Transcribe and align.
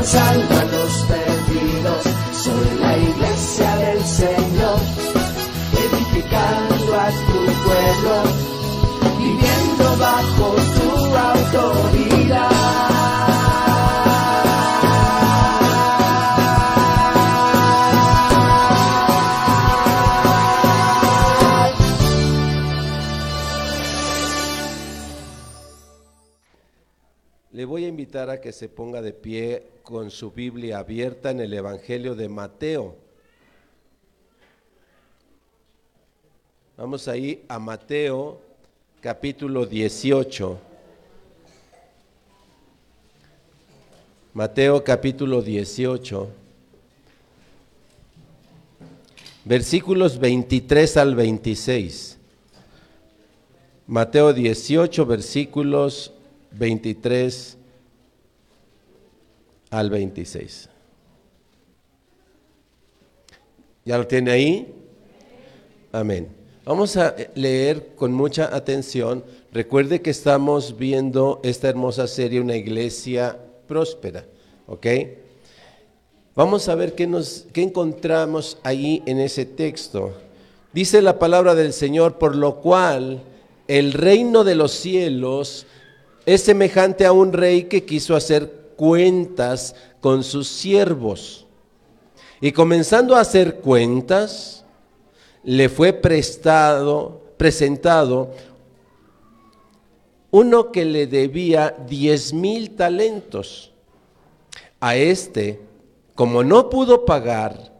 alcanzando 0.00 0.54
a 0.54 0.64
los 0.64 1.04
perdidos. 1.04 2.04
Soy 2.32 2.78
la 2.80 2.96
iglesia 2.96 3.76
del 3.76 4.04
Señor, 4.04 4.80
edificando 5.76 7.00
a 7.00 7.10
tu 7.10 7.40
pueblo, 7.64 8.39
a 28.16 28.40
que 28.40 28.50
se 28.50 28.68
ponga 28.68 29.02
de 29.02 29.12
pie 29.12 29.62
con 29.84 30.10
su 30.10 30.32
Biblia 30.32 30.78
abierta 30.78 31.30
en 31.30 31.38
el 31.38 31.54
Evangelio 31.54 32.16
de 32.16 32.28
Mateo. 32.28 32.96
Vamos 36.76 37.06
ahí 37.06 37.44
a 37.46 37.60
Mateo 37.60 38.40
capítulo 39.00 39.64
18. 39.64 40.58
Mateo 44.34 44.82
capítulo 44.82 45.40
18. 45.40 46.30
Versículos 49.44 50.18
23 50.18 50.96
al 50.96 51.14
26. 51.14 52.18
Mateo 53.86 54.32
18, 54.32 55.06
versículos 55.06 56.12
23 56.50 57.56
al 59.70 59.88
26. 59.90 60.68
¿Ya 63.84 63.98
lo 63.98 64.06
tiene 64.06 64.30
ahí? 64.30 64.74
Amén. 65.92 66.28
Vamos 66.64 66.96
a 66.96 67.16
leer 67.34 67.94
con 67.96 68.12
mucha 68.12 68.54
atención. 68.54 69.24
Recuerde 69.52 70.02
que 70.02 70.10
estamos 70.10 70.76
viendo 70.76 71.40
esta 71.42 71.68
hermosa 71.68 72.06
serie, 72.06 72.40
una 72.40 72.56
iglesia 72.56 73.38
próspera, 73.66 74.26
¿ok? 74.66 74.86
Vamos 76.36 76.68
a 76.68 76.74
ver 76.74 76.94
qué, 76.94 77.06
nos, 77.06 77.46
qué 77.52 77.62
encontramos 77.62 78.58
ahí 78.62 79.02
en 79.06 79.18
ese 79.18 79.46
texto. 79.46 80.12
Dice 80.72 81.02
la 81.02 81.18
palabra 81.18 81.54
del 81.54 81.72
Señor, 81.72 82.18
por 82.18 82.36
lo 82.36 82.56
cual 82.56 83.22
el 83.66 83.92
reino 83.92 84.44
de 84.44 84.54
los 84.54 84.72
cielos 84.72 85.66
es 86.26 86.42
semejante 86.42 87.06
a 87.06 87.12
un 87.12 87.32
rey 87.32 87.64
que 87.64 87.84
quiso 87.84 88.14
hacer 88.14 88.69
cuentas 88.80 89.74
con 90.00 90.24
sus 90.24 90.48
siervos. 90.48 91.44
Y 92.40 92.50
comenzando 92.52 93.14
a 93.14 93.20
hacer 93.20 93.56
cuentas, 93.56 94.64
le 95.44 95.68
fue 95.68 95.92
prestado, 95.92 97.20
presentado 97.36 98.30
uno 100.30 100.72
que 100.72 100.86
le 100.86 101.06
debía 101.06 101.76
diez 101.86 102.32
mil 102.32 102.70
talentos. 102.70 103.70
A 104.80 104.96
este, 104.96 105.60
como 106.14 106.42
no 106.42 106.70
pudo 106.70 107.04
pagar, 107.04 107.74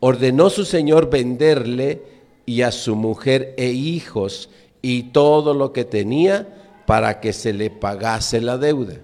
ordenó 0.00 0.50
su 0.50 0.66
señor 0.66 1.08
venderle 1.08 2.02
y 2.44 2.60
a 2.60 2.70
su 2.72 2.94
mujer 2.94 3.54
e 3.56 3.68
hijos 3.70 4.50
y 4.82 5.04
todo 5.04 5.54
lo 5.54 5.72
que 5.72 5.86
tenía 5.86 6.82
para 6.84 7.20
que 7.20 7.32
se 7.32 7.54
le 7.54 7.70
pagase 7.70 8.42
la 8.42 8.58
deuda. 8.58 8.96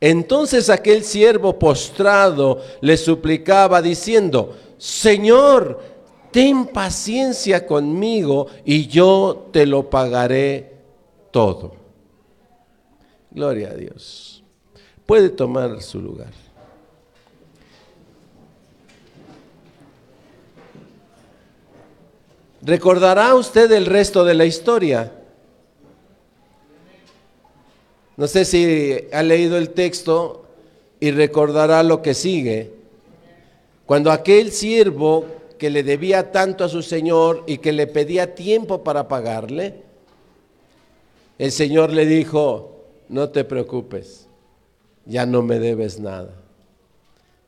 Entonces 0.00 0.70
aquel 0.70 1.02
siervo 1.02 1.58
postrado 1.58 2.62
le 2.80 2.96
suplicaba 2.96 3.82
diciendo, 3.82 4.56
Señor, 4.78 5.80
ten 6.30 6.66
paciencia 6.66 7.66
conmigo 7.66 8.46
y 8.64 8.86
yo 8.86 9.48
te 9.52 9.66
lo 9.66 9.90
pagaré 9.90 10.76
todo. 11.32 11.74
Gloria 13.30 13.70
a 13.70 13.74
Dios. 13.74 14.44
Puede 15.04 15.30
tomar 15.30 15.82
su 15.82 16.00
lugar. 16.00 16.32
¿Recordará 22.62 23.34
usted 23.34 23.70
el 23.72 23.86
resto 23.86 24.24
de 24.24 24.34
la 24.34 24.44
historia? 24.44 25.17
No 28.18 28.26
sé 28.26 28.44
si 28.44 28.96
ha 29.12 29.22
leído 29.22 29.56
el 29.56 29.70
texto 29.70 30.44
y 30.98 31.12
recordará 31.12 31.84
lo 31.84 32.02
que 32.02 32.14
sigue. 32.14 32.72
Cuando 33.86 34.10
aquel 34.10 34.50
siervo 34.50 35.24
que 35.56 35.70
le 35.70 35.84
debía 35.84 36.32
tanto 36.32 36.64
a 36.64 36.68
su 36.68 36.82
señor 36.82 37.44
y 37.46 37.58
que 37.58 37.70
le 37.70 37.86
pedía 37.86 38.34
tiempo 38.34 38.82
para 38.82 39.06
pagarle, 39.06 39.82
el 41.38 41.52
señor 41.52 41.92
le 41.92 42.06
dijo, 42.06 42.86
no 43.08 43.28
te 43.28 43.44
preocupes, 43.44 44.26
ya 45.06 45.24
no 45.24 45.42
me 45.42 45.60
debes 45.60 46.00
nada. 46.00 46.34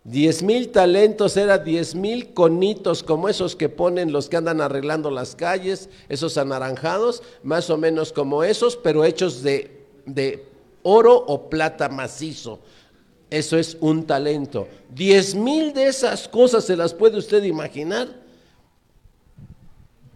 Diez 0.04 0.40
mil 0.40 0.68
talentos 0.68 1.36
era 1.36 1.58
diez 1.58 1.96
mil 1.96 2.32
conitos 2.32 3.02
como 3.02 3.28
esos 3.28 3.56
que 3.56 3.68
ponen 3.68 4.12
los 4.12 4.28
que 4.28 4.36
andan 4.36 4.60
arreglando 4.60 5.10
las 5.10 5.34
calles, 5.34 5.90
esos 6.08 6.38
anaranjados, 6.38 7.24
más 7.42 7.70
o 7.70 7.76
menos 7.76 8.12
como 8.12 8.44
esos, 8.44 8.76
pero 8.76 9.04
hechos 9.04 9.42
de, 9.42 9.84
de 10.06 10.49
oro 10.82 11.14
o 11.16 11.48
plata 11.48 11.88
macizo. 11.88 12.60
Eso 13.30 13.56
es 13.56 13.76
un 13.80 14.06
talento. 14.06 14.66
Diez 14.88 15.34
mil 15.34 15.72
de 15.72 15.86
esas 15.86 16.26
cosas 16.26 16.64
se 16.64 16.76
las 16.76 16.92
puede 16.92 17.18
usted 17.18 17.44
imaginar. 17.44 18.08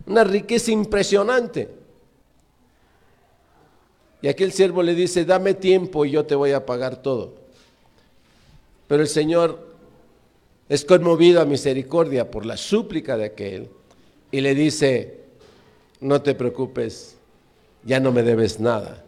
Una 0.06 0.24
riqueza 0.24 0.72
impresionante. 0.72 1.68
Y 4.20 4.28
aquel 4.28 4.52
siervo 4.52 4.82
le 4.82 4.94
dice, 4.94 5.24
dame 5.24 5.54
tiempo 5.54 6.04
y 6.04 6.12
yo 6.12 6.24
te 6.24 6.34
voy 6.34 6.52
a 6.52 6.64
pagar 6.66 7.02
todo. 7.02 7.34
Pero 8.88 9.02
el 9.02 9.08
Señor 9.08 9.74
es 10.68 10.84
conmovido 10.84 11.40
a 11.40 11.44
misericordia 11.44 12.30
por 12.30 12.46
la 12.46 12.56
súplica 12.56 13.16
de 13.16 13.26
aquel 13.26 13.68
y 14.30 14.40
le 14.40 14.54
dice, 14.54 15.20
no 16.00 16.22
te 16.22 16.34
preocupes, 16.34 17.16
ya 17.84 18.00
no 18.00 18.12
me 18.12 18.22
debes 18.22 18.60
nada. 18.60 19.04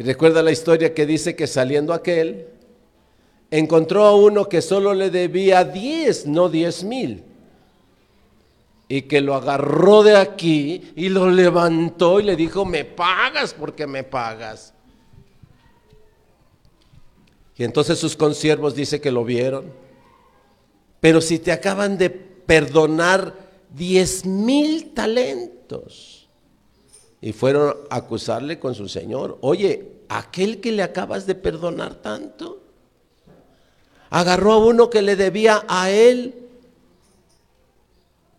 Y 0.00 0.02
recuerda 0.02 0.42
la 0.42 0.50
historia 0.50 0.94
que 0.94 1.04
dice 1.04 1.36
que 1.36 1.46
saliendo 1.46 1.92
aquel, 1.92 2.46
encontró 3.50 4.06
a 4.06 4.16
uno 4.16 4.48
que 4.48 4.62
solo 4.62 4.94
le 4.94 5.10
debía 5.10 5.62
10, 5.62 6.24
no 6.24 6.48
10 6.48 6.84
mil. 6.84 7.22
Y 8.88 9.02
que 9.02 9.20
lo 9.20 9.34
agarró 9.34 10.02
de 10.02 10.16
aquí 10.16 10.90
y 10.96 11.10
lo 11.10 11.28
levantó 11.28 12.18
y 12.18 12.22
le 12.22 12.34
dijo, 12.34 12.64
me 12.64 12.86
pagas 12.86 13.52
porque 13.52 13.86
me 13.86 14.02
pagas. 14.02 14.72
Y 17.58 17.64
entonces 17.64 17.98
sus 17.98 18.16
consiervos 18.16 18.74
dice 18.74 19.02
que 19.02 19.10
lo 19.10 19.22
vieron. 19.22 19.70
Pero 20.98 21.20
si 21.20 21.38
te 21.38 21.52
acaban 21.52 21.98
de 21.98 22.08
perdonar 22.08 23.34
10 23.74 24.24
mil 24.24 24.94
talentos. 24.94 26.19
Y 27.20 27.32
fueron 27.32 27.76
a 27.90 27.96
acusarle 27.96 28.58
con 28.58 28.74
su 28.74 28.88
señor. 28.88 29.38
Oye, 29.42 30.00
aquel 30.08 30.60
que 30.60 30.72
le 30.72 30.82
acabas 30.82 31.26
de 31.26 31.34
perdonar 31.34 31.96
tanto, 31.96 32.60
agarró 34.08 34.52
a 34.52 34.58
uno 34.58 34.90
que 34.90 35.02
le 35.02 35.16
debía 35.16 35.64
a 35.68 35.90
él 35.90 36.34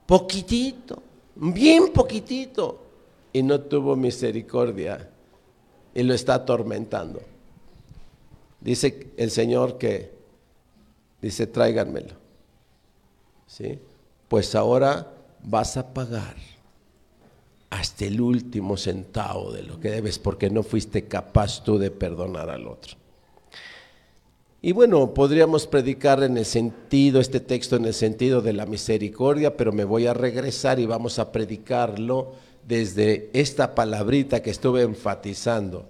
poquitito, 0.06 1.02
bien 1.36 1.94
poquitito, 1.94 2.80
y 3.34 3.44
no 3.44 3.62
tuvo 3.62 3.96
misericordia 3.96 5.10
y 5.94 6.04
lo 6.04 6.14
está 6.14 6.36
atormentando. 6.36 7.22
Dice 8.60 9.12
el 9.18 9.32
Señor 9.32 9.78
que, 9.78 10.12
dice, 11.22 11.48
tráiganmelo. 11.48 12.14
¿Sí? 13.48 13.80
Pues 14.28 14.54
ahora 14.56 15.14
vas 15.44 15.78
a 15.78 15.94
pagar 15.94 16.36
hasta 17.72 18.06
el 18.06 18.20
último 18.20 18.76
centavo 18.78 19.52
de 19.52 19.64
lo 19.64 19.80
que 19.80 19.90
debes 19.90 20.20
porque 20.20 20.50
no 20.50 20.62
fuiste 20.62 21.06
capaz 21.06 21.64
tú 21.64 21.80
de 21.80 21.90
perdonar 21.90 22.50
al 22.50 22.68
otro. 22.68 22.98
Y 24.62 24.74
bueno, 24.74 25.14
podríamos 25.14 25.66
predicar 25.66 26.22
en 26.22 26.38
el 26.38 26.46
sentido, 26.46 27.20
este 27.20 27.40
texto 27.40 27.78
en 27.78 27.86
el 27.86 27.96
sentido 27.96 28.42
de 28.42 28.54
la 28.54 28.66
misericordia, 28.68 29.58
pero 29.58 29.72
me 29.72 29.86
voy 29.86 30.06
a 30.06 30.14
regresar 30.14 30.80
y 30.80 30.86
vamos 30.86 31.18
a 31.18 31.32
predicarlo 31.32 32.34
desde 32.68 33.30
esta 33.34 33.74
palabrita 33.74 34.44
que 34.44 34.52
estuve 34.52 34.84
enfatizando. 34.84 35.90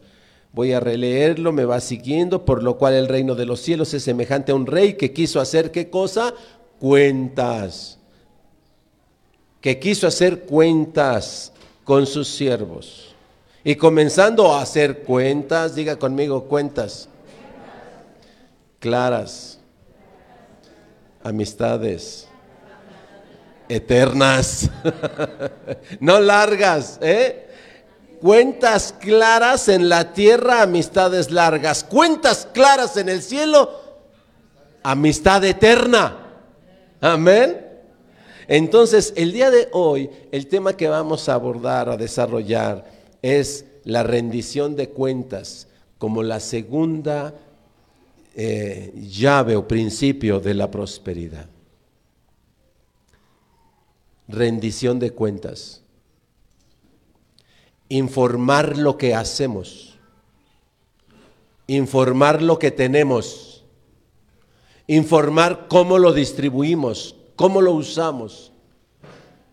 Voy 0.53 0.73
a 0.73 0.79
releerlo, 0.79 1.51
me 1.51 1.65
va 1.65 1.79
siguiendo, 1.81 2.45
por 2.45 2.61
lo 2.61 2.77
cual 2.77 2.93
el 2.93 3.07
reino 3.07 3.33
de 3.33 3.47
los 3.47 3.59
cielos 3.59 3.93
es 3.95 4.03
semejante 4.03 4.51
a 4.51 4.55
un 4.55 4.67
rey 4.67 4.93
que 4.93 5.11
quiso 5.11 5.41
hacer 5.41 5.71
qué 5.71 5.89
cosa? 5.89 6.33
Cuentas. 6.79 7.97
Que 9.59 9.79
quiso 9.79 10.07
hacer 10.07 10.41
cuentas 10.41 11.50
con 11.91 12.07
sus 12.07 12.29
siervos. 12.29 13.13
Y 13.65 13.75
comenzando 13.75 14.53
a 14.53 14.61
hacer 14.61 15.03
cuentas, 15.03 15.75
diga 15.75 15.99
conmigo 15.99 16.45
cuentas 16.45 17.09
claras, 18.79 19.59
amistades 21.21 22.29
eternas, 23.67 24.69
no 25.99 26.21
largas, 26.21 26.97
¿eh? 27.01 27.49
Cuentas 28.21 28.95
claras 28.97 29.67
en 29.67 29.89
la 29.89 30.13
tierra, 30.13 30.61
amistades 30.61 31.29
largas. 31.29 31.83
Cuentas 31.83 32.47
claras 32.53 32.95
en 32.95 33.09
el 33.09 33.21
cielo, 33.21 33.69
amistad 34.81 35.43
eterna. 35.43 36.19
Amén. 37.01 37.70
Entonces, 38.51 39.13
el 39.15 39.31
día 39.31 39.49
de 39.49 39.69
hoy, 39.71 40.09
el 40.29 40.47
tema 40.47 40.75
que 40.75 40.89
vamos 40.89 41.29
a 41.29 41.35
abordar, 41.35 41.87
a 41.87 41.95
desarrollar, 41.95 42.83
es 43.21 43.63
la 43.85 44.03
rendición 44.03 44.75
de 44.75 44.89
cuentas 44.89 45.69
como 45.97 46.21
la 46.21 46.41
segunda 46.41 47.33
eh, 48.35 48.93
llave 49.09 49.55
o 49.55 49.65
principio 49.65 50.41
de 50.41 50.53
la 50.53 50.69
prosperidad. 50.69 51.47
Rendición 54.27 54.99
de 54.99 55.11
cuentas. 55.11 55.81
Informar 57.87 58.77
lo 58.77 58.97
que 58.97 59.15
hacemos. 59.15 59.97
Informar 61.67 62.41
lo 62.41 62.59
que 62.59 62.71
tenemos. 62.71 63.63
Informar 64.87 65.69
cómo 65.69 65.97
lo 65.97 66.11
distribuimos, 66.11 67.15
cómo 67.35 67.61
lo 67.61 67.73
usamos. 67.73 68.51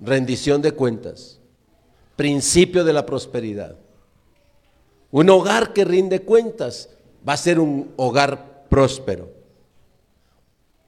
Rendición 0.00 0.62
de 0.62 0.72
cuentas. 0.72 1.38
Principio 2.16 2.84
de 2.84 2.92
la 2.92 3.04
prosperidad. 3.04 3.76
Un 5.10 5.30
hogar 5.30 5.72
que 5.72 5.84
rinde 5.84 6.22
cuentas 6.22 6.90
va 7.26 7.32
a 7.32 7.38
ser 7.38 7.58
un 7.58 7.92
hogar 7.96 8.66
próspero. 8.68 9.30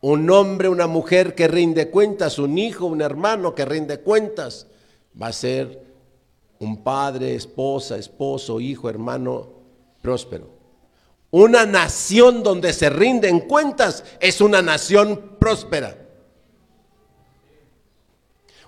Un 0.03 0.31
hombre, 0.31 0.69
una 0.69 0.87
mujer 0.87 1.35
que 1.35 1.49
rinde 1.49 1.91
cuentas, 1.91 2.39
un 2.39 2.57
hijo, 2.57 2.87
un 2.87 3.03
hermano 3.03 3.55
que 3.55 3.65
rinde 3.65 4.01
cuentas, 4.01 4.67
va 5.21 5.29
a 5.29 5.33
ser 5.33 5.83
un 6.59 6.83
padre, 6.83 7.35
esposa, 7.35 7.97
esposo, 7.97 8.61
hijo, 8.61 8.89
hermano 8.89 9.49
próspero. 10.01 10.49
Una 11.31 11.65
nación 11.65 12.43
donde 12.43 12.73
se 12.73 12.91
rinden 12.91 13.41
cuentas 13.41 14.05
es 14.21 14.41
una 14.41 14.63
nación 14.63 15.37
próspera. 15.39 16.00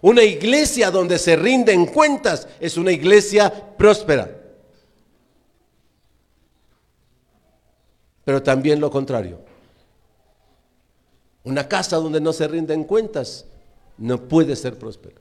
Una 0.02 0.22
iglesia 0.22 0.90
donde 0.90 1.19
se 1.19 1.37
rinden 1.37 1.87
cuentas 1.87 2.46
es 2.60 2.76
una 2.76 2.93
iglesia 2.93 3.50
próspera. 3.76 4.43
pero 8.25 8.43
también 8.43 8.81
lo 8.81 8.90
contrario. 8.90 9.40
Una 11.44 11.66
casa 11.66 11.96
donde 11.96 12.20
no 12.20 12.32
se 12.32 12.46
rinden 12.46 12.84
cuentas 12.84 13.46
no 13.99 14.28
puede 14.28 14.54
ser 14.54 14.78
próspera. 14.78 15.20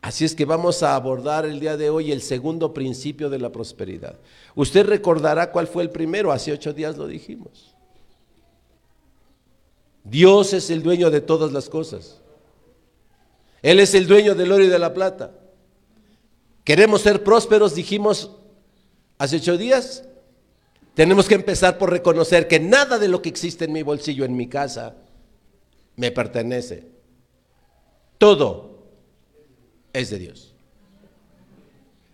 Así 0.00 0.24
es 0.24 0.34
que 0.34 0.44
vamos 0.44 0.82
a 0.82 0.94
abordar 0.94 1.44
el 1.44 1.58
día 1.58 1.76
de 1.76 1.90
hoy 1.90 2.12
el 2.12 2.22
segundo 2.22 2.72
principio 2.72 3.28
de 3.28 3.38
la 3.38 3.50
prosperidad. 3.50 4.18
Usted 4.54 4.86
recordará 4.86 5.50
cuál 5.50 5.66
fue 5.66 5.82
el 5.82 5.90
primero, 5.90 6.30
hace 6.32 6.52
ocho 6.52 6.72
días 6.72 6.96
lo 6.96 7.08
dijimos. 7.08 7.75
Dios 10.08 10.52
es 10.52 10.70
el 10.70 10.82
dueño 10.82 11.10
de 11.10 11.20
todas 11.20 11.52
las 11.52 11.68
cosas. 11.68 12.20
Él 13.62 13.80
es 13.80 13.94
el 13.94 14.06
dueño 14.06 14.34
del 14.34 14.52
oro 14.52 14.64
y 14.64 14.68
de 14.68 14.78
la 14.78 14.94
plata. 14.94 15.32
Queremos 16.64 17.02
ser 17.02 17.24
prósperos, 17.24 17.74
dijimos 17.74 18.32
hace 19.18 19.36
ocho 19.36 19.56
días. 19.56 20.04
Tenemos 20.94 21.28
que 21.28 21.34
empezar 21.34 21.76
por 21.76 21.90
reconocer 21.90 22.48
que 22.48 22.60
nada 22.60 22.98
de 22.98 23.08
lo 23.08 23.20
que 23.20 23.28
existe 23.28 23.64
en 23.66 23.72
mi 23.72 23.82
bolsillo, 23.82 24.24
en 24.24 24.36
mi 24.36 24.48
casa, 24.48 24.96
me 25.96 26.10
pertenece. 26.10 26.86
Todo 28.18 28.86
es 29.92 30.10
de 30.10 30.18
Dios. 30.18 30.54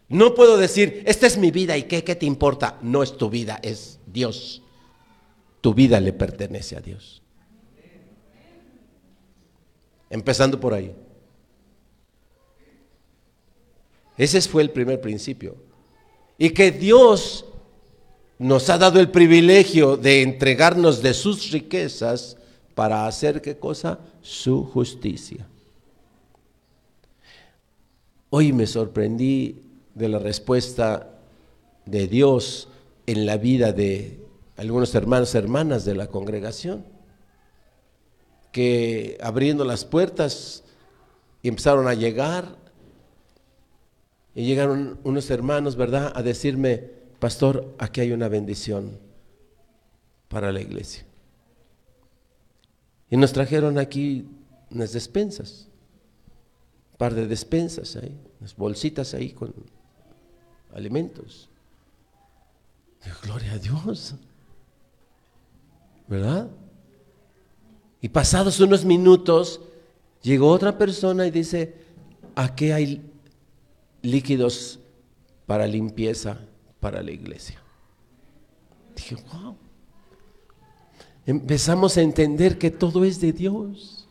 No 0.08 0.34
puedo 0.34 0.56
decir, 0.56 1.02
esta 1.06 1.26
es 1.26 1.38
mi 1.38 1.50
vida 1.50 1.76
y 1.76 1.84
qué, 1.84 2.02
te 2.02 2.26
importa. 2.26 2.78
No 2.82 3.02
es 3.02 3.16
tu 3.16 3.30
vida, 3.30 3.60
es 3.62 3.98
Dios. 4.06 4.62
Tu 5.60 5.74
vida 5.74 6.00
le 6.00 6.12
pertenece 6.12 6.76
a 6.76 6.80
Dios. 6.80 7.21
Empezando 10.12 10.60
por 10.60 10.74
ahí. 10.74 10.94
Ese 14.18 14.42
fue 14.42 14.62
el 14.62 14.70
primer 14.70 15.00
principio. 15.00 15.56
Y 16.36 16.50
que 16.50 16.70
Dios 16.70 17.46
nos 18.38 18.68
ha 18.68 18.76
dado 18.76 19.00
el 19.00 19.10
privilegio 19.10 19.96
de 19.96 20.20
entregarnos 20.20 21.00
de 21.02 21.14
sus 21.14 21.50
riquezas 21.50 22.36
para 22.74 23.06
hacer 23.06 23.40
qué 23.40 23.56
cosa? 23.56 24.00
Su 24.20 24.64
justicia. 24.64 25.46
Hoy 28.28 28.52
me 28.52 28.66
sorprendí 28.66 29.62
de 29.94 30.08
la 30.10 30.18
respuesta 30.18 31.08
de 31.86 32.06
Dios 32.06 32.68
en 33.06 33.24
la 33.24 33.38
vida 33.38 33.72
de 33.72 34.20
algunos 34.58 34.94
hermanos 34.94 35.34
hermanas 35.34 35.86
de 35.86 35.94
la 35.94 36.08
congregación, 36.08 36.84
que 38.52 39.18
abriendo 39.20 39.64
las 39.64 39.84
puertas 39.84 40.62
empezaron 41.42 41.88
a 41.88 41.94
llegar, 41.94 42.62
y 44.34 44.46
llegaron 44.46 44.98
unos 45.04 45.30
hermanos, 45.30 45.76
¿verdad?, 45.76 46.12
a 46.14 46.22
decirme, 46.22 46.78
pastor, 47.18 47.74
aquí 47.78 48.00
hay 48.00 48.12
una 48.12 48.28
bendición 48.28 48.98
para 50.28 50.52
la 50.52 50.60
iglesia. 50.60 51.04
Y 53.10 53.16
nos 53.18 53.32
trajeron 53.32 53.78
aquí 53.78 54.26
unas 54.70 54.92
despensas, 54.92 55.68
un 56.92 56.96
par 56.96 57.14
de 57.14 57.26
despensas 57.26 57.96
ahí, 57.96 58.18
unas 58.40 58.56
bolsitas 58.56 59.12
ahí 59.12 59.32
con 59.32 59.52
alimentos. 60.74 61.50
gloria 63.22 63.52
a 63.52 63.58
Dios. 63.58 64.14
¿Verdad? 66.08 66.48
Y 68.02 68.08
pasados 68.08 68.58
unos 68.58 68.84
minutos, 68.84 69.60
llegó 70.22 70.48
otra 70.48 70.76
persona 70.76 71.24
y 71.26 71.30
dice, 71.30 71.76
aquí 72.34 72.72
hay 72.72 73.00
líquidos 74.02 74.80
para 75.46 75.68
limpieza 75.68 76.40
para 76.80 77.00
la 77.00 77.12
iglesia. 77.12 77.62
Dije, 78.96 79.16
wow. 79.32 79.56
Empezamos 81.24 81.96
a 81.96 82.02
entender 82.02 82.58
que 82.58 82.72
todo 82.72 83.04
es 83.04 83.20
de 83.20 83.32
Dios. 83.32 84.08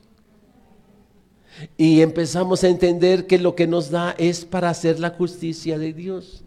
Y 1.76 2.00
empezamos 2.00 2.64
a 2.64 2.70
entender 2.70 3.28
que 3.28 3.38
lo 3.38 3.56
que 3.56 3.68
nos 3.68 3.92
da 3.92 4.12
es 4.12 4.46
para 4.46 4.70
hacer 4.70 5.02
la 5.02 5.10
justicia 5.10 5.78
de 5.78 5.92
Dios. 5.92 6.46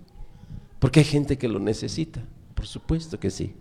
Porque 0.78 1.00
hay 1.00 1.04
gente 1.04 1.36
que 1.36 1.48
lo 1.48 1.58
necesita, 1.58 2.22
por 2.54 2.66
supuesto 2.66 3.20
que 3.20 3.30
sí. 3.30 3.54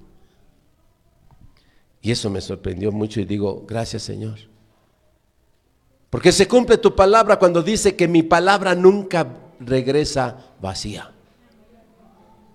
Y 2.04 2.12
eso 2.12 2.30
me 2.30 2.42
sorprendió 2.42 2.92
mucho 2.92 3.22
y 3.22 3.26
digo, 3.26 3.64
gracias 3.66 4.04
Señor. 4.04 4.38
Porque 6.10 6.34
se 6.34 6.50
cumple 6.50 6.78
tu 6.78 6.94
palabra 6.94 7.40
cuando 7.40 7.64
dice 7.64 7.96
que 7.96 8.10
mi 8.10 8.24
palabra 8.24 8.76
nunca 8.76 9.26
regresa 9.62 10.38
vacía. 10.62 11.10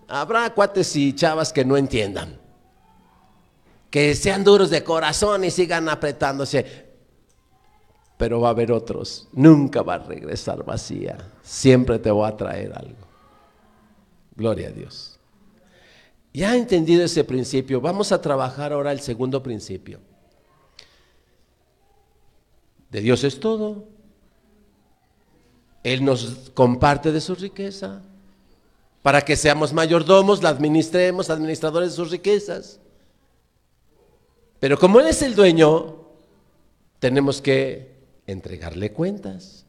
Habrá 0.06 0.52
cuates 0.52 0.94
y 0.96 1.14
chavas 1.14 1.50
que 1.50 1.64
no 1.64 1.78
entiendan. 1.78 2.38
Que 3.90 4.14
sean 4.14 4.44
duros 4.44 4.68
de 4.68 4.84
corazón 4.84 5.42
y 5.44 5.50
sigan 5.50 5.88
apretándose. 5.88 6.86
Pero 8.18 8.42
va 8.42 8.48
a 8.48 8.50
haber 8.50 8.70
otros. 8.70 9.28
Nunca 9.32 9.80
va 9.80 9.94
a 9.94 9.98
regresar 9.98 10.62
vacía. 10.62 11.16
Siempre 11.42 11.98
te 11.98 12.10
va 12.10 12.28
a 12.28 12.36
traer 12.36 12.74
algo. 12.76 13.08
Gloria 14.36 14.68
a 14.68 14.72
Dios. 14.72 15.17
Ya 16.32 16.54
entendido 16.56 17.04
ese 17.04 17.24
principio, 17.24 17.80
vamos 17.80 18.12
a 18.12 18.20
trabajar 18.20 18.72
ahora 18.72 18.92
el 18.92 19.00
segundo 19.00 19.42
principio. 19.42 20.00
De 22.90 23.00
Dios 23.00 23.24
es 23.24 23.40
todo. 23.40 23.86
Él 25.82 26.04
nos 26.04 26.50
comparte 26.54 27.12
de 27.12 27.20
su 27.20 27.34
riqueza 27.34 28.02
para 29.02 29.22
que 29.22 29.36
seamos 29.36 29.72
mayordomos, 29.72 30.42
la 30.42 30.50
administremos, 30.50 31.30
administradores 31.30 31.90
de 31.90 31.96
sus 31.96 32.10
riquezas. 32.10 32.80
Pero 34.60 34.78
como 34.78 35.00
Él 35.00 35.06
es 35.06 35.22
el 35.22 35.34
dueño, 35.34 36.04
tenemos 36.98 37.40
que 37.40 37.96
entregarle 38.26 38.92
cuentas. 38.92 39.64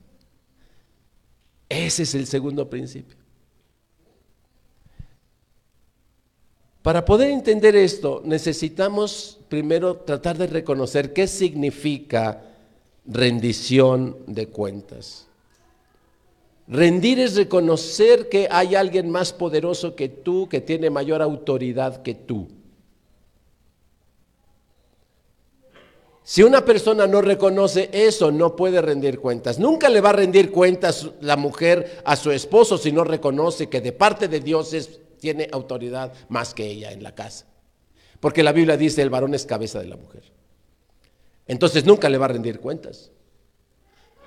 Ese 1.69 2.03
es 2.03 2.15
el 2.15 2.25
segundo 2.25 2.69
principio. 2.69 3.18
Para 6.81 7.03
poder 7.03 7.31
entender 7.31 7.75
esto, 7.75 8.21
necesitamos 8.24 9.38
primero 9.50 9.98
tratar 9.98 10.38
de 10.38 10.48
reconocer 10.48 11.12
qué 11.12 11.27
significa 11.27 12.41
rendición 13.05 14.17
de 14.27 14.48
cuentas. 14.48 15.27
Rendir 16.67 17.19
es 17.19 17.36
reconocer 17.36 18.29
que 18.29 18.48
hay 18.50 18.75
alguien 18.75 19.09
más 19.09 19.33
poderoso 19.33 19.95
que 19.95 20.07
tú, 20.07 20.48
que 20.48 20.62
tiene 20.62 20.89
mayor 20.89 21.21
autoridad 21.21 22.03
que 22.03 22.13
tú. 22.13 22.48
Si 26.24 26.43
una 26.43 26.63
persona 26.63 27.07
no 27.07 27.21
reconoce 27.21 27.89
eso, 27.91 28.31
no 28.31 28.55
puede 28.55 28.83
rendir 28.83 29.19
cuentas. 29.19 29.57
Nunca 29.57 29.89
le 29.89 30.00
va 30.00 30.09
a 30.09 30.13
rendir 30.13 30.51
cuentas 30.51 31.09
la 31.21 31.36
mujer 31.36 32.03
a 32.05 32.15
su 32.15 32.31
esposo 32.31 32.77
si 32.77 32.91
no 32.91 33.03
reconoce 33.03 33.67
que 33.67 33.81
de 33.81 33.91
parte 33.91 34.27
de 34.27 34.39
Dios 34.39 34.75
tiene 35.19 35.47
autoridad 35.51 36.13
más 36.29 36.53
que 36.53 36.65
ella 36.65 36.91
en 36.91 37.03
la 37.03 37.13
casa. 37.13 37.45
Porque 38.19 38.43
la 38.43 38.51
Biblia 38.51 38.77
dice 38.77 39.01
el 39.01 39.09
varón 39.09 39.33
es 39.33 39.45
cabeza 39.45 39.79
de 39.79 39.88
la 39.88 39.97
mujer. 39.97 40.23
Entonces 41.47 41.85
nunca 41.85 42.09
le 42.09 42.17
va 42.17 42.25
a 42.25 42.29
rendir 42.29 42.59
cuentas. 42.59 43.11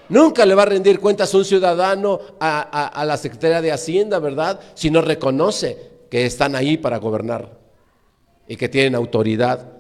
Nunca 0.09 0.45
le 0.45 0.55
va 0.55 0.63
a 0.63 0.67
rendir 0.67 1.01
cuentas 1.01 1.33
un 1.35 1.45
ciudadano 1.45 2.21
a, 2.41 2.61
a 2.89 3.05
la 3.05 3.17
Secretaría 3.17 3.63
de 3.63 3.73
Hacienda, 3.73 4.19
¿verdad? 4.19 4.61
Si 4.75 4.91
no 4.91 5.01
reconoce 5.01 5.91
que 6.11 6.27
están 6.27 6.55
ahí 6.55 6.77
para 6.77 6.99
gobernar 6.99 7.59
y 8.47 8.57
que 8.57 8.69
tienen 8.69 8.95
autoridad 8.95 9.73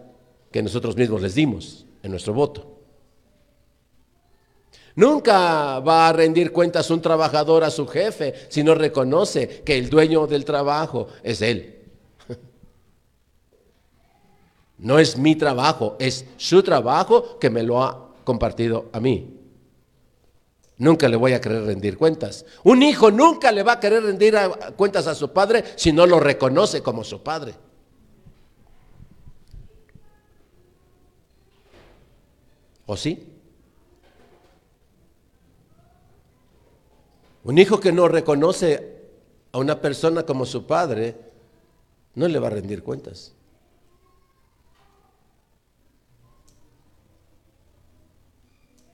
que 0.50 0.62
nosotros 0.62 0.96
mismos 0.96 1.20
les 1.20 1.34
dimos 1.34 1.86
en 2.02 2.10
nuestro 2.10 2.32
voto. 2.32 2.81
Nunca 4.94 5.80
va 5.80 6.08
a 6.08 6.12
rendir 6.12 6.52
cuentas 6.52 6.90
un 6.90 7.00
trabajador 7.00 7.64
a 7.64 7.70
su 7.70 7.86
jefe 7.86 8.34
si 8.48 8.62
no 8.62 8.74
reconoce 8.74 9.62
que 9.64 9.78
el 9.78 9.88
dueño 9.88 10.26
del 10.26 10.44
trabajo 10.44 11.08
es 11.22 11.42
él. 11.42 11.78
No 14.78 14.98
es 14.98 15.16
mi 15.16 15.36
trabajo, 15.36 15.96
es 16.00 16.26
su 16.36 16.60
trabajo 16.60 17.38
que 17.38 17.50
me 17.50 17.62
lo 17.62 17.82
ha 17.84 18.14
compartido 18.24 18.90
a 18.92 18.98
mí. 18.98 19.38
Nunca 20.78 21.08
le 21.08 21.16
voy 21.16 21.32
a 21.32 21.40
querer 21.40 21.62
rendir 21.62 21.96
cuentas. 21.96 22.44
Un 22.64 22.82
hijo 22.82 23.12
nunca 23.12 23.52
le 23.52 23.62
va 23.62 23.74
a 23.74 23.80
querer 23.80 24.02
rendir 24.02 24.36
cuentas 24.76 25.06
a 25.06 25.14
su 25.14 25.32
padre 25.32 25.62
si 25.76 25.92
no 25.92 26.04
lo 26.04 26.18
reconoce 26.18 26.82
como 26.82 27.04
su 27.04 27.22
padre. 27.22 27.54
¿O 32.86 32.96
sí? 32.96 33.31
Un 37.44 37.58
hijo 37.58 37.80
que 37.80 37.92
no 37.92 38.08
reconoce 38.08 39.02
a 39.50 39.58
una 39.58 39.80
persona 39.80 40.24
como 40.24 40.46
su 40.46 40.66
padre, 40.66 41.16
no 42.14 42.28
le 42.28 42.38
va 42.38 42.46
a 42.46 42.50
rendir 42.50 42.82
cuentas. 42.82 43.34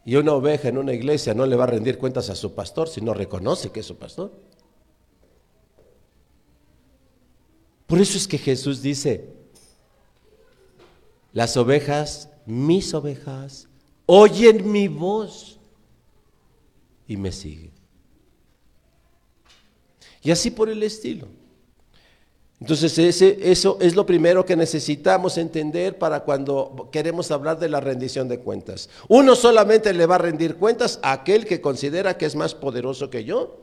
Y 0.04 0.16
una 0.16 0.32
oveja 0.32 0.68
en 0.68 0.78
una 0.78 0.94
iglesia 0.94 1.34
no 1.34 1.44
le 1.44 1.54
va 1.54 1.64
a 1.64 1.66
rendir 1.66 1.98
cuentas 1.98 2.30
a 2.30 2.34
su 2.34 2.54
pastor 2.54 2.88
si 2.88 3.02
no 3.02 3.12
reconoce 3.12 3.70
que 3.70 3.80
es 3.80 3.86
su 3.86 3.96
pastor. 3.98 4.32
Por 7.86 7.98
eso 7.98 8.16
es 8.16 8.26
que 8.26 8.38
Jesús 8.38 8.80
dice, 8.80 9.30
las 11.32 11.56
ovejas, 11.58 12.30
mis 12.46 12.94
ovejas, 12.94 13.68
oyen 14.06 14.72
mi 14.72 14.88
voz 14.88 15.58
y 17.06 17.18
me 17.18 17.30
siguen. 17.30 17.77
Y 20.22 20.30
así 20.30 20.50
por 20.50 20.68
el 20.68 20.82
estilo. 20.82 21.26
Entonces 22.60 22.98
ese, 22.98 23.38
eso 23.40 23.78
es 23.80 23.94
lo 23.94 24.04
primero 24.04 24.44
que 24.44 24.56
necesitamos 24.56 25.38
entender 25.38 25.96
para 25.96 26.20
cuando 26.24 26.88
queremos 26.90 27.30
hablar 27.30 27.58
de 27.58 27.68
la 27.68 27.80
rendición 27.80 28.28
de 28.28 28.40
cuentas. 28.40 28.88
Uno 29.06 29.36
solamente 29.36 29.92
le 29.94 30.06
va 30.06 30.16
a 30.16 30.18
rendir 30.18 30.56
cuentas 30.56 30.98
a 31.02 31.12
aquel 31.12 31.46
que 31.46 31.60
considera 31.60 32.18
que 32.18 32.26
es 32.26 32.34
más 32.34 32.54
poderoso 32.54 33.10
que 33.10 33.22
yo 33.22 33.60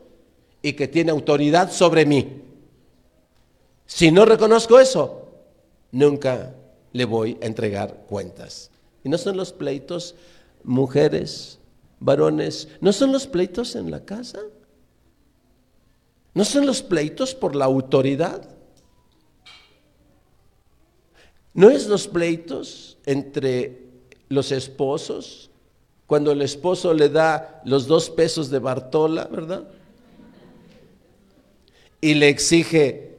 y 0.62 0.72
que 0.72 0.88
tiene 0.88 1.10
autoridad 1.10 1.70
sobre 1.70 2.06
mí. 2.06 2.42
Si 3.84 4.10
no 4.10 4.24
reconozco 4.24 4.80
eso, 4.80 5.28
nunca 5.92 6.54
le 6.92 7.04
voy 7.04 7.38
a 7.42 7.46
entregar 7.46 8.04
cuentas. 8.08 8.70
Y 9.04 9.10
no 9.10 9.18
son 9.18 9.36
los 9.36 9.52
pleitos 9.52 10.14
mujeres, 10.64 11.58
varones, 12.00 12.68
¿no 12.80 12.92
son 12.92 13.12
los 13.12 13.26
pleitos 13.26 13.76
en 13.76 13.90
la 13.90 14.04
casa? 14.04 14.40
¿No 16.36 16.44
son 16.44 16.66
los 16.66 16.82
pleitos 16.82 17.34
por 17.34 17.56
la 17.56 17.64
autoridad? 17.64 18.46
¿No 21.54 21.70
es 21.70 21.86
los 21.86 22.06
pleitos 22.06 22.98
entre 23.06 23.80
los 24.28 24.52
esposos 24.52 25.50
cuando 26.06 26.30
el 26.30 26.42
esposo 26.42 26.92
le 26.92 27.08
da 27.08 27.62
los 27.64 27.86
dos 27.86 28.10
pesos 28.10 28.50
de 28.50 28.58
Bartola, 28.58 29.24
verdad? 29.24 29.66
Y 32.00 32.14
le 32.14 32.28
exige 32.28 33.16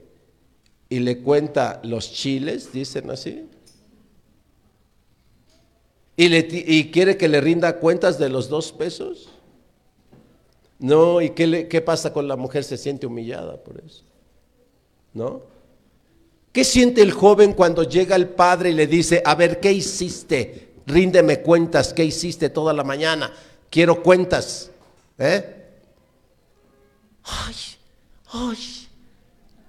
y 0.88 1.00
le 1.00 1.18
cuenta 1.18 1.82
los 1.84 2.14
chiles, 2.14 2.72
dicen 2.72 3.10
así 3.10 3.50
y, 6.18 6.92
quiere 6.92 7.16
que 7.16 7.28
le 7.28 7.40
rinda 7.40 7.78
cuentas 7.78 8.18
de 8.18 8.30
los 8.30 8.50
dos 8.50 8.72
pesos. 8.72 9.30
No, 10.80 11.22
¿y 11.22 11.32
qué, 11.32 11.68
qué 11.68 11.82
pasa 11.82 12.14
con 12.14 12.28
la 12.28 12.36
mujer? 12.36 12.64
Se 12.64 12.78
siente 12.78 13.08
humillada 13.08 13.58
por 13.58 13.82
eso. 13.84 14.04
¿No? 15.14 15.42
¿Qué 16.52 16.64
siente 16.64 17.02
el 17.02 17.12
joven 17.12 17.54
cuando 17.54 17.84
llega 17.84 18.16
el 18.16 18.30
padre 18.30 18.72
y 18.72 18.74
le 18.74 18.88
dice, 18.88 19.22
a 19.26 19.36
ver, 19.36 19.60
¿qué 19.60 19.72
hiciste? 19.72 20.74
Ríndeme 20.86 21.42
cuentas, 21.42 21.94
¿qué 21.94 22.04
hiciste 22.04 22.50
toda 22.50 22.74
la 22.74 22.84
mañana? 22.84 23.32
Quiero 23.70 24.02
cuentas. 24.02 24.72
¿Eh? 25.18 25.56
Ay, 27.24 27.56
ay, 28.32 28.58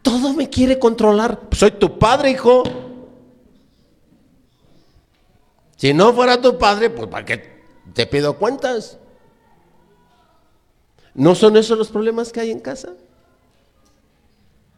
todo 0.02 0.32
me 0.32 0.48
quiere 0.48 0.78
controlar. 0.78 1.40
Soy 1.52 1.72
tu 1.72 1.98
padre, 1.98 2.30
hijo. 2.30 2.62
Si 5.76 5.92
no 5.92 6.12
fuera 6.12 6.40
tu 6.40 6.56
padre, 6.56 6.90
pues 6.90 7.08
¿para 7.08 7.24
qué 7.24 7.62
te 7.92 8.06
pido 8.06 8.36
cuentas? 8.36 8.98
¿No 11.18 11.34
son 11.34 11.56
esos 11.56 11.76
los 11.76 11.88
problemas 11.88 12.30
que 12.30 12.38
hay 12.38 12.52
en 12.52 12.60
casa? 12.60 12.90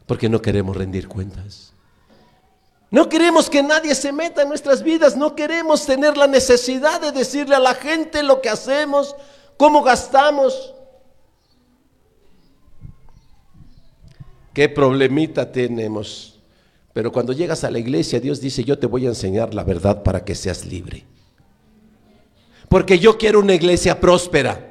Porque 0.07 0.27
no 0.27 0.41
queremos 0.41 0.75
rendir 0.75 1.07
cuentas. 1.07 1.71
No 2.89 3.07
queremos 3.09 3.47
que 3.47 3.61
nadie 3.61 3.93
se 3.93 4.11
meta 4.11 4.41
en 4.41 4.49
nuestras 4.49 4.81
vidas, 4.81 5.15
no 5.15 5.35
queremos 5.35 5.85
tener 5.85 6.17
la 6.17 6.25
necesidad 6.25 6.99
de 6.99 7.11
decirle 7.11 7.53
a 7.53 7.59
la 7.59 7.75
gente 7.75 8.23
lo 8.23 8.41
que 8.41 8.49
hacemos, 8.49 9.15
cómo 9.55 9.83
gastamos. 9.83 10.73
¿Qué 14.51 14.67
problemita 14.67 15.51
tenemos? 15.51 16.39
Pero 16.91 17.11
cuando 17.11 17.33
llegas 17.33 17.63
a 17.63 17.69
la 17.69 17.77
iglesia, 17.77 18.19
Dios 18.19 18.41
dice, 18.41 18.63
yo 18.63 18.79
te 18.79 18.87
voy 18.87 19.05
a 19.05 19.09
enseñar 19.09 19.53
la 19.53 19.63
verdad 19.63 20.01
para 20.01 20.25
que 20.25 20.33
seas 20.33 20.65
libre. 20.65 21.05
Porque 22.67 22.97
yo 22.97 23.19
quiero 23.19 23.39
una 23.39 23.53
iglesia 23.53 23.99
próspera. 23.99 24.70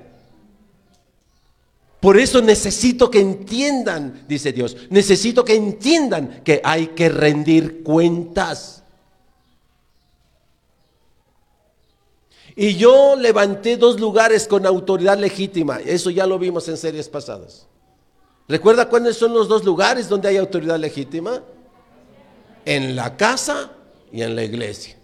Por 2.01 2.19
eso 2.19 2.41
necesito 2.41 3.11
que 3.11 3.21
entiendan, 3.21 4.25
dice 4.27 4.53
Dios, 4.53 4.77
necesito 4.89 5.45
que 5.45 5.55
entiendan 5.55 6.43
que 6.43 6.61
hay 6.65 6.89
que 6.89 7.09
rendir 7.09 7.83
cuentas. 7.83 8.83
Y 12.57 12.77
yo 12.77 13.17
levanté 13.17 13.77
dos 13.77 14.01
lugares 14.01 14.49
con 14.49 14.67
autoridad 14.67 15.19
legítima. 15.19 15.79
Eso 15.85 16.11
ya 16.11 16.27
lo 16.27 16.39
vimos 16.39 16.69
en 16.69 16.77
series 16.77 17.09
pasadas. 17.09 17.67
¿Recuerda 18.49 18.89
cuáles 18.89 19.17
son 19.17 19.33
los 19.33 19.47
dos 19.49 19.65
lugares 19.65 20.09
donde 20.09 20.29
hay 20.29 20.37
autoridad 20.37 20.79
legítima? 20.79 21.43
en 22.65 22.97
la 22.97 23.17
casa 23.17 23.73
y 24.13 24.23
en 24.23 24.37
la 24.37 24.45
iglesia. 24.45 24.97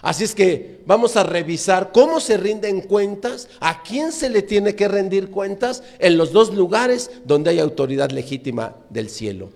Así 0.00 0.24
es 0.24 0.34
que 0.34 0.80
vamos 0.86 1.16
a 1.16 1.24
revisar 1.24 1.90
cómo 1.92 2.20
se 2.20 2.36
rinden 2.36 2.82
cuentas, 2.82 3.48
a 3.60 3.82
quién 3.82 4.12
se 4.12 4.28
le 4.28 4.42
tiene 4.42 4.76
que 4.76 4.86
rendir 4.86 5.30
cuentas 5.30 5.82
en 5.98 6.16
los 6.16 6.32
dos 6.32 6.54
lugares 6.54 7.10
donde 7.24 7.50
hay 7.50 7.58
autoridad 7.58 8.10
legítima 8.10 8.76
del 8.90 9.10
cielo, 9.10 9.50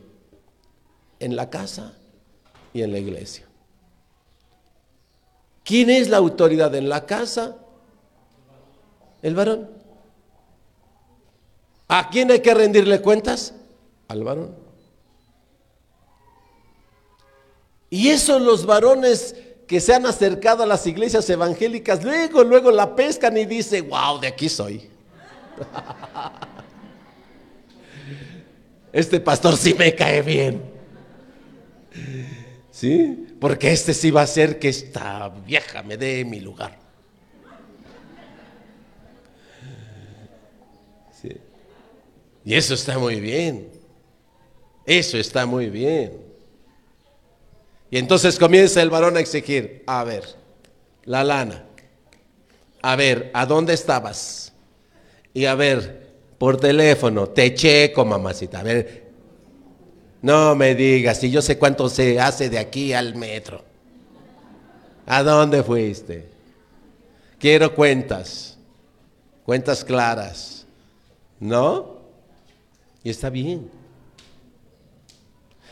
en 1.20 1.36
la 1.36 1.48
casa 1.48 1.94
y 2.74 2.82
en 2.82 2.90
la 2.90 2.98
iglesia. 2.98 3.46
¿Quién 5.64 5.90
es 5.90 6.08
la 6.08 6.16
autoridad 6.16 6.74
en 6.74 6.88
la 6.88 7.06
casa? 7.06 7.56
El 9.22 9.36
varón. 9.36 9.70
¿A 11.86 12.10
quién 12.10 12.32
hay 12.32 12.40
que 12.40 12.52
rendirle 12.52 13.00
cuentas? 13.00 13.54
Al 14.08 14.24
varón. 14.24 14.56
Y 17.90 18.08
eso 18.08 18.38
los 18.40 18.66
varones 18.66 19.36
que 19.72 19.80
se 19.80 19.94
han 19.94 20.04
acercado 20.04 20.64
a 20.64 20.66
las 20.66 20.86
iglesias 20.86 21.30
evangélicas, 21.30 22.04
luego, 22.04 22.44
luego 22.44 22.70
la 22.70 22.94
pescan 22.94 23.38
y 23.38 23.46
dice, 23.46 23.80
wow, 23.80 24.20
de 24.20 24.26
aquí 24.26 24.50
soy. 24.50 24.86
Este 28.92 29.18
pastor 29.18 29.56
sí 29.56 29.72
me 29.72 29.94
cae 29.94 30.20
bien. 30.20 30.62
¿Sí? 32.70 33.34
Porque 33.40 33.72
este 33.72 33.94
sí 33.94 34.10
va 34.10 34.20
a 34.20 34.24
hacer 34.24 34.58
que 34.58 34.68
esta 34.68 35.30
vieja 35.46 35.82
me 35.82 35.96
dé 35.96 36.22
mi 36.26 36.40
lugar. 36.40 36.78
Y 42.44 42.54
eso 42.54 42.74
está 42.74 42.98
muy 42.98 43.20
bien. 43.20 43.70
Eso 44.84 45.16
está 45.16 45.46
muy 45.46 45.70
bien. 45.70 46.31
Y 47.92 47.98
entonces 47.98 48.38
comienza 48.38 48.80
el 48.80 48.88
varón 48.88 49.18
a 49.18 49.20
exigir, 49.20 49.84
a 49.86 50.02
ver, 50.02 50.24
la 51.04 51.22
lana. 51.22 51.66
A 52.80 52.96
ver, 52.96 53.30
¿a 53.34 53.44
dónde 53.44 53.74
estabas? 53.74 54.54
Y 55.34 55.44
a 55.44 55.54
ver, 55.54 56.10
por 56.38 56.56
teléfono, 56.56 57.28
te 57.28 57.52
checo, 57.52 58.06
mamacita. 58.06 58.60
A 58.60 58.62
ver, 58.62 59.10
no 60.22 60.54
me 60.54 60.74
digas, 60.74 61.20
si 61.20 61.30
yo 61.30 61.42
sé 61.42 61.58
cuánto 61.58 61.90
se 61.90 62.18
hace 62.18 62.48
de 62.48 62.58
aquí 62.58 62.94
al 62.94 63.14
metro. 63.14 63.62
¿A 65.04 65.22
dónde 65.22 65.62
fuiste? 65.62 66.30
Quiero 67.38 67.74
cuentas, 67.74 68.56
cuentas 69.44 69.84
claras. 69.84 70.64
¿No? 71.38 71.98
Y 73.04 73.10
está 73.10 73.28
bien. 73.28 73.70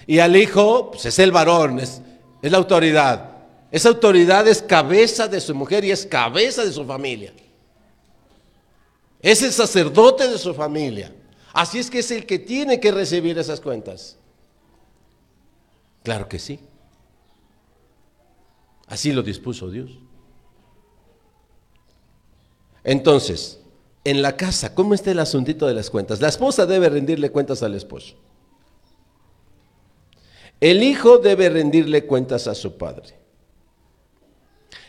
Y 0.06 0.18
al 0.18 0.36
hijo, 0.36 0.90
pues 0.90 1.06
es 1.06 1.18
el 1.18 1.32
varón, 1.32 1.78
es, 1.78 2.02
es 2.42 2.50
la 2.50 2.58
autoridad. 2.58 3.30
Esa 3.70 3.90
autoridad 3.90 4.46
es 4.48 4.62
cabeza 4.62 5.28
de 5.28 5.40
su 5.40 5.54
mujer 5.54 5.84
y 5.84 5.90
es 5.90 6.06
cabeza 6.06 6.64
de 6.64 6.72
su 6.72 6.84
familia. 6.84 7.32
Es 9.20 9.42
el 9.42 9.52
sacerdote 9.52 10.28
de 10.28 10.38
su 10.38 10.54
familia. 10.54 11.14
Así 11.52 11.78
es 11.78 11.90
que 11.90 12.00
es 12.00 12.10
el 12.10 12.26
que 12.26 12.38
tiene 12.38 12.80
que 12.80 12.90
recibir 12.90 13.38
esas 13.38 13.60
cuentas. 13.60 14.16
Claro 16.02 16.28
que 16.28 16.38
sí. 16.38 16.60
Así 18.86 19.12
lo 19.12 19.22
dispuso 19.22 19.70
Dios. 19.70 19.90
Entonces, 22.82 23.60
en 24.04 24.22
la 24.22 24.36
casa, 24.36 24.74
¿cómo 24.74 24.94
está 24.94 25.10
el 25.10 25.18
asuntito 25.18 25.66
de 25.66 25.74
las 25.74 25.90
cuentas? 25.90 26.20
La 26.20 26.28
esposa 26.28 26.66
debe 26.66 26.88
rendirle 26.88 27.30
cuentas 27.30 27.62
al 27.62 27.74
esposo. 27.74 28.16
El 30.60 30.82
hijo 30.82 31.18
debe 31.18 31.48
rendirle 31.48 32.04
cuentas 32.04 32.46
a 32.46 32.54
su 32.54 32.76
padre. 32.76 33.14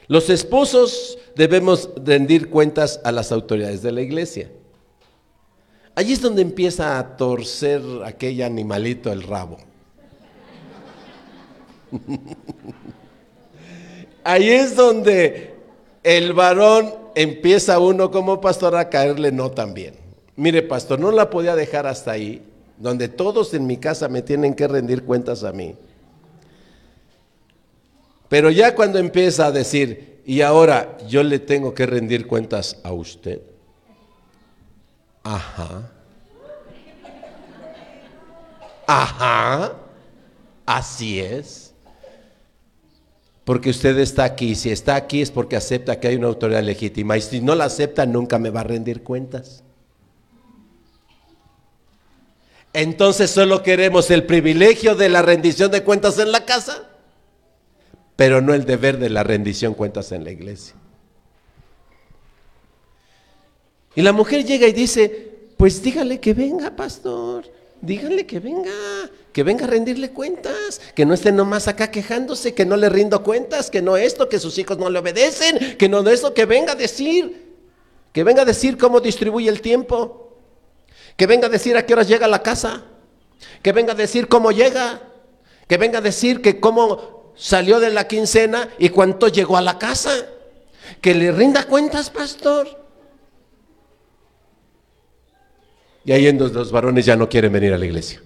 Los 0.07 0.29
esposos 0.29 1.17
debemos 1.35 1.89
rendir 2.03 2.49
cuentas 2.49 2.99
a 3.05 3.11
las 3.13 3.31
autoridades 3.31 3.81
de 3.81 3.93
la 3.93 4.01
iglesia. 4.01 4.51
Allí 5.95 6.13
es 6.13 6.21
donde 6.21 6.41
empieza 6.41 6.99
a 6.99 7.15
torcer 7.15 7.81
aquel 8.03 8.41
animalito 8.43 9.11
el 9.11 9.23
rabo. 9.23 9.57
Ahí 14.23 14.49
es 14.49 14.75
donde 14.75 15.55
el 16.03 16.33
varón 16.33 16.93
empieza 17.15 17.79
uno 17.79 18.11
como 18.11 18.39
pastor 18.41 18.75
a 18.75 18.89
caerle 18.89 19.31
no 19.31 19.51
tan 19.51 19.73
bien. 19.73 19.95
Mire, 20.35 20.61
pastor, 20.61 20.99
no 20.99 21.11
la 21.11 21.29
podía 21.29 21.55
dejar 21.55 21.87
hasta 21.87 22.11
ahí, 22.11 22.41
donde 22.81 23.07
todos 23.07 23.53
en 23.53 23.67
mi 23.67 23.77
casa 23.77 24.09
me 24.09 24.21
tienen 24.21 24.55
que 24.55 24.67
rendir 24.67 25.03
cuentas 25.03 25.43
a 25.43 25.51
mí. 25.51 25.75
Pero 28.27 28.49
ya 28.49 28.75
cuando 28.75 28.97
empieza 28.97 29.47
a 29.47 29.51
decir, 29.51 30.21
y 30.25 30.41
ahora 30.41 30.97
yo 31.07 31.21
le 31.23 31.39
tengo 31.39 31.73
que 31.73 31.85
rendir 31.85 32.27
cuentas 32.27 32.77
a 32.83 32.91
usted. 32.91 33.41
Ajá. 35.23 35.91
Ajá. 38.87 39.73
Así 40.65 41.19
es. 41.19 41.73
Porque 43.43 43.69
usted 43.69 43.97
está 43.99 44.23
aquí. 44.23 44.55
Si 44.55 44.71
está 44.71 44.95
aquí 44.95 45.21
es 45.21 45.31
porque 45.31 45.55
acepta 45.55 45.99
que 45.99 46.07
hay 46.07 46.15
una 46.15 46.27
autoridad 46.27 46.63
legítima. 46.63 47.17
Y 47.17 47.21
si 47.21 47.41
no 47.41 47.53
la 47.53 47.65
acepta, 47.65 48.05
nunca 48.05 48.39
me 48.39 48.49
va 48.49 48.61
a 48.61 48.63
rendir 48.63 49.03
cuentas. 49.03 49.63
Entonces 52.73 53.31
solo 53.31 53.63
queremos 53.63 54.09
el 54.11 54.25
privilegio 54.25 54.95
de 54.95 55.09
la 55.09 55.21
rendición 55.21 55.71
de 55.71 55.83
cuentas 55.83 56.17
en 56.19 56.31
la 56.31 56.45
casa 56.45 56.87
pero 58.21 58.39
no 58.39 58.53
el 58.53 58.65
deber 58.65 58.99
de 58.99 59.09
la 59.09 59.23
rendición 59.23 59.73
cuentas 59.73 60.11
en 60.11 60.23
la 60.23 60.29
iglesia. 60.29 60.75
Y 63.95 64.03
la 64.03 64.11
mujer 64.11 64.45
llega 64.45 64.67
y 64.67 64.73
dice, 64.73 65.39
pues 65.57 65.81
dígale 65.81 66.19
que 66.19 66.35
venga, 66.35 66.75
pastor, 66.75 67.51
dígale 67.81 68.27
que 68.27 68.39
venga, 68.39 68.69
que 69.33 69.41
venga 69.41 69.65
a 69.65 69.69
rendirle 69.69 70.11
cuentas, 70.11 70.79
que 70.93 71.03
no 71.03 71.15
esté 71.15 71.31
nomás 71.31 71.67
acá 71.67 71.89
quejándose, 71.89 72.53
que 72.53 72.63
no 72.63 72.77
le 72.77 72.89
rindo 72.89 73.23
cuentas, 73.23 73.71
que 73.71 73.81
no 73.81 73.97
esto, 73.97 74.29
que 74.29 74.37
sus 74.37 74.55
hijos 74.59 74.77
no 74.77 74.91
le 74.91 74.99
obedecen, 74.99 75.75
que 75.79 75.89
no 75.89 76.03
de 76.03 76.13
eso, 76.13 76.35
que 76.35 76.45
venga 76.45 76.73
a 76.73 76.75
decir, 76.75 77.55
que 78.13 78.23
venga 78.23 78.43
a 78.43 78.45
decir 78.45 78.77
cómo 78.77 78.99
distribuye 78.99 79.49
el 79.49 79.61
tiempo, 79.61 80.30
que 81.21 81.27
venga 81.27 81.45
a 81.45 81.49
decir 81.51 81.77
a 81.77 81.85
qué 81.85 81.93
horas 81.93 82.07
llega 82.07 82.25
a 82.25 82.27
la 82.27 82.41
casa, 82.41 82.81
que 83.61 83.71
venga 83.73 83.93
a 83.93 83.95
decir 83.95 84.27
cómo 84.27 84.51
llega, 84.51 85.03
que 85.67 85.77
venga 85.77 85.99
a 85.99 86.01
decir 86.01 86.41
que 86.41 86.59
cómo 86.59 87.31
salió 87.35 87.79
de 87.79 87.91
la 87.91 88.07
quincena 88.07 88.69
y 88.79 88.89
cuánto 88.89 89.27
llegó 89.27 89.55
a 89.55 89.61
la 89.61 89.77
casa. 89.77 90.09
Que 90.99 91.13
le 91.13 91.31
rinda 91.31 91.65
cuentas, 91.65 92.09
pastor. 92.09 92.67
Y 96.05 96.11
ahí 96.11 96.25
en 96.25 96.39
los, 96.39 96.71
varones 96.71 97.05
ya 97.05 97.15
no 97.15 97.29
quieren 97.29 97.53
venir 97.53 97.71
a 97.73 97.77
la 97.77 97.85
iglesia. 97.85 98.19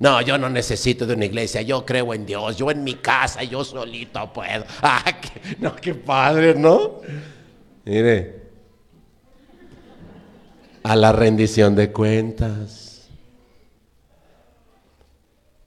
No, 0.00 0.22
yo 0.22 0.36
no 0.38 0.50
necesito 0.50 1.06
de 1.06 1.14
una 1.14 1.26
iglesia, 1.26 1.62
yo 1.62 1.86
creo 1.86 2.14
en 2.14 2.26
Dios, 2.26 2.56
yo 2.56 2.68
en 2.68 2.82
mi 2.82 2.96
casa, 2.96 3.44
yo 3.44 3.62
solito 3.62 4.32
puedo. 4.32 4.64
Ah, 4.82 5.04
no, 5.60 5.76
qué 5.76 5.94
padre, 5.94 6.56
¿no? 6.56 7.00
Mire, 7.84 8.41
a 10.82 10.96
la 10.96 11.12
rendición 11.12 11.74
de 11.74 11.92
cuentas. 11.92 13.08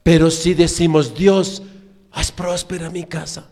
Pero 0.02 0.30
si 0.30 0.54
decimos, 0.54 1.14
Dios, 1.14 1.62
haz 2.12 2.30
próspera 2.30 2.90
mi 2.90 3.04
casa. 3.04 3.48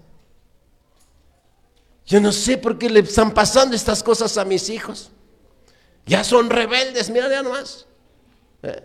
Yo 2.07 2.21
no 2.21 2.33
sé 2.33 2.59
por 2.59 2.79
qué 2.79 2.91
le 2.91 3.01
están 3.01 3.33
pasando 3.33 3.75
estas 3.75 4.03
cosas 4.03 4.37
a 4.37 4.45
mis 4.45 4.69
hijos. 4.69 5.11
Ya 6.07 6.23
son 6.23 6.51
rebeldes, 6.51 7.11
mira 7.11 7.29
ya 7.31 7.43
nomás. 7.43 7.87
¿Eh? 8.63 8.83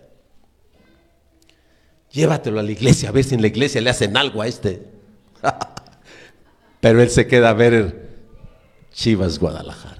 Llévatelo 2.11 2.59
a 2.59 2.63
la 2.63 2.71
iglesia, 2.71 3.09
a 3.09 3.11
ver 3.11 3.23
si 3.23 3.35
en 3.35 3.41
la 3.41 3.47
iglesia 3.47 3.81
le 3.81 3.89
hacen 3.89 4.17
algo 4.17 4.41
a 4.41 4.47
este. 4.47 4.87
Pero 6.79 7.01
él 7.01 7.09
se 7.09 7.27
queda 7.27 7.49
a 7.49 7.53
ver 7.53 8.09
Chivas 8.91 9.37
Guadalajara. 9.37 9.98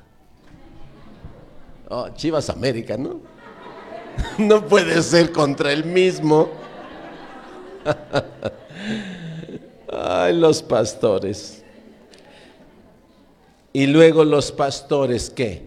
Oh, 1.90 2.10
Chivas 2.10 2.50
América, 2.50 2.98
¿no? 2.98 3.20
No 4.38 4.66
puede 4.66 5.02
ser 5.02 5.32
contra 5.32 5.74
el 5.74 5.86
mismo. 5.86 6.50
Ay, 9.92 10.38
los 10.38 10.62
pastores. 10.62 11.64
Y 13.74 13.88
luego 13.88 14.24
los 14.24 14.52
pastores, 14.52 15.30
¿qué? 15.30 15.64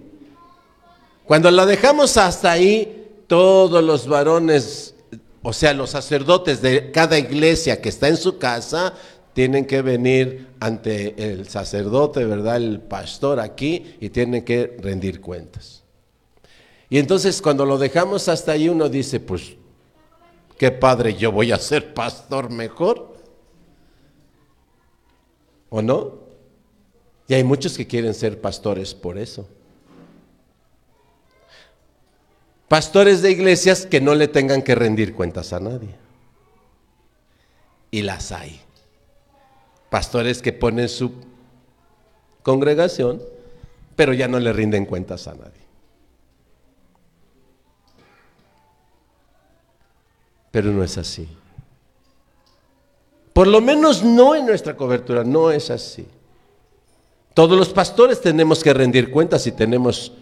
Cuando 1.24 1.50
la 1.50 1.66
dejamos 1.66 2.16
hasta 2.16 2.52
ahí, 2.52 3.24
todos 3.26 3.82
los 3.82 4.06
varones, 4.06 4.94
o 5.42 5.52
sea, 5.52 5.72
los 5.72 5.90
sacerdotes 5.90 6.62
de 6.62 6.92
cada 6.92 7.18
iglesia 7.18 7.80
que 7.80 7.88
está 7.88 8.08
en 8.08 8.16
su 8.16 8.38
casa, 8.38 8.94
tienen 9.32 9.64
que 9.64 9.82
venir 9.82 10.48
ante 10.60 11.32
el 11.32 11.48
sacerdote, 11.48 12.24
¿verdad? 12.24 12.56
El 12.56 12.80
pastor 12.80 13.40
aquí 13.40 13.96
y 14.00 14.10
tienen 14.10 14.44
que 14.44 14.76
rendir 14.80 15.20
cuentas. 15.20 15.81
Y 16.92 16.98
entonces 16.98 17.40
cuando 17.40 17.64
lo 17.64 17.78
dejamos 17.78 18.28
hasta 18.28 18.52
ahí, 18.52 18.68
uno 18.68 18.86
dice, 18.86 19.18
pues 19.18 19.54
qué 20.58 20.70
padre, 20.70 21.14
yo 21.14 21.32
voy 21.32 21.50
a 21.50 21.56
ser 21.56 21.94
pastor 21.94 22.50
mejor. 22.50 23.16
¿O 25.70 25.80
no? 25.80 26.18
Y 27.28 27.32
hay 27.32 27.44
muchos 27.44 27.78
que 27.78 27.86
quieren 27.86 28.12
ser 28.12 28.42
pastores 28.42 28.92
por 28.92 29.16
eso. 29.16 29.48
Pastores 32.68 33.22
de 33.22 33.30
iglesias 33.30 33.86
que 33.86 34.02
no 34.02 34.14
le 34.14 34.28
tengan 34.28 34.60
que 34.60 34.74
rendir 34.74 35.14
cuentas 35.14 35.54
a 35.54 35.60
nadie. 35.60 35.96
Y 37.90 38.02
las 38.02 38.32
hay. 38.32 38.60
Pastores 39.88 40.42
que 40.42 40.52
ponen 40.52 40.90
su 40.90 41.10
congregación, 42.42 43.22
pero 43.96 44.12
ya 44.12 44.28
no 44.28 44.38
le 44.38 44.52
rinden 44.52 44.84
cuentas 44.84 45.26
a 45.26 45.32
nadie. 45.32 45.61
Pero 50.52 50.70
no 50.70 50.84
es 50.84 50.96
así. 50.98 51.28
Por 53.32 53.48
lo 53.48 53.60
menos 53.60 54.04
no 54.04 54.36
en 54.36 54.46
nuestra 54.46 54.76
cobertura, 54.76 55.24
no 55.24 55.50
es 55.50 55.70
así. 55.70 56.06
Todos 57.34 57.58
los 57.58 57.70
pastores 57.70 58.20
tenemos 58.20 58.62
que 58.62 58.72
rendir 58.72 59.10
cuentas 59.10 59.46
y 59.48 59.52
tenemos 59.52 60.12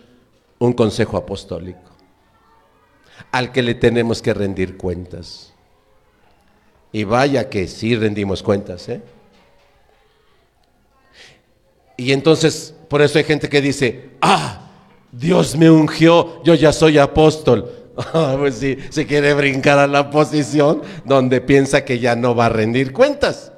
un 0.59 0.73
consejo 0.73 1.17
apostólico 1.17 1.91
al 3.33 3.53
que 3.53 3.63
le 3.63 3.75
tenemos 3.75 4.23
que 4.23 4.35
rendir 4.35 4.77
cuentas. 4.77 5.53
Y 6.93 7.05
vaya 7.05 7.49
que 7.49 7.69
sí 7.69 7.95
rendimos 7.95 8.43
cuentas, 8.43 8.89
¿eh? 8.89 9.01
Y 11.97 12.13
entonces, 12.13 12.75
por 12.89 13.03
eso 13.03 13.19
hay 13.19 13.25
gente 13.25 13.49
que 13.49 13.61
dice, 13.61 14.11
ah, 14.23 14.71
Dios 15.13 15.55
me 15.55 15.71
ungió, 15.71 16.43
yo 16.43 16.55
ya 16.55 16.73
soy 16.73 16.99
apóstol. 16.99 17.71
Ah, 18.15 18.37
pues 18.39 18.57
sí, 18.57 18.79
se 18.91 19.07
quiere 19.07 19.35
brincar 19.35 19.79
a 19.79 19.87
la 19.87 20.11
posición 20.11 20.83
donde 21.05 21.41
piensa 21.41 21.85
que 21.85 21.99
ya 21.99 22.17
no 22.17 22.35
va 22.35 22.47
a 22.47 22.49
rendir 22.49 22.93
cuentas. 22.93 23.53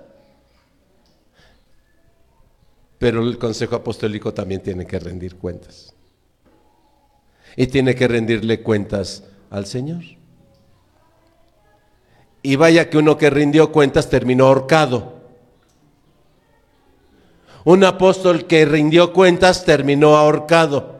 Pero 2.99 3.23
el 3.23 3.39
Consejo 3.39 3.77
Apostólico 3.77 4.33
también 4.33 4.63
tiene 4.63 4.87
que 4.87 4.99
rendir 4.99 5.37
cuentas. 5.37 5.95
Y 7.57 7.67
tiene 7.67 7.95
que 7.95 8.09
rendirle 8.09 8.63
cuentas 8.63 9.25
al 9.51 9.67
Señor. 9.67 10.03
Y 12.43 12.57
vaya 12.57 12.89
que 12.91 12.99
uno 12.99 13.19
que 13.19 13.31
rindió 13.31 13.73
cuentas 13.73 14.09
terminó 14.09 14.47
ahorcado. 14.47 15.21
Un 17.65 17.85
apóstol 17.85 18.47
que 18.47 18.65
rindió 18.65 19.13
cuentas 19.13 19.65
terminó 19.65 20.17
ahorcado. 20.17 20.92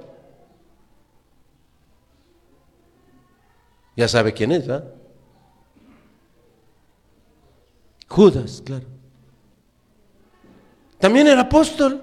Ya 3.97 4.09
sabe 4.09 4.33
quién 4.33 4.53
es, 4.53 4.67
¿verdad? 4.67 4.93
Judas, 8.09 8.63
claro. 8.65 8.87
También 10.99 11.27
era 11.27 11.43
apóstol. 11.43 12.03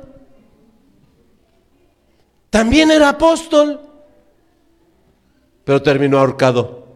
También 2.50 2.92
era 2.92 3.10
apóstol. 3.10 3.80
Pero 5.64 5.82
terminó 5.82 6.20
ahorcado. 6.20 6.88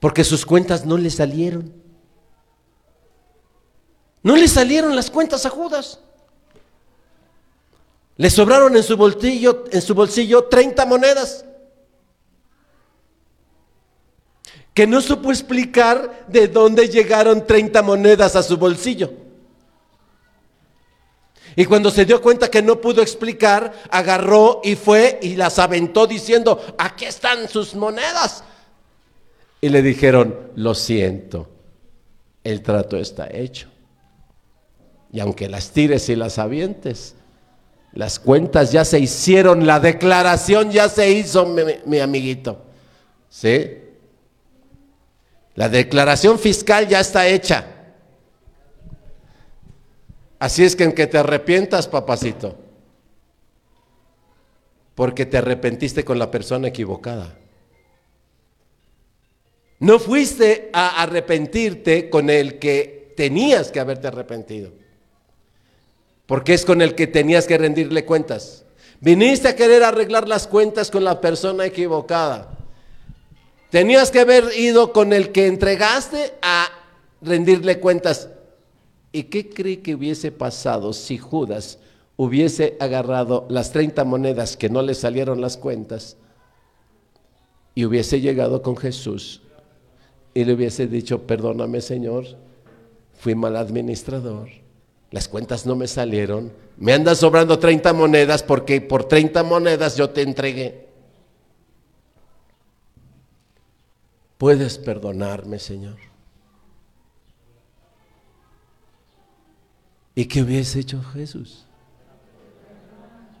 Porque 0.00 0.24
sus 0.24 0.44
cuentas 0.44 0.84
no 0.84 0.96
le 0.96 1.10
salieron. 1.10 1.72
No 4.22 4.36
le 4.36 4.48
salieron 4.48 4.96
las 4.96 5.10
cuentas 5.10 5.46
a 5.46 5.50
Judas. 5.50 6.00
Le 8.16 8.30
sobraron 8.30 8.76
en 8.76 8.82
su 8.82 8.96
bolsillo, 8.96 9.64
en 9.70 9.82
su 9.82 9.94
bolsillo 9.94 10.44
30 10.44 10.86
monedas. 10.86 11.44
Que 14.72 14.86
no 14.86 15.00
supo 15.00 15.30
explicar 15.30 16.26
de 16.28 16.48
dónde 16.48 16.88
llegaron 16.88 17.46
30 17.46 17.82
monedas 17.82 18.36
a 18.36 18.42
su 18.42 18.56
bolsillo. 18.56 19.10
Y 21.58 21.64
cuando 21.64 21.90
se 21.90 22.04
dio 22.04 22.20
cuenta 22.20 22.50
que 22.50 22.60
no 22.60 22.80
pudo 22.82 23.00
explicar, 23.00 23.72
agarró 23.90 24.60
y 24.62 24.76
fue 24.76 25.18
y 25.22 25.36
las 25.36 25.58
aventó 25.58 26.06
diciendo, 26.06 26.60
aquí 26.76 27.06
están 27.06 27.48
sus 27.48 27.74
monedas. 27.74 28.44
Y 29.62 29.70
le 29.70 29.80
dijeron, 29.80 30.52
lo 30.54 30.74
siento, 30.74 31.48
el 32.44 32.62
trato 32.62 32.98
está 32.98 33.26
hecho. 33.30 33.68
Y 35.10 35.20
aunque 35.20 35.48
las 35.48 35.70
tires 35.70 36.10
y 36.10 36.16
las 36.16 36.38
avientes, 36.38 37.14
las 37.96 38.18
cuentas 38.18 38.72
ya 38.72 38.84
se 38.84 39.00
hicieron, 39.00 39.66
la 39.66 39.80
declaración 39.80 40.70
ya 40.70 40.86
se 40.90 41.10
hizo, 41.10 41.46
mi, 41.46 41.98
amiguito. 41.98 42.62
¿Sí? 43.30 43.78
La 45.54 45.70
declaración 45.70 46.38
fiscal 46.38 46.86
ya 46.86 47.00
está 47.00 47.26
hecha. 47.26 47.64
Así 50.38 50.62
es 50.62 50.76
que 50.76 50.84
en 50.84 50.92
que 50.92 51.06
te 51.06 51.16
arrepientas, 51.16 51.88
papacito, 51.88 52.58
porque 54.94 55.24
te 55.24 55.38
arrepentiste 55.38 56.04
con 56.04 56.18
la 56.18 56.30
persona 56.30 56.68
equivocada. 56.68 57.38
No 59.78 59.98
fuiste 59.98 60.68
a 60.74 61.02
arrepentirte 61.02 62.10
con 62.10 62.28
el 62.28 62.58
que 62.58 63.14
tenías 63.16 63.72
que 63.72 63.80
haberte 63.80 64.08
arrepentido 64.08 64.85
porque 66.26 66.54
es 66.54 66.64
con 66.64 66.82
el 66.82 66.94
que 66.94 67.06
tenías 67.06 67.46
que 67.46 67.58
rendirle 67.58 68.04
cuentas. 68.04 68.64
Viniste 69.00 69.48
a 69.48 69.56
querer 69.56 69.84
arreglar 69.84 70.28
las 70.28 70.46
cuentas 70.46 70.90
con 70.90 71.04
la 71.04 71.20
persona 71.20 71.64
equivocada. 71.66 72.50
Tenías 73.70 74.10
que 74.10 74.20
haber 74.20 74.44
ido 74.56 74.92
con 74.92 75.12
el 75.12 75.32
que 75.32 75.46
entregaste 75.46 76.34
a 76.42 76.68
rendirle 77.20 77.78
cuentas. 77.78 78.28
¿Y 79.12 79.24
qué 79.24 79.48
cree 79.48 79.80
que 79.80 79.94
hubiese 79.94 80.32
pasado 80.32 80.92
si 80.92 81.18
Judas 81.18 81.78
hubiese 82.16 82.76
agarrado 82.80 83.46
las 83.48 83.72
30 83.72 84.04
monedas 84.04 84.56
que 84.56 84.68
no 84.68 84.82
le 84.82 84.94
salieron 84.94 85.40
las 85.40 85.56
cuentas 85.56 86.16
y 87.74 87.84
hubiese 87.84 88.20
llegado 88.20 88.62
con 88.62 88.76
Jesús 88.76 89.42
y 90.32 90.44
le 90.44 90.54
hubiese 90.54 90.86
dicho, 90.86 91.26
perdóname 91.26 91.80
Señor, 91.80 92.24
fui 93.14 93.34
mal 93.34 93.56
administrador? 93.56 94.65
Las 95.16 95.28
cuentas 95.28 95.64
no 95.64 95.74
me 95.76 95.88
salieron, 95.88 96.52
me 96.76 96.92
andan 96.92 97.16
sobrando 97.16 97.58
30 97.58 97.94
monedas 97.94 98.42
porque 98.42 98.82
por 98.82 99.04
30 99.04 99.42
monedas 99.44 99.96
yo 99.96 100.10
te 100.10 100.20
entregué. 100.20 100.90
Puedes 104.36 104.76
perdonarme, 104.76 105.58
Señor. 105.58 105.96
¿Y 110.14 110.26
qué 110.26 110.42
hubiese 110.42 110.80
hecho 110.80 111.02
Jesús? 111.14 111.64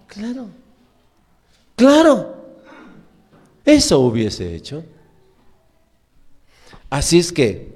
Claro, 0.06 0.48
claro, 1.76 2.36
eso 3.66 4.00
hubiese 4.00 4.54
hecho. 4.54 4.82
Así 6.88 7.18
es 7.18 7.30
que 7.30 7.75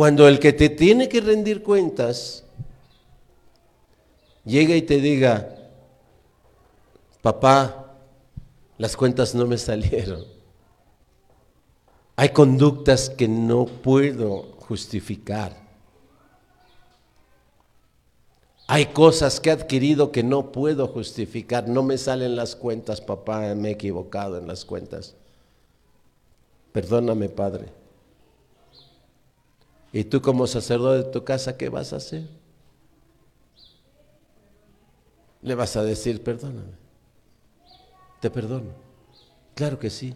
cuando 0.00 0.26
el 0.26 0.38
que 0.38 0.54
te 0.54 0.70
tiene 0.70 1.10
que 1.10 1.20
rendir 1.20 1.62
cuentas 1.62 2.42
llega 4.46 4.74
y 4.74 4.80
te 4.80 4.98
diga, 4.98 5.54
papá, 7.20 7.98
las 8.78 8.96
cuentas 8.96 9.34
no 9.34 9.46
me 9.46 9.58
salieron. 9.58 10.24
Hay 12.16 12.30
conductas 12.30 13.10
que 13.10 13.28
no 13.28 13.66
puedo 13.66 14.52
justificar. 14.60 15.54
Hay 18.68 18.86
cosas 18.86 19.38
que 19.38 19.50
he 19.50 19.52
adquirido 19.52 20.12
que 20.12 20.22
no 20.22 20.50
puedo 20.50 20.88
justificar. 20.88 21.68
No 21.68 21.82
me 21.82 21.98
salen 21.98 22.36
las 22.36 22.56
cuentas, 22.56 23.02
papá, 23.02 23.54
me 23.54 23.68
he 23.68 23.72
equivocado 23.72 24.38
en 24.38 24.46
las 24.46 24.64
cuentas. 24.64 25.14
Perdóname, 26.72 27.28
Padre. 27.28 27.79
¿Y 29.92 30.04
tú 30.04 30.22
como 30.22 30.46
sacerdote 30.46 31.04
de 31.04 31.12
tu 31.12 31.24
casa 31.24 31.56
qué 31.56 31.68
vas 31.68 31.92
a 31.92 31.96
hacer? 31.96 32.28
Le 35.42 35.54
vas 35.54 35.76
a 35.76 35.82
decir, 35.82 36.22
perdóname. 36.22 36.74
Te 38.20 38.30
perdono. 38.30 38.70
Claro 39.54 39.78
que 39.78 39.90
sí. 39.90 40.14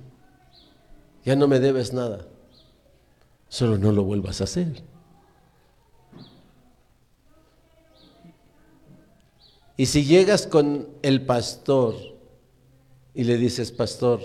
Ya 1.25 1.35
no 1.35 1.49
me 1.49 1.59
debes 1.59 1.93
nada. 1.93 2.27
Solo 3.49 3.79
no 3.79 3.91
lo 3.91 4.05
vuelvas 4.05 4.41
a 4.41 4.45
hacer. 4.45 4.83
Y 9.77 9.87
si 9.87 10.05
llegas 10.05 10.47
con 10.47 10.89
el 11.03 11.27
pastor 11.27 11.97
y 13.13 13.25
le 13.25 13.37
dices, 13.39 13.73
pastor, 13.73 14.21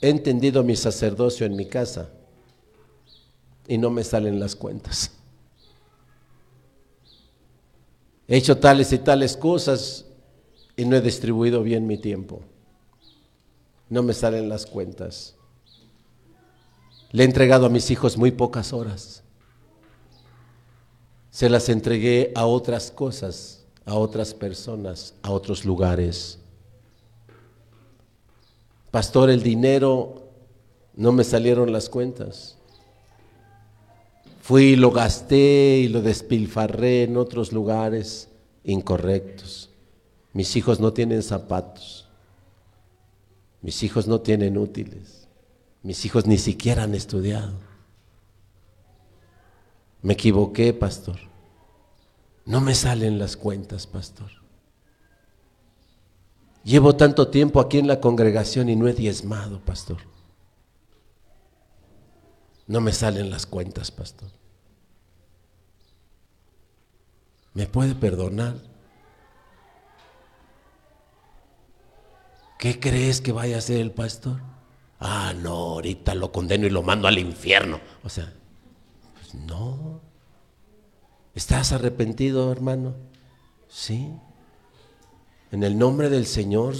he 0.00 0.08
entendido 0.08 0.64
mi 0.64 0.74
sacerdocio 0.74 1.46
en 1.46 1.54
mi 1.54 1.66
casa 1.66 2.10
y 3.66 3.78
no 3.78 3.90
me 3.90 4.04
salen 4.04 4.40
las 4.40 4.56
cuentas. 4.56 5.12
He 8.28 8.36
hecho 8.36 8.58
tales 8.58 8.92
y 8.92 8.98
tales 8.98 9.36
cosas 9.36 10.06
y 10.76 10.84
no 10.84 10.96
he 10.96 11.00
distribuido 11.00 11.62
bien 11.62 11.86
mi 11.86 11.98
tiempo. 11.98 12.40
No 13.88 14.02
me 14.02 14.14
salen 14.14 14.48
las 14.48 14.64
cuentas. 14.64 15.34
Le 17.10 17.24
he 17.24 17.26
entregado 17.26 17.66
a 17.66 17.68
mis 17.68 17.90
hijos 17.90 18.16
muy 18.16 18.30
pocas 18.30 18.72
horas. 18.72 19.22
Se 21.30 21.50
las 21.50 21.68
entregué 21.68 22.32
a 22.34 22.46
otras 22.46 22.90
cosas, 22.90 23.66
a 23.84 23.94
otras 23.94 24.32
personas, 24.32 25.14
a 25.22 25.30
otros 25.30 25.64
lugares. 25.64 26.38
Pastor, 28.90 29.30
el 29.30 29.42
dinero 29.42 30.28
no 30.94 31.12
me 31.12 31.24
salieron 31.24 31.72
las 31.72 31.88
cuentas. 31.88 32.56
Fui 34.42 34.64
y 34.64 34.76
lo 34.76 34.90
gasté 34.90 35.78
y 35.78 35.88
lo 35.88 36.02
despilfarré 36.02 37.04
en 37.04 37.16
otros 37.16 37.52
lugares 37.52 38.28
incorrectos. 38.64 39.70
Mis 40.32 40.56
hijos 40.56 40.80
no 40.80 40.92
tienen 40.92 41.22
zapatos. 41.22 42.08
Mis 43.60 43.84
hijos 43.84 44.08
no 44.08 44.20
tienen 44.20 44.58
útiles. 44.58 45.28
Mis 45.84 46.04
hijos 46.04 46.26
ni 46.26 46.38
siquiera 46.38 46.82
han 46.82 46.96
estudiado. 46.96 47.52
Me 50.02 50.14
equivoqué, 50.14 50.72
pastor. 50.72 51.20
No 52.44 52.60
me 52.60 52.74
salen 52.74 53.20
las 53.20 53.36
cuentas, 53.36 53.86
pastor. 53.86 54.32
Llevo 56.64 56.96
tanto 56.96 57.28
tiempo 57.28 57.60
aquí 57.60 57.78
en 57.78 57.86
la 57.86 58.00
congregación 58.00 58.68
y 58.68 58.74
no 58.74 58.88
he 58.88 58.92
diezmado, 58.92 59.60
pastor. 59.60 59.98
No 62.66 62.80
me 62.80 62.92
salen 62.92 63.30
las 63.30 63.46
cuentas, 63.46 63.90
pastor. 63.90 64.30
¿Me 67.54 67.66
puede 67.66 67.94
perdonar? 67.94 68.56
¿Qué 72.58 72.78
crees 72.78 73.20
que 73.20 73.32
vaya 73.32 73.56
a 73.56 73.58
hacer 73.58 73.80
el 73.80 73.90
pastor? 73.90 74.40
Ah, 75.00 75.34
no, 75.36 75.50
ahorita 75.50 76.14
lo 76.14 76.30
condeno 76.30 76.66
y 76.66 76.70
lo 76.70 76.82
mando 76.82 77.08
al 77.08 77.18
infierno. 77.18 77.80
O 78.04 78.08
sea, 78.08 78.32
pues 79.14 79.34
no. 79.34 80.00
¿Estás 81.34 81.72
arrepentido, 81.72 82.52
hermano? 82.52 82.94
Sí. 83.68 84.12
En 85.50 85.64
el 85.64 85.76
nombre 85.76 86.08
del 86.08 86.24
Señor, 86.24 86.76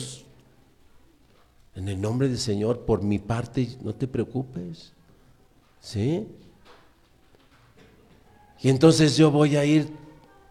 en 1.74 1.88
el 1.88 2.00
nombre 2.00 2.28
del 2.28 2.38
Señor, 2.38 2.84
por 2.86 3.02
mi 3.02 3.18
parte, 3.18 3.76
no 3.82 3.94
te 3.94 4.06
preocupes. 4.06 4.92
¿Sí? 5.82 6.28
Y 8.62 8.70
entonces 8.70 9.16
yo 9.16 9.30
voy 9.30 9.56
a 9.56 9.64
ir 9.64 9.90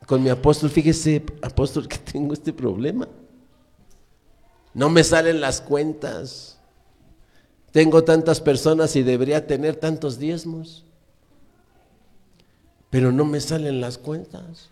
con 0.06 0.22
mi 0.22 0.30
apóstol. 0.30 0.70
Fíjese, 0.70 1.24
apóstol, 1.42 1.88
que 1.88 1.98
tengo 1.98 2.34
este 2.34 2.54
problema. 2.54 3.08
No 4.74 4.90
me 4.90 5.04
salen 5.04 5.42
las 5.42 5.62
cuentas. 5.62 6.60
Tengo 7.72 8.04
tantas 8.04 8.42
personas 8.42 8.96
y 8.98 9.04
debería 9.04 9.48
tener 9.48 9.78
tantos 9.78 10.20
diezmos. 10.20 10.84
Pero 12.90 13.14
no 13.14 13.24
me 13.24 13.40
salen 13.40 13.80
las 13.80 13.98
cuentas. 13.98 14.70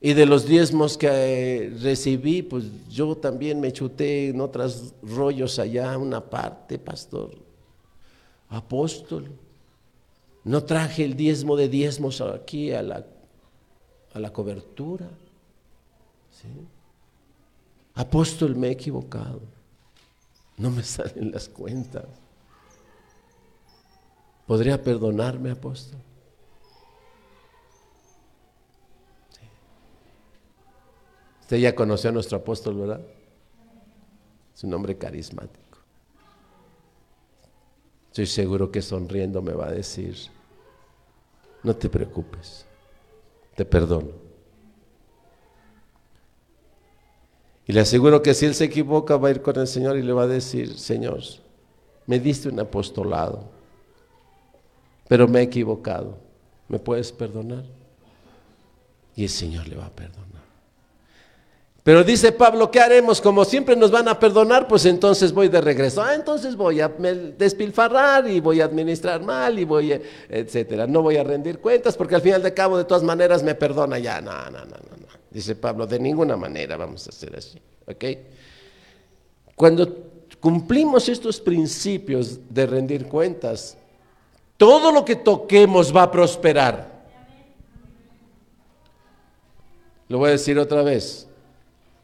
Y 0.00 0.14
de 0.14 0.24
los 0.24 0.46
diezmos 0.46 0.96
que 0.96 1.08
eh, 1.10 1.70
recibí, 1.82 2.40
pues 2.40 2.64
yo 2.88 3.16
también 3.16 3.60
me 3.60 3.72
chuté 3.72 4.28
en 4.28 4.40
otros 4.40 4.94
rollos 5.02 5.58
allá, 5.58 5.98
una 5.98 6.24
parte, 6.30 6.78
pastor, 6.78 7.47
apóstol. 8.48 9.30
No 10.44 10.64
traje 10.64 11.04
el 11.04 11.16
diezmo 11.16 11.56
de 11.56 11.68
diezmos 11.68 12.20
aquí 12.20 12.72
a 12.72 12.82
la, 12.82 13.06
a 14.12 14.18
la 14.18 14.32
cobertura. 14.32 15.08
Apóstol, 17.94 18.54
me 18.56 18.68
he 18.68 18.70
equivocado. 18.72 19.40
No 20.56 20.70
me 20.70 20.82
salen 20.84 21.32
las 21.32 21.48
cuentas. 21.48 22.06
¿Podría 24.46 24.82
perdonarme, 24.82 25.50
apóstol? 25.50 26.00
Usted 31.42 31.56
ya 31.56 31.74
conoció 31.74 32.10
a 32.10 32.12
nuestro 32.12 32.38
apóstol, 32.38 32.76
¿verdad? 32.76 33.00
Es 34.54 34.64
un 34.64 34.74
hombre 34.74 34.98
carismático. 34.98 35.67
Estoy 38.08 38.26
seguro 38.26 38.70
que 38.72 38.82
sonriendo 38.82 39.42
me 39.42 39.52
va 39.52 39.68
a 39.68 39.72
decir, 39.72 40.16
no 41.62 41.76
te 41.76 41.88
preocupes, 41.88 42.66
te 43.54 43.64
perdono. 43.64 44.28
Y 47.66 47.72
le 47.72 47.80
aseguro 47.80 48.22
que 48.22 48.32
si 48.32 48.46
él 48.46 48.54
se 48.54 48.64
equivoca 48.64 49.16
va 49.18 49.28
a 49.28 49.30
ir 49.30 49.42
con 49.42 49.58
el 49.58 49.66
Señor 49.66 49.98
y 49.98 50.02
le 50.02 50.12
va 50.12 50.22
a 50.22 50.26
decir, 50.26 50.78
Señor, 50.78 51.20
me 52.06 52.18
diste 52.18 52.48
un 52.48 52.58
apostolado, 52.58 53.44
pero 55.06 55.28
me 55.28 55.40
he 55.40 55.42
equivocado, 55.42 56.16
¿me 56.66 56.78
puedes 56.78 57.12
perdonar? 57.12 57.64
Y 59.14 59.24
el 59.24 59.28
Señor 59.28 59.68
le 59.68 59.76
va 59.76 59.86
a 59.86 59.90
perdonar. 59.90 60.37
Pero 61.88 62.04
dice 62.04 62.32
Pablo, 62.32 62.70
¿qué 62.70 62.80
haremos? 62.80 63.18
Como 63.18 63.46
siempre 63.46 63.74
nos 63.74 63.90
van 63.90 64.08
a 64.08 64.18
perdonar, 64.20 64.68
pues 64.68 64.84
entonces 64.84 65.32
voy 65.32 65.48
de 65.48 65.58
regreso. 65.58 66.02
Ah, 66.02 66.14
entonces 66.14 66.54
voy 66.54 66.82
a 66.82 66.88
despilfarrar 66.88 68.28
y 68.28 68.40
voy 68.40 68.60
a 68.60 68.66
administrar 68.66 69.22
mal 69.22 69.58
y 69.58 69.64
voy, 69.64 69.94
a, 69.94 70.00
etcétera. 70.28 70.86
No 70.86 71.00
voy 71.00 71.16
a 71.16 71.24
rendir 71.24 71.60
cuentas 71.60 71.96
porque 71.96 72.14
al 72.14 72.20
final 72.20 72.42
de 72.42 72.52
cabo, 72.52 72.76
de 72.76 72.84
todas 72.84 73.02
maneras, 73.02 73.42
me 73.42 73.54
perdona 73.54 73.98
ya. 73.98 74.20
No, 74.20 74.32
no, 74.50 74.50
no, 74.50 74.66
no, 74.66 74.96
no. 74.98 75.06
Dice 75.30 75.56
Pablo, 75.56 75.86
de 75.86 75.98
ninguna 75.98 76.36
manera 76.36 76.76
vamos 76.76 77.06
a 77.06 77.08
hacer 77.08 77.34
así. 77.34 77.58
¿Ok? 77.86 78.04
Cuando 79.54 80.10
cumplimos 80.40 81.08
estos 81.08 81.40
principios 81.40 82.38
de 82.50 82.66
rendir 82.66 83.06
cuentas, 83.06 83.78
todo 84.58 84.92
lo 84.92 85.06
que 85.06 85.16
toquemos 85.16 85.96
va 85.96 86.02
a 86.02 86.10
prosperar. 86.10 87.02
Lo 90.08 90.18
voy 90.18 90.28
a 90.28 90.32
decir 90.32 90.58
otra 90.58 90.82
vez. 90.82 91.27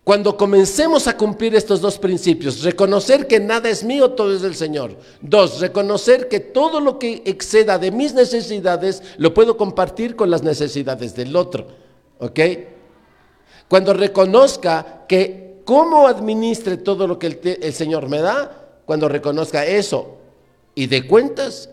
Cuando 0.05 0.37
comencemos 0.37 1.09
a 1.09 1.17
cumplir 1.17 1.55
estos 1.55 1.81
dos 1.81 1.99
principios, 1.99 2.63
reconocer 2.63 3.27
que 3.27 3.41
nada 3.41 3.71
es 3.71 3.83
mío, 3.83 4.11
todo 4.11 4.35
es 4.35 4.43
del 4.43 4.55
Señor. 4.55 4.99
Dos, 5.23 5.61
reconocer 5.61 6.29
que 6.29 6.41
todo 6.41 6.79
lo 6.79 6.99
que 6.99 7.23
exceda 7.25 7.79
de 7.79 7.91
mis 7.91 8.13
necesidades 8.13 9.03
lo 9.17 9.33
puedo 9.33 9.57
compartir 9.57 10.15
con 10.15 10.31
las 10.31 10.43
necesidades 10.43 11.17
del 11.17 11.35
otro. 11.35 11.69
¿Ok? 12.19 12.39
Cuando 13.67 13.95
reconozca 13.95 15.07
que 15.09 15.63
cómo 15.65 16.07
administre 16.07 16.77
todo 16.77 17.07
lo 17.07 17.19
que 17.19 17.59
el, 17.63 17.73
Señor 17.73 18.11
me 18.11 18.21
da, 18.21 18.83
cuando 18.85 19.09
reconozca 19.09 19.65
eso 19.65 20.19
y 20.75 20.87
de 20.87 21.07
cuentas, 21.07 21.71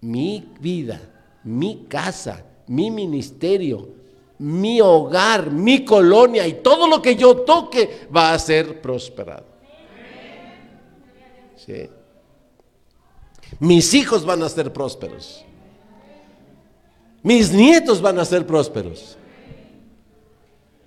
mi 0.00 0.54
vida, 0.60 1.00
mi 1.42 1.86
casa, 1.88 2.44
mi 2.68 2.92
ministerio, 2.92 3.97
mi 4.38 4.80
hogar, 4.80 5.50
mi 5.50 5.84
colonia 5.84 6.46
y 6.46 6.54
todo 6.54 6.86
lo 6.86 7.02
que 7.02 7.16
yo 7.16 7.38
toque 7.38 8.06
va 8.14 8.32
a 8.32 8.38
ser 8.38 8.80
prosperado. 8.80 9.46
Sí. 11.56 11.90
Mis 13.58 13.92
hijos 13.94 14.24
van 14.24 14.42
a 14.42 14.48
ser 14.48 14.72
prósperos. 14.72 15.44
Mis 17.22 17.52
nietos 17.52 18.00
van 18.00 18.18
a 18.18 18.24
ser 18.24 18.46
prósperos. 18.46 19.16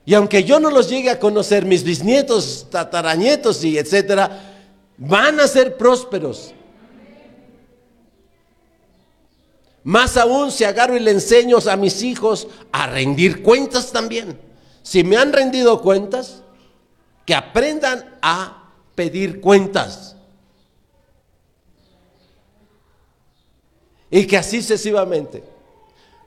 Y 0.06 0.14
aunque 0.14 0.44
yo 0.44 0.60
no 0.60 0.72
los 0.72 0.90
llegue 0.90 1.10
a 1.10 1.20
conocer, 1.20 1.66
mis 1.66 1.84
bisnietos, 1.84 2.68
tataranietos 2.70 3.64
y 3.64 3.78
etcétera, 3.78 4.56
van 4.98 5.40
a 5.40 5.48
ser 5.48 5.78
prósperos. 5.78 6.54
Más 9.84 10.15
aún 10.17 10.52
si 10.52 10.63
agarro 10.63 10.96
y 10.96 11.00
le 11.00 11.12
enseño 11.12 11.58
a 11.70 11.76
mis 11.76 12.04
hijos 12.04 12.48
a 12.72 12.88
rendir 12.88 13.41
cuentas 13.41 13.91
también. 13.91 14.39
Si 14.84 15.04
me 15.04 15.17
han 15.17 15.34
rendido 15.34 15.82
cuentas, 15.82 16.44
que 17.26 17.34
aprendan 17.34 18.17
a 18.22 18.72
pedir 18.96 19.41
cuentas. 19.41 20.15
Y 24.10 24.28
que 24.28 24.38
así 24.38 24.62
sucesivamente. 24.62 25.44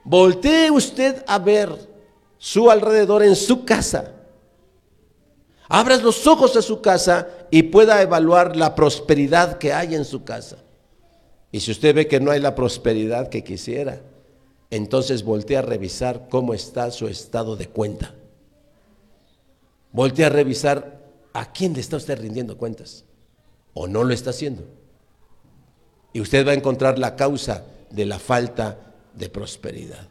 Voltee 0.03 0.71
usted 0.71 1.23
a 1.27 1.39
ver 1.39 1.69
su 2.37 2.69
alrededor 2.69 3.23
en 3.23 3.35
su 3.35 3.63
casa. 3.65 4.11
Abra 5.67 5.97
los 5.97 6.27
ojos 6.27 6.53
de 6.53 6.61
su 6.61 6.81
casa 6.81 7.27
y 7.49 7.63
pueda 7.63 8.01
evaluar 8.01 8.55
la 8.55 8.75
prosperidad 8.75 9.57
que 9.57 9.73
hay 9.73 9.95
en 9.95 10.05
su 10.05 10.23
casa. 10.23 10.57
Y 11.55 11.61
si 11.61 11.71
usted 11.71 11.95
ve 11.95 12.05
que 12.05 12.19
no 12.19 12.31
hay 12.31 12.41
la 12.41 12.53
prosperidad 12.53 13.29
que 13.29 13.45
quisiera, 13.45 14.01
entonces 14.69 15.23
voltea 15.23 15.59
a 15.59 15.61
revisar 15.61 16.27
cómo 16.29 16.53
está 16.53 16.91
su 16.91 17.07
estado 17.07 17.55
de 17.55 17.69
cuenta. 17.69 18.13
Voltea 19.93 20.27
a 20.27 20.31
revisar 20.31 21.01
a 21.31 21.53
quién 21.53 21.71
le 21.71 21.79
está 21.79 21.95
usted 21.95 22.19
rindiendo 22.19 22.57
cuentas 22.57 23.05
o 23.73 23.87
no 23.87 24.03
lo 24.03 24.13
está 24.13 24.31
haciendo. 24.31 24.65
Y 26.11 26.19
usted 26.19 26.45
va 26.45 26.51
a 26.51 26.55
encontrar 26.55 26.99
la 26.99 27.15
causa 27.15 27.63
de 27.89 28.05
la 28.05 28.19
falta 28.19 28.77
de 29.13 29.29
prosperidad. 29.29 30.09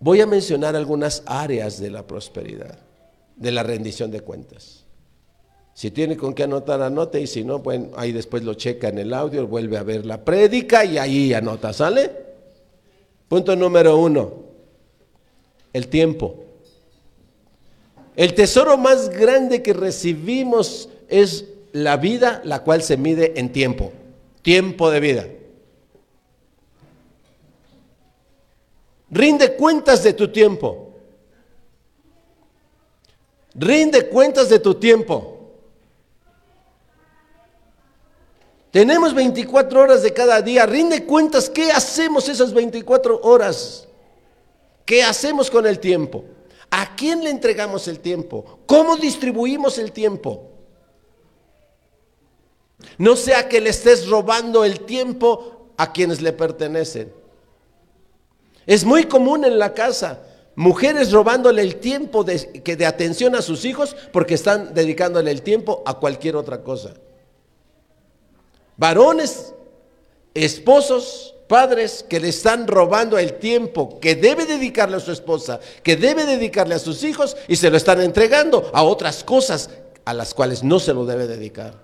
Voy 0.00 0.20
a 0.20 0.26
mencionar 0.26 0.74
algunas 0.74 1.22
áreas 1.26 1.78
de 1.78 1.88
la 1.88 2.04
prosperidad, 2.04 2.80
de 3.36 3.52
la 3.52 3.62
rendición 3.62 4.10
de 4.10 4.22
cuentas. 4.22 4.83
Si 5.74 5.90
tiene 5.90 6.16
con 6.16 6.34
qué 6.34 6.44
anotar, 6.44 6.80
anote 6.80 7.20
y 7.20 7.26
si 7.26 7.42
no, 7.42 7.58
bueno, 7.58 7.90
ahí 7.96 8.12
después 8.12 8.44
lo 8.44 8.54
checa 8.54 8.88
en 8.88 8.98
el 8.98 9.12
audio, 9.12 9.46
vuelve 9.48 9.76
a 9.76 9.82
ver 9.82 10.06
la 10.06 10.24
prédica 10.24 10.84
y 10.84 10.98
ahí 10.98 11.34
anota, 11.34 11.72
¿sale? 11.72 12.12
Punto 13.26 13.56
número 13.56 13.98
uno, 13.98 14.32
el 15.72 15.88
tiempo. 15.88 16.44
El 18.14 18.34
tesoro 18.34 18.78
más 18.78 19.08
grande 19.08 19.62
que 19.62 19.72
recibimos 19.72 20.88
es 21.08 21.46
la 21.72 21.96
vida, 21.96 22.40
la 22.44 22.62
cual 22.62 22.80
se 22.80 22.96
mide 22.96 23.32
en 23.36 23.50
tiempo, 23.50 23.90
tiempo 24.42 24.92
de 24.92 25.00
vida. 25.00 25.26
Rinde 29.10 29.56
cuentas 29.56 30.04
de 30.04 30.12
tu 30.12 30.28
tiempo. 30.28 30.92
Rinde 33.56 34.08
cuentas 34.08 34.48
de 34.48 34.60
tu 34.60 34.76
tiempo. 34.76 35.33
Tenemos 38.74 39.14
24 39.14 39.82
horas 39.82 40.02
de 40.02 40.12
cada 40.12 40.42
día. 40.42 40.66
Rinde 40.66 41.04
cuentas 41.04 41.48
qué 41.48 41.70
hacemos 41.70 42.28
esas 42.28 42.52
24 42.52 43.20
horas. 43.22 43.86
¿Qué 44.84 45.00
hacemos 45.04 45.48
con 45.48 45.64
el 45.64 45.78
tiempo? 45.78 46.24
¿A 46.72 46.96
quién 46.96 47.22
le 47.22 47.30
entregamos 47.30 47.86
el 47.86 48.00
tiempo? 48.00 48.58
¿Cómo 48.66 48.96
distribuimos 48.96 49.78
el 49.78 49.92
tiempo? 49.92 50.50
No 52.98 53.14
sea 53.14 53.48
que 53.48 53.60
le 53.60 53.70
estés 53.70 54.08
robando 54.08 54.64
el 54.64 54.80
tiempo 54.80 55.68
a 55.76 55.92
quienes 55.92 56.20
le 56.20 56.32
pertenecen. 56.32 57.12
Es 58.66 58.84
muy 58.84 59.04
común 59.04 59.44
en 59.44 59.56
la 59.56 59.72
casa 59.72 60.20
mujeres 60.56 61.12
robándole 61.12 61.62
el 61.62 61.76
tiempo 61.76 62.24
de, 62.24 62.60
que 62.64 62.74
de 62.74 62.86
atención 62.86 63.36
a 63.36 63.42
sus 63.42 63.64
hijos 63.64 63.94
porque 64.12 64.34
están 64.34 64.74
dedicándole 64.74 65.30
el 65.30 65.42
tiempo 65.42 65.84
a 65.86 65.94
cualquier 66.00 66.34
otra 66.34 66.64
cosa. 66.64 66.94
Varones, 68.76 69.54
esposos, 70.34 71.34
padres 71.48 72.04
que 72.08 72.20
le 72.20 72.28
están 72.28 72.66
robando 72.66 73.18
el 73.18 73.34
tiempo 73.34 74.00
que 74.00 74.14
debe 74.14 74.46
dedicarle 74.46 74.96
a 74.96 75.00
su 75.00 75.12
esposa, 75.12 75.60
que 75.82 75.96
debe 75.96 76.24
dedicarle 76.24 76.74
a 76.74 76.78
sus 76.78 77.04
hijos 77.04 77.36
y 77.48 77.56
se 77.56 77.70
lo 77.70 77.76
están 77.76 78.00
entregando 78.00 78.70
a 78.72 78.82
otras 78.82 79.22
cosas 79.24 79.70
a 80.04 80.14
las 80.14 80.34
cuales 80.34 80.62
no 80.62 80.80
se 80.80 80.92
lo 80.94 81.04
debe 81.04 81.26
dedicar. 81.26 81.74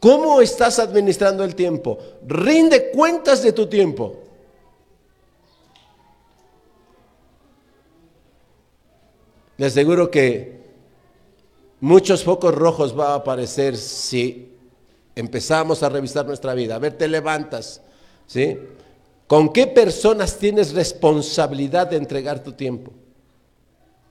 ¿Cómo 0.00 0.40
estás 0.40 0.78
administrando 0.78 1.42
el 1.42 1.54
tiempo? 1.54 1.98
Rinde 2.26 2.90
cuentas 2.90 3.42
de 3.42 3.52
tu 3.52 3.66
tiempo. 3.66 4.22
Le 9.56 9.66
aseguro 9.66 10.08
que 10.08 10.60
muchos 11.80 12.22
focos 12.22 12.54
rojos 12.54 12.96
va 12.96 13.12
a 13.12 13.16
aparecer 13.16 13.76
si 13.76 14.47
empezamos 15.20 15.82
a 15.82 15.88
revisar 15.88 16.26
nuestra 16.26 16.54
vida. 16.54 16.76
A 16.76 16.78
ver, 16.78 16.96
te 16.96 17.08
levantas, 17.08 17.82
¿sí? 18.26 18.58
¿Con 19.26 19.52
qué 19.52 19.66
personas 19.66 20.38
tienes 20.38 20.72
responsabilidad 20.72 21.88
de 21.88 21.96
entregar 21.96 22.42
tu 22.42 22.52
tiempo? 22.52 22.92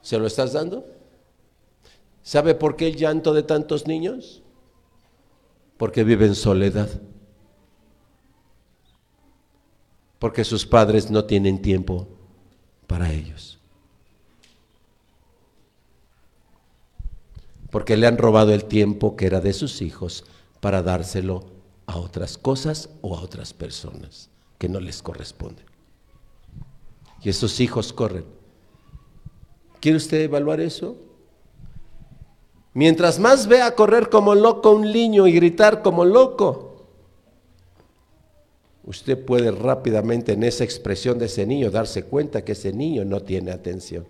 ¿Se 0.02 0.17
lo 0.17 0.28
estás 0.28 0.54
dando? 0.54 0.86
¿Sabe 2.22 2.56
por 2.56 2.76
qué 2.76 2.88
el 2.88 2.96
llanto 2.96 3.34
de 3.34 3.43
tantos 3.43 3.88
niños? 3.88 4.43
Porque 5.78 6.04
viven 6.04 6.36
soledad. 6.36 6.89
Porque 10.20 10.43
sus 10.43 10.65
padres 10.65 11.10
no 11.10 11.26
tienen 11.26 11.62
tiempo 11.62 12.08
para 12.86 13.12
ellos. 13.12 13.58
porque 17.70 17.98
le 17.98 18.08
han 18.08 18.17
robado 18.17 18.54
el 18.54 18.65
tiempo 18.65 19.15
que 19.15 19.26
era 19.26 19.41
de 19.41 19.54
sus 19.54 19.82
hijos 19.82 20.26
para 20.67 20.84
dárselo 20.84 21.45
a 21.86 21.97
otras 21.97 22.38
cosas 22.38 22.89
o 22.99 23.15
a 23.15 23.21
otras 23.21 23.53
personas 23.53 24.30
que 24.58 24.67
no 24.67 24.82
les 24.82 25.01
corresponden. 25.01 25.65
Y 27.23 27.30
esos 27.30 27.62
hijos 27.62 27.93
corren. 27.93 28.25
¿Quiere 29.80 29.95
usted 29.95 30.19
evaluar 30.23 30.60
eso? 30.60 30.97
Mientras 32.73 33.17
más 33.17 33.47
vea 33.47 33.75
correr 33.75 34.10
como 34.10 34.36
loco 34.36 34.73
un 34.73 34.91
niño 34.91 35.25
y 35.25 35.32
gritar 35.32 35.82
como 35.82 36.03
loco, 36.03 36.86
usted 38.84 39.23
puede 39.23 39.51
rápidamente 39.51 40.34
en 40.34 40.43
esa 40.43 40.65
expresión 40.65 41.17
de 41.17 41.27
ese 41.27 41.45
niño 41.45 41.71
darse 41.71 42.03
cuenta 42.03 42.43
que 42.43 42.51
ese 42.51 42.73
niño 42.73 43.06
no 43.06 43.21
tiene 43.21 43.51
atención 43.51 44.06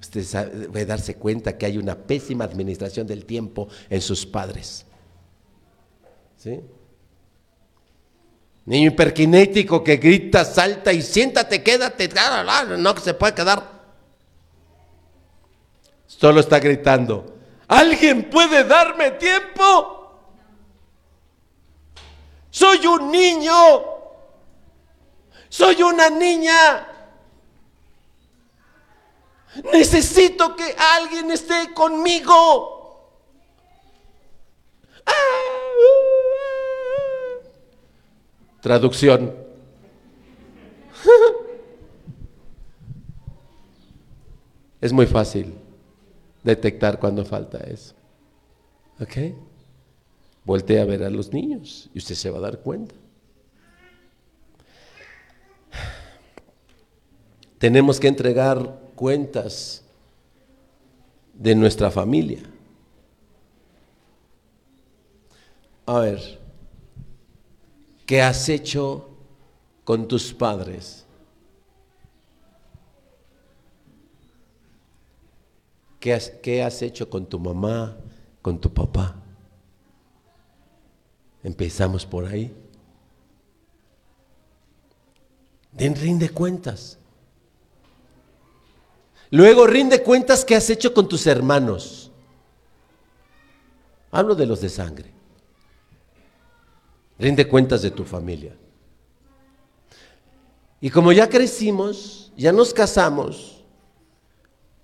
usted 0.00 0.24
va 0.72 0.78
a 0.78 0.84
darse 0.84 1.16
cuenta 1.16 1.58
que 1.58 1.66
hay 1.66 1.76
una 1.76 1.96
pésima 1.96 2.44
administración 2.44 3.04
del 3.04 3.24
tiempo 3.24 3.66
en 3.90 4.00
sus 4.00 4.24
padres. 4.24 4.86
¿Sí? 6.38 6.60
Niño 8.64 8.88
hiperkinético 8.88 9.82
que 9.82 9.96
grita, 9.96 10.44
salta 10.44 10.92
y 10.92 11.02
siéntate, 11.02 11.62
quédate, 11.62 12.08
no 12.78 12.96
se 12.98 13.14
puede 13.14 13.34
quedar. 13.34 13.78
Solo 16.06 16.40
está 16.40 16.58
gritando, 16.58 17.38
¿alguien 17.66 18.30
puede 18.30 18.64
darme 18.64 19.12
tiempo? 19.12 19.96
Soy 22.50 22.86
un 22.86 23.10
niño, 23.10 23.54
soy 25.48 25.82
una 25.82 26.08
niña. 26.08 26.86
Necesito 29.72 30.54
que 30.54 30.76
alguien 30.96 31.30
esté 31.30 31.72
conmigo. 31.74 32.78
Traducción. 38.60 39.34
Es 44.80 44.92
muy 44.92 45.06
fácil 45.06 45.54
detectar 46.44 47.00
cuando 47.00 47.24
falta 47.24 47.58
eso. 47.58 47.94
¿Ok? 49.00 49.34
Voltea 50.44 50.82
a 50.82 50.84
ver 50.84 51.02
a 51.02 51.10
los 51.10 51.32
niños 51.32 51.90
y 51.92 51.98
usted 51.98 52.14
se 52.14 52.30
va 52.30 52.38
a 52.38 52.42
dar 52.42 52.60
cuenta. 52.60 52.94
Tenemos 57.58 57.98
que 57.98 58.06
entregar 58.06 58.78
cuentas 58.94 59.82
de 61.34 61.54
nuestra 61.56 61.90
familia. 61.90 62.42
A 65.86 66.00
ver, 66.00 66.37
¿qué 68.08 68.22
has 68.22 68.48
hecho 68.48 69.06
con 69.84 70.08
tus 70.08 70.32
padres? 70.32 71.04
¿Qué 76.00 76.14
has, 76.14 76.30
¿Qué 76.42 76.62
has, 76.62 76.80
hecho 76.80 77.10
con 77.10 77.26
tu 77.26 77.38
mamá, 77.38 77.98
con 78.40 78.58
tu 78.58 78.72
papá? 78.72 79.14
Empezamos 81.42 82.06
por 82.06 82.24
ahí. 82.24 82.50
Den 85.72 85.94
rinde 85.94 86.30
cuentas. 86.30 86.96
Luego 89.30 89.66
rinde 89.66 90.02
cuentas 90.02 90.46
que 90.46 90.56
has 90.56 90.70
hecho 90.70 90.94
con 90.94 91.06
tus 91.10 91.26
hermanos. 91.26 92.10
Hablo 94.10 94.34
de 94.34 94.46
los 94.46 94.62
de 94.62 94.70
sangre. 94.70 95.17
Rinde 97.18 97.48
cuentas 97.48 97.82
de 97.82 97.90
tu 97.90 98.04
familia. 98.04 98.56
Y 100.80 100.90
como 100.90 101.10
ya 101.12 101.28
crecimos, 101.28 102.32
ya 102.36 102.52
nos 102.52 102.72
casamos, 102.72 103.64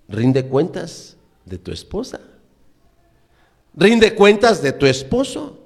rinde 0.09 0.45
cuentas 0.45 1.15
de 1.45 1.57
tu 1.57 1.71
esposa. 1.71 2.19
Rinde 3.73 4.13
cuentas 4.15 4.61
de 4.61 4.73
tu 4.73 4.85
esposo. 4.85 5.59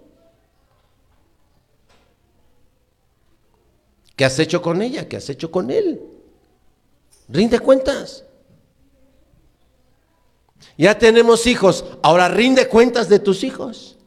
¿Qué 4.15 4.25
has 4.25 4.37
hecho 4.37 4.61
con 4.61 4.81
ella? 4.81 5.07
¿Qué 5.07 5.17
has 5.17 5.29
hecho 5.29 5.49
con 5.49 5.71
él? 5.71 6.01
Rinde 7.27 7.59
cuentas. 7.59 8.25
Ya 10.77 10.97
tenemos 10.97 11.47
hijos, 11.47 11.85
ahora 12.01 12.27
rinde 12.27 12.67
cuentas 12.67 13.09
de 13.09 13.19
tus 13.19 13.43
hijos. 13.43 13.98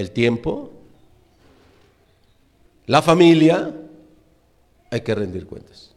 El 0.00 0.12
tiempo, 0.12 0.70
la 2.86 3.02
familia, 3.02 3.70
hay 4.90 5.02
que 5.02 5.14
rendir 5.14 5.46
cuentas. 5.46 5.90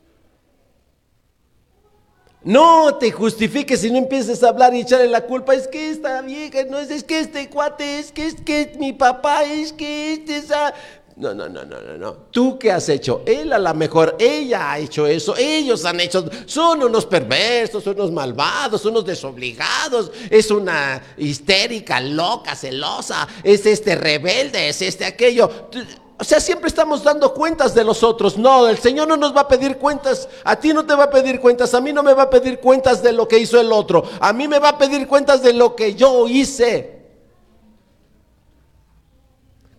No 2.44 2.98
te 2.98 3.10
justifiques 3.14 3.80
si 3.80 3.90
no 3.90 4.00
empieces 4.00 4.44
a 4.44 4.50
hablar 4.50 4.76
y 4.76 4.82
echarle 4.82 5.08
la 5.08 5.22
culpa. 5.22 5.56
Es 5.56 5.70
que 5.70 5.90
esta 5.90 6.22
vieja, 6.22 6.66
no 6.70 6.80
es, 6.80 6.92
es 6.92 7.06
que 7.06 7.22
este 7.22 7.50
cuate, 7.50 8.00
es 8.00 8.12
que 8.12 8.28
es 8.28 8.36
que 8.36 8.76
mi 8.78 8.92
papá, 8.92 9.46
es 9.46 9.72
que 9.72 10.12
este 10.16 10.36
esa. 10.36 10.74
No, 11.16 11.32
no, 11.34 11.48
no, 11.48 11.64
no, 11.64 11.80
no, 11.80 11.98
no. 11.98 12.14
¿Tú 12.32 12.58
qué 12.58 12.72
has 12.72 12.90
hecho? 12.90 13.22
Él 13.26 13.54
a 13.54 13.60
lo 13.60 13.74
mejor, 13.76 14.16
ella 14.20 14.72
ha 14.72 14.80
hecho 14.80 15.06
eso, 15.06 15.36
ellos 15.38 15.86
han 15.86 16.00
hecho, 16.00 16.26
son 16.48 16.84
unos 16.84 17.06
perversos, 17.06 17.86
unos 17.86 18.12
malvados, 18.12 18.84
unos 18.86 19.06
desobligados, 19.06 20.12
es 20.30 20.50
una 20.50 21.02
histérica, 21.18 22.02
loca, 22.02 22.56
celosa, 22.56 23.28
es 23.44 23.64
este 23.68 23.96
rebelde, 23.96 24.70
es 24.70 24.82
este 24.82 25.06
aquello. 25.06 25.70
O 26.18 26.24
sea, 26.24 26.40
siempre 26.40 26.68
estamos 26.68 27.04
dando 27.04 27.34
cuentas 27.34 27.76
de 27.76 27.84
los 27.84 28.02
otros. 28.02 28.38
No, 28.38 28.68
el 28.68 28.78
Señor 28.78 29.08
no 29.08 29.18
nos 29.18 29.36
va 29.36 29.42
a 29.42 29.48
pedir 29.48 29.78
cuentas. 29.78 30.30
A 30.44 30.56
ti 30.56 30.74
no 30.74 30.86
te 30.86 30.96
va 30.96 31.06
a 31.06 31.10
pedir 31.10 31.40
cuentas. 31.40 31.74
A 31.74 31.82
mí 31.82 31.92
no 31.92 32.02
me 32.02 32.14
va 32.14 32.24
a 32.24 32.30
pedir 32.30 32.60
cuentas 32.60 33.04
de 33.04 33.12
lo 33.12 33.28
que 33.28 33.40
hizo 33.40 33.60
el 33.60 33.72
otro. 33.72 34.04
A 34.20 34.32
mí 34.32 34.48
me 34.48 34.60
va 34.60 34.70
a 34.70 34.78
pedir 34.78 35.08
cuentas 35.08 35.44
de 35.44 35.54
lo 35.54 35.76
que 35.76 35.96
yo 35.96 36.28
hice. 36.28 37.03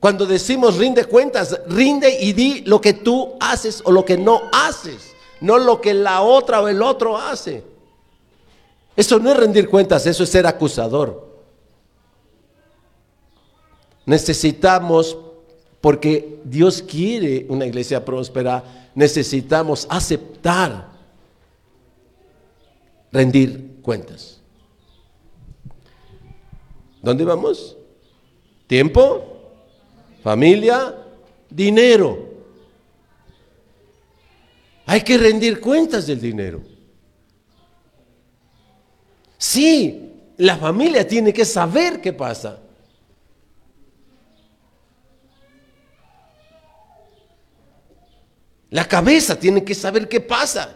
Cuando 0.05 0.27
decimos 0.27 0.77
rinde 0.77 1.07
cuentas, 1.07 1.59
rinde 1.67 2.21
y 2.21 2.35
di 2.35 2.61
lo 2.67 2.79
que 2.79 2.93
tú 2.93 3.39
haces 3.41 3.81
o 3.87 3.91
lo 3.91 4.05
que 4.05 4.19
no 4.19 4.51
haces, 4.53 5.15
no 5.41 5.57
lo 5.57 5.81
que 5.81 5.95
la 5.95 6.21
otra 6.21 6.61
o 6.61 6.69
el 6.69 6.83
otro 6.83 7.17
hace. 7.17 7.65
Eso 8.95 9.19
no 9.19 9.31
es 9.31 9.37
rendir 9.39 9.67
cuentas, 9.67 10.07
eso 10.07 10.25
es 10.25 10.29
ser 10.29 10.47
acusador. 10.47 11.27
Necesitamos, 14.05 15.17
porque 15.81 16.39
Dios 16.45 16.83
quiere 16.83 17.47
una 17.49 17.65
iglesia 17.65 18.05
próspera, 18.05 18.91
necesitamos 18.95 19.87
aceptar 19.89 20.87
rendir 23.11 23.79
cuentas. 23.81 24.39
¿Dónde 27.01 27.25
vamos? 27.25 27.79
¿Tiempo? 28.67 29.34
¿Familia? 30.25 30.95
¿Dinero? 31.51 32.31
Hay 34.87 35.03
que 35.03 35.19
rendir 35.19 35.61
cuentas 35.61 36.07
del 36.07 36.19
dinero. 36.19 36.63
Sí, 39.37 40.15
la 40.39 40.57
familia 40.57 41.07
tiene 41.07 41.31
que 41.31 41.45
saber 41.45 42.01
qué 42.01 42.15
pasa. 42.15 42.59
La 48.71 48.89
cabeza 48.89 49.39
tiene 49.39 49.63
que 49.63 49.75
saber 49.75 50.09
qué 50.09 50.23
pasa. 50.23 50.75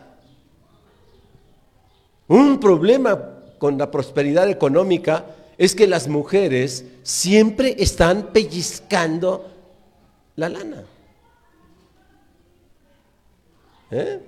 Un 2.26 2.60
problema 2.60 3.18
con 3.58 3.78
la 3.78 3.90
prosperidad 3.90 4.50
económica 4.50 5.24
es 5.58 5.74
que 5.74 5.88
las 5.88 6.06
mujeres 6.06 6.84
siempre 7.02 7.74
están 7.80 8.32
pellizcando 8.32 9.50
la 10.36 10.48
lana. 10.48 10.84
¿Eh? 13.90 14.20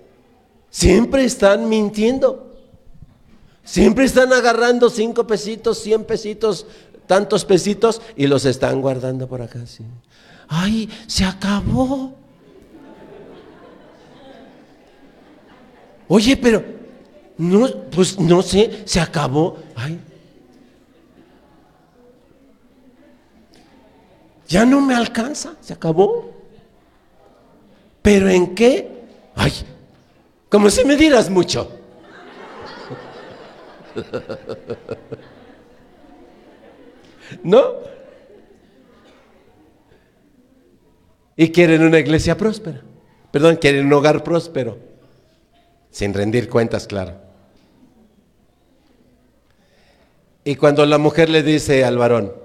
Siempre 0.69 1.25
están 1.25 1.69
mintiendo. 1.69 2.51
Siempre 3.63 4.05
están 4.07 4.33
agarrando 4.33 4.91
cinco 4.91 5.25
pesitos, 5.29 5.79
cien 5.79 6.03
pesitos, 6.05 6.67
tantos 7.07 7.45
pesitos 7.45 8.03
y 8.17 8.27
los 8.27 8.45
están 8.45 8.81
guardando 8.81 9.29
por 9.29 9.41
acá. 9.41 9.61
Ay, 10.49 10.89
se 11.07 11.25
acabó. 11.25 12.13
Oye, 16.09 16.37
pero 16.37 16.65
no, 17.39 17.69
pues 17.93 18.19
no 18.19 18.43
sé, 18.43 18.83
se 18.85 18.99
acabó. 18.99 19.59
Ay. 19.77 20.01
Ya 24.51 24.67
no 24.67 24.81
me 24.81 24.95
alcanza, 24.97 25.55
se 25.61 25.73
acabó. 25.73 26.33
¿Pero 28.03 28.29
en 28.29 28.53
qué? 28.57 28.91
Ay, 29.37 29.53
como 30.49 30.69
si 30.71 30.85
me 30.85 30.97
dieras 30.97 31.31
mucho. 31.31 31.71
¿No? 37.45 37.75
Y 41.37 41.53
quieren 41.53 41.85
una 41.85 42.01
iglesia 42.01 42.37
próspera. 42.37 42.83
Perdón, 43.31 43.55
quieren 43.55 43.87
un 43.87 43.93
hogar 43.93 44.25
próspero. 44.25 44.79
Sin 45.93 46.13
rendir 46.13 46.49
cuentas, 46.49 46.89
claro. 46.89 47.21
Y 50.43 50.57
cuando 50.57 50.85
la 50.87 50.99
mujer 50.99 51.31
le 51.31 51.45
dice 51.45 51.85
al 51.85 51.99
varón, 51.99 52.40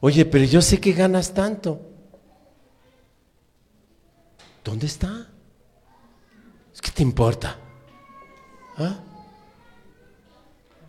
oye, 0.00 0.24
pero 0.24 0.44
yo 0.44 0.60
sé 0.62 0.80
que 0.80 0.92
ganas 0.92 1.32
tanto. 1.32 1.80
¿Dónde 4.64 4.86
está? 4.86 5.28
Es 6.72 6.80
que 6.80 6.90
te 6.90 7.02
importa. 7.02 7.56
¿Ah? 8.76 9.00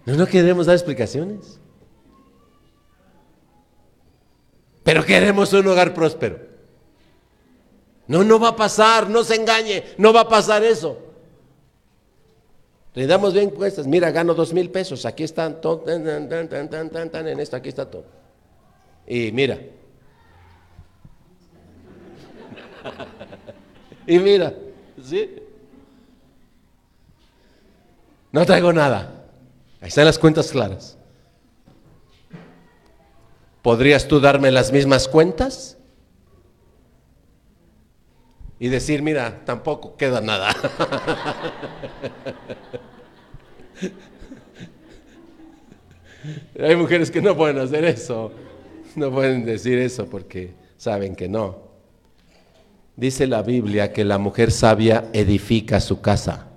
No, 0.06 0.16
no 0.16 0.26
queremos 0.26 0.66
dar 0.66 0.76
explicaciones. 0.76 1.60
Pero 4.84 5.06
queremos 5.06 5.54
un 5.54 5.68
hogar 5.68 5.94
próspero. 5.94 6.40
No, 8.08 8.24
no 8.24 8.40
va 8.40 8.50
a 8.50 8.56
pasar, 8.56 9.10
no 9.10 9.24
se 9.24 9.36
engañe, 9.36 9.84
no 9.98 10.12
va 10.12 10.22
a 10.22 10.30
pasar 10.30 10.64
eso. 10.64 10.98
Le 12.94 13.08
damos 13.08 13.34
bien 13.34 13.52
cuestas, 13.52 13.88
mira, 13.88 14.12
gano 14.12 14.34
dos 14.34 14.52
mil 14.52 14.70
pesos, 14.70 15.06
aquí 15.06 15.24
están, 15.24 15.62
todo, 15.62 15.80
tan, 15.80 16.28
tan, 16.28 17.10
tan, 17.10 17.28
en 17.28 17.40
esto, 17.40 17.56
aquí 17.56 17.70
está 17.70 17.90
todo. 17.90 18.04
Y 19.14 19.30
mira, 19.34 19.60
Y 24.08 24.20
mira, 24.20 24.54
¿sí? 25.04 25.36
No 28.32 28.46
traigo 28.46 28.72
nada. 28.72 29.26
Ahí 29.82 29.90
están 29.90 30.06
las 30.06 30.18
cuentas 30.18 30.50
claras. 30.50 30.98
¿Podrías 33.62 34.08
tú 34.08 34.22
darme 34.22 34.50
las 34.50 34.72
mismas 34.72 35.10
cuentas? 35.10 35.78
Y 38.60 38.70
decir, 38.70 39.02
mira, 39.02 39.42
tampoco 39.44 39.98
queda 39.98 40.22
nada. 40.22 40.56
Hay 46.58 46.78
mujeres 46.78 47.12
que 47.12 47.22
no 47.22 47.36
pueden 47.36 47.60
hacer 47.60 47.84
eso. 47.84 48.32
No 48.96 49.12
pueden 49.12 49.46
decir 49.46 49.78
eso 49.78 50.06
porque 50.06 50.54
saben 50.78 51.16
que 51.16 51.30
no. 51.30 51.72
Dice 52.96 53.26
la 53.28 53.42
Biblia 53.42 53.94
que 53.94 54.04
la 54.04 54.18
mujer 54.18 54.52
sabia 54.52 55.10
edifica 55.14 55.80
su 55.80 56.02
casa. 56.02 56.48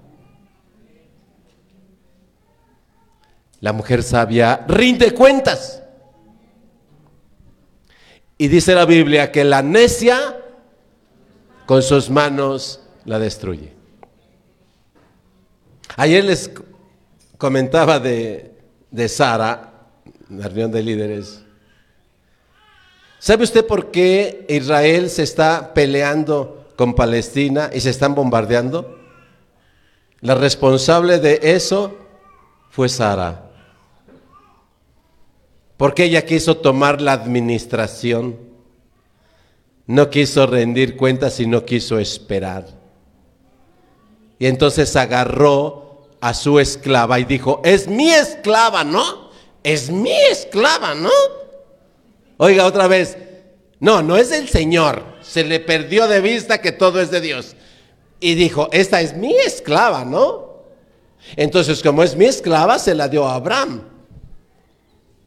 La 3.61 3.73
mujer 3.73 4.03
sabia 4.03 4.65
rinde 4.69 5.15
cuentas. 5.15 5.83
Y 8.37 8.49
dice 8.49 8.75
la 8.75 8.85
Biblia 8.85 9.31
que 9.31 9.45
la 9.45 9.63
necia 9.63 10.37
con 11.67 11.83
sus 11.83 12.11
manos 12.11 12.81
la 13.05 13.19
destruye. 13.19 13.73
Ayer 15.97 16.25
les 16.25 16.51
comentaba 17.39 18.01
de, 18.01 18.53
de 18.91 19.09
Sara, 19.09 19.89
la 20.29 20.49
reunión 20.49 20.73
de 20.73 20.83
líderes, 20.83 21.44
¿Sabe 23.25 23.45
usted 23.45 23.67
por 23.67 23.91
qué 23.91 24.45
Israel 24.51 25.09
se 25.09 25.23
está 25.23 25.73
peleando 25.73 26.67
con 26.77 26.93
Palestina 26.93 27.71
y 27.73 27.81
se 27.81 27.89
están 27.89 28.15
bombardeando? 28.15 28.99
La 30.21 30.35
responsable 30.35 31.19
de 31.19 31.41
eso 31.43 31.97
fue 32.69 32.91
Sara. 32.91 33.51
Porque 35.79 36.05
ella 36.05 36.27
quiso 36.27 36.59
tomar 36.59 37.01
la 37.01 37.13
administración. 37.13 38.37
No 39.87 40.11
quiso 40.11 40.47
rendir 40.47 40.95
cuentas 40.95 41.41
y 41.41 41.47
no 41.47 41.65
quiso 41.65 41.99
esperar. 41.99 42.67
Y 44.39 44.49
entonces 44.49 44.95
agarró 44.97 46.11
a 46.21 46.35
su 46.35 46.61
esclava 46.61 47.19
y 47.19 47.25
dijo, 47.25 47.63
es 47.65 47.89
mi 47.89 48.13
esclava, 48.13 48.85
¿no? 48.85 49.31
Es 49.63 49.89
mi 49.89 50.13
esclava, 50.13 50.95
¿no? 50.95 51.09
Oiga 52.45 52.67
otra 52.67 52.89
vez, 52.89 53.17
no, 53.81 54.03
no 54.03 54.19
es 54.19 54.31
el 54.31 54.51
Señor, 54.51 55.03
se 55.23 55.45
le 55.45 55.61
perdió 55.61 56.07
de 56.07 56.21
vista 56.21 56.61
que 56.61 56.73
todo 56.73 57.01
es 57.01 57.11
de 57.11 57.23
Dios. 57.23 57.57
Y 58.21 58.35
dijo, 58.35 58.69
esta 58.71 59.01
es 59.01 59.17
mi 59.17 59.35
esclava, 59.35 60.05
¿no? 60.05 60.59
Entonces, 61.37 61.83
como 61.83 62.03
es 62.03 62.15
mi 62.15 62.27
esclava, 62.27 62.79
se 62.79 62.95
la 62.95 63.09
dio 63.09 63.27
a 63.27 63.37
Abraham 63.37 63.85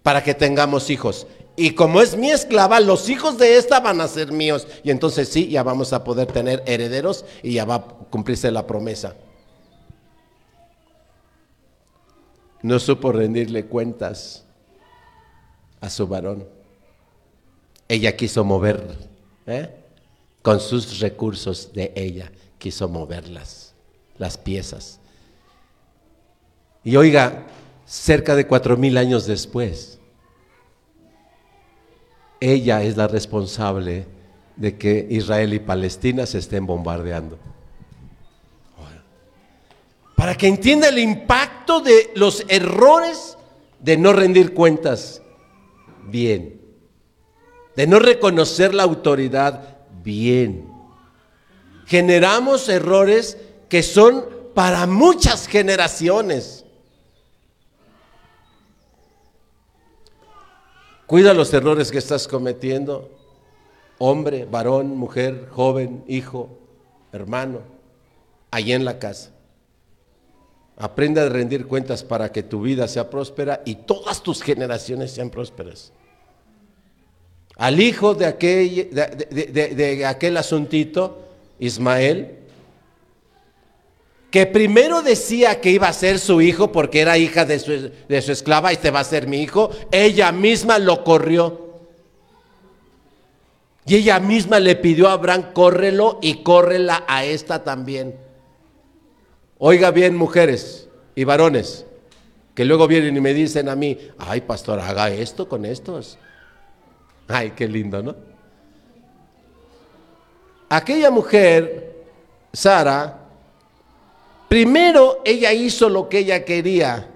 para 0.03 0.23
que 0.23 0.35
tengamos 0.35 0.91
hijos. 0.91 1.25
Y 1.55 1.71
como 1.71 2.01
es 2.01 2.15
mi 2.15 2.29
esclava, 2.29 2.79
los 2.79 3.09
hijos 3.09 3.39
de 3.39 3.57
esta 3.57 3.79
van 3.79 3.99
a 3.99 4.07
ser 4.07 4.31
míos. 4.31 4.67
Y 4.83 4.91
entonces 4.91 5.27
sí, 5.27 5.47
ya 5.49 5.63
vamos 5.63 5.93
a 5.93 6.03
poder 6.03 6.27
tener 6.27 6.61
herederos 6.67 7.25
y 7.41 7.53
ya 7.53 7.65
va 7.65 7.75
a 7.77 7.83
cumplirse 8.11 8.51
la 8.51 8.67
promesa. 8.67 9.15
No 12.61 12.77
supo 12.77 13.11
rendirle 13.11 13.65
cuentas 13.65 14.45
a 15.81 15.89
su 15.89 16.07
varón. 16.07 16.56
Ella 17.87 18.15
quiso 18.15 18.43
mover, 18.43 18.97
¿eh? 19.45 19.73
con 20.41 20.59
sus 20.59 20.99
recursos 20.99 21.71
de 21.73 21.91
ella, 21.95 22.31
quiso 22.57 22.87
moverlas, 22.87 23.73
las 24.17 24.37
piezas. 24.37 24.99
Y 26.83 26.95
oiga, 26.95 27.47
cerca 27.85 28.35
de 28.35 28.47
cuatro 28.47 28.77
mil 28.77 28.97
años 28.97 29.25
después, 29.25 29.99
ella 32.39 32.83
es 32.83 32.97
la 32.97 33.07
responsable 33.07 34.05
de 34.55 34.77
que 34.77 35.07
Israel 35.09 35.53
y 35.53 35.59
Palestina 35.59 36.25
se 36.25 36.39
estén 36.39 36.65
bombardeando. 36.65 37.37
Para 40.15 40.35
que 40.35 40.47
entienda 40.47 40.89
el 40.89 40.97
impacto 40.97 41.79
de 41.79 42.11
los 42.15 42.43
errores 42.47 43.37
de 43.79 43.97
no 43.97 44.13
rendir 44.13 44.53
cuentas 44.53 45.21
bien 46.05 46.56
de 47.77 47.85
no 47.85 47.99
reconocer 47.99 48.73
la 48.73 48.81
autoridad 48.81 49.77
bien. 50.03 50.67
Generamos 51.85 52.67
errores 52.69 53.37
que 53.69 53.83
son 53.83 54.25
para 54.55 54.87
muchas 54.87 55.47
generaciones. 55.47 56.65
Cuida 61.05 61.35
los 61.35 61.53
errores 61.53 61.91
que 61.91 61.99
estás 61.99 62.27
cometiendo, 62.27 63.11
hombre, 63.99 64.45
varón, 64.45 64.97
mujer, 64.97 65.47
joven, 65.51 66.03
hijo, 66.07 66.57
hermano, 67.11 67.59
allí 68.49 68.73
en 68.73 68.85
la 68.85 68.97
casa. 68.97 69.29
Aprende 70.77 71.21
a 71.21 71.29
rendir 71.29 71.67
cuentas 71.67 72.03
para 72.03 72.31
que 72.31 72.41
tu 72.41 72.59
vida 72.59 72.87
sea 72.87 73.11
próspera 73.11 73.61
y 73.65 73.75
todas 73.75 74.23
tus 74.23 74.41
generaciones 74.41 75.11
sean 75.11 75.29
prósperas. 75.29 75.93
Al 77.57 77.79
hijo 77.79 78.13
de 78.13 78.25
aquel, 80.05 80.37
asuntito, 80.37 81.23
Ismael, 81.59 82.35
que 84.29 84.45
primero 84.45 85.01
decía 85.01 85.59
que 85.59 85.71
iba 85.71 85.87
a 85.87 85.93
ser 85.93 86.19
su 86.19 86.39
hijo 86.41 86.71
porque 86.71 87.01
era 87.01 87.17
hija 87.17 87.45
de 87.45 87.57
su, 87.57 87.91
de 88.07 88.21
su 88.21 88.31
esclava 88.31 88.71
y 88.71 88.75
este 88.75 88.91
va 88.91 88.99
a 88.99 89.03
ser 89.03 89.27
mi 89.27 89.41
hijo, 89.41 89.71
ella 89.91 90.31
misma 90.31 90.77
lo 90.77 91.03
corrió. 91.03 91.65
Y 93.87 93.95
ella 93.95 94.19
misma 94.19 94.59
le 94.59 94.75
pidió 94.75 95.07
a 95.07 95.13
Abraham, 95.13 95.53
córrelo 95.53 96.19
y 96.21 96.43
córrela 96.43 97.05
a 97.07 97.23
esta 97.23 97.63
también. 97.63 98.15
Oiga 99.57 99.89
bien, 99.89 100.15
mujeres 100.15 100.89
y 101.15 101.23
varones, 101.23 101.85
que 102.53 102.65
luego 102.65 102.87
vienen 102.87 103.17
y 103.17 103.21
me 103.21 103.33
dicen 103.33 103.69
a 103.69 103.75
mí, 103.75 103.97
ay, 104.19 104.41
pastor, 104.41 104.79
haga 104.79 105.09
esto 105.09 105.49
con 105.49 105.65
estos. 105.65 106.19
Ay, 107.27 107.51
qué 107.51 107.67
lindo, 107.67 108.01
¿no? 108.01 108.15
Aquella 110.69 111.11
mujer, 111.11 112.05
Sara, 112.51 113.19
primero 114.49 115.21
ella 115.23 115.53
hizo 115.53 115.89
lo 115.89 116.09
que 116.09 116.19
ella 116.19 116.43
quería 116.43 117.09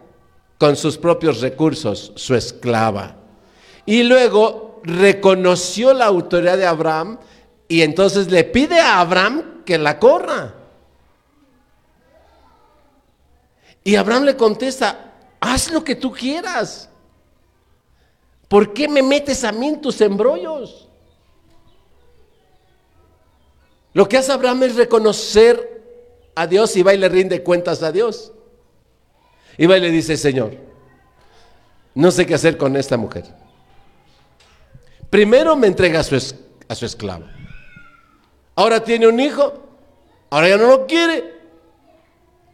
con 0.57 0.75
sus 0.75 0.97
propios 0.97 1.41
recursos, 1.41 2.13
su 2.15 2.35
esclava. 2.35 3.15
Y 3.85 4.03
luego 4.03 4.79
reconoció 4.83 5.93
la 5.93 6.05
autoridad 6.05 6.57
de 6.57 6.65
Abraham 6.65 7.17
y 7.67 7.81
entonces 7.81 8.29
le 8.31 8.43
pide 8.43 8.79
a 8.79 8.99
Abraham 8.99 9.63
que 9.65 9.77
la 9.77 9.97
corra. 9.99 10.53
Y 13.83 13.95
Abraham 13.95 14.25
le 14.25 14.37
contesta, 14.37 15.13
haz 15.39 15.71
lo 15.71 15.83
que 15.83 15.95
tú 15.95 16.11
quieras. 16.11 16.90
¿Por 18.51 18.73
qué 18.73 18.89
me 18.89 19.01
metes 19.01 19.45
a 19.45 19.53
mí 19.53 19.69
en 19.69 19.79
tus 19.79 20.01
embrollos? 20.01 20.89
Lo 23.93 24.09
que 24.09 24.17
hace 24.17 24.33
Abraham 24.33 24.63
es 24.63 24.75
reconocer 24.75 25.81
a 26.35 26.45
Dios 26.47 26.75
y 26.75 26.83
va 26.83 26.93
y 26.93 26.97
le 26.97 27.07
rinde 27.07 27.43
cuentas 27.43 27.81
a 27.81 27.93
Dios. 27.93 28.33
Y 29.57 29.67
va 29.67 29.77
y 29.77 29.79
le 29.79 29.89
dice, 29.89 30.17
Señor, 30.17 30.57
no 31.95 32.11
sé 32.11 32.25
qué 32.25 32.33
hacer 32.33 32.57
con 32.57 32.75
esta 32.75 32.97
mujer. 32.97 33.23
Primero 35.09 35.55
me 35.55 35.67
entrega 35.67 36.01
a 36.01 36.03
su, 36.03 36.17
a 36.67 36.75
su 36.75 36.85
esclavo. 36.85 37.23
Ahora 38.55 38.83
tiene 38.83 39.07
un 39.07 39.21
hijo, 39.21 39.53
ahora 40.29 40.49
ya 40.49 40.57
no 40.57 40.67
lo 40.67 40.87
quiere. 40.87 41.35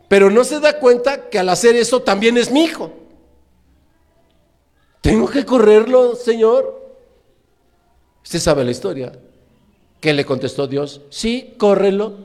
Pero 0.08 0.30
no 0.30 0.43
se 0.43 0.60
da 0.60 0.78
cuenta 0.78 1.28
que 1.32 1.39
al 1.39 1.50
hacer 1.50 1.76
eso 1.76 2.04
también 2.04 2.38
es 2.38 2.52
mi 2.52 2.66
hijo. 2.66 3.07
¿Tengo 5.10 5.28
que 5.28 5.45
correrlo, 5.45 6.16
Señor? 6.16 6.95
Usted 8.24 8.39
sabe 8.39 8.64
la 8.64 8.72
historia. 8.72 9.12
¿Qué 10.01 10.14
le 10.14 10.26
contestó 10.26 10.68
Dios? 10.68 11.01
Sí, 11.10 11.55
córrelo. 11.58 12.16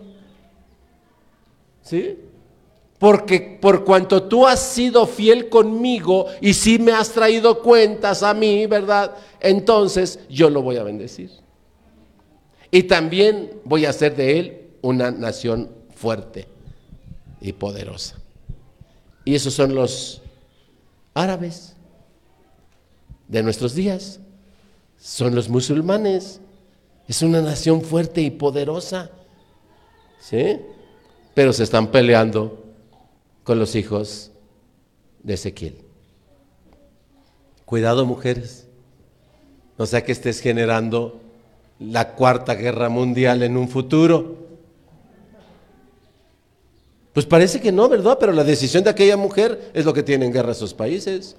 ¿Sí? 1.82 2.18
porque 3.02 3.58
por 3.60 3.84
cuanto 3.84 4.22
tú 4.22 4.46
has 4.46 4.60
sido 4.60 5.08
fiel 5.08 5.48
conmigo 5.48 6.26
y 6.40 6.54
si 6.54 6.78
me 6.78 6.92
has 6.92 7.10
traído 7.10 7.60
cuentas 7.60 8.22
a 8.22 8.32
mí, 8.32 8.64
¿verdad? 8.66 9.16
Entonces 9.40 10.20
yo 10.30 10.48
lo 10.48 10.62
voy 10.62 10.76
a 10.76 10.84
bendecir. 10.84 11.28
Y 12.70 12.84
también 12.84 13.54
voy 13.64 13.86
a 13.86 13.90
hacer 13.90 14.14
de 14.14 14.38
él 14.38 14.60
una 14.82 15.10
nación 15.10 15.68
fuerte 15.96 16.46
y 17.40 17.54
poderosa. 17.54 18.20
Y 19.24 19.34
esos 19.34 19.52
son 19.52 19.74
los 19.74 20.22
árabes 21.12 21.71
de 23.28 23.42
nuestros 23.42 23.74
días. 23.74 24.20
Son 24.98 25.34
los 25.34 25.48
musulmanes. 25.48 26.40
Es 27.08 27.22
una 27.22 27.40
nación 27.40 27.82
fuerte 27.82 28.20
y 28.20 28.30
poderosa. 28.30 29.10
¿Sí? 30.20 30.60
Pero 31.34 31.52
se 31.52 31.64
están 31.64 31.88
peleando 31.88 32.62
con 33.44 33.58
los 33.58 33.74
hijos 33.74 34.30
de 35.22 35.34
Ezequiel. 35.34 35.76
Cuidado 37.64 38.04
mujeres, 38.04 38.66
no 39.78 39.86
sea 39.86 40.04
que 40.04 40.12
estés 40.12 40.40
generando 40.40 41.20
la 41.78 42.14
cuarta 42.14 42.54
guerra 42.54 42.88
mundial 42.88 43.42
en 43.42 43.56
un 43.56 43.68
futuro. 43.68 44.36
Pues 47.12 47.26
parece 47.26 47.60
que 47.60 47.72
no, 47.72 47.88
¿verdad? 47.88 48.16
Pero 48.20 48.32
la 48.32 48.44
decisión 48.44 48.84
de 48.84 48.90
aquella 48.90 49.16
mujer 49.16 49.70
es 49.74 49.84
lo 49.84 49.92
que 49.92 50.02
tiene 50.02 50.26
en 50.26 50.32
guerra 50.32 50.52
esos 50.52 50.72
países. 50.72 51.36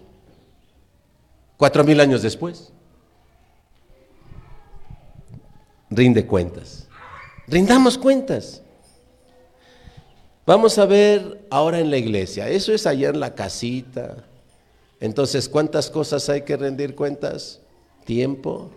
Cuatro 1.57 1.83
mil 1.83 1.99
años 1.99 2.21
después. 2.21 2.71
Rinde 5.89 6.25
cuentas. 6.25 6.87
Rindamos 7.47 7.97
cuentas. 7.97 8.61
Vamos 10.45 10.77
a 10.77 10.85
ver 10.85 11.45
ahora 11.49 11.79
en 11.79 11.89
la 11.89 11.97
iglesia. 11.97 12.49
Eso 12.49 12.73
es 12.73 12.85
allá 12.85 13.09
en 13.09 13.19
la 13.19 13.35
casita. 13.35 14.25
Entonces, 14.99 15.47
¿cuántas 15.47 15.89
cosas 15.89 16.27
hay 16.29 16.41
que 16.41 16.57
rendir 16.57 16.95
cuentas? 16.95 17.61
Tiempo, 18.05 18.71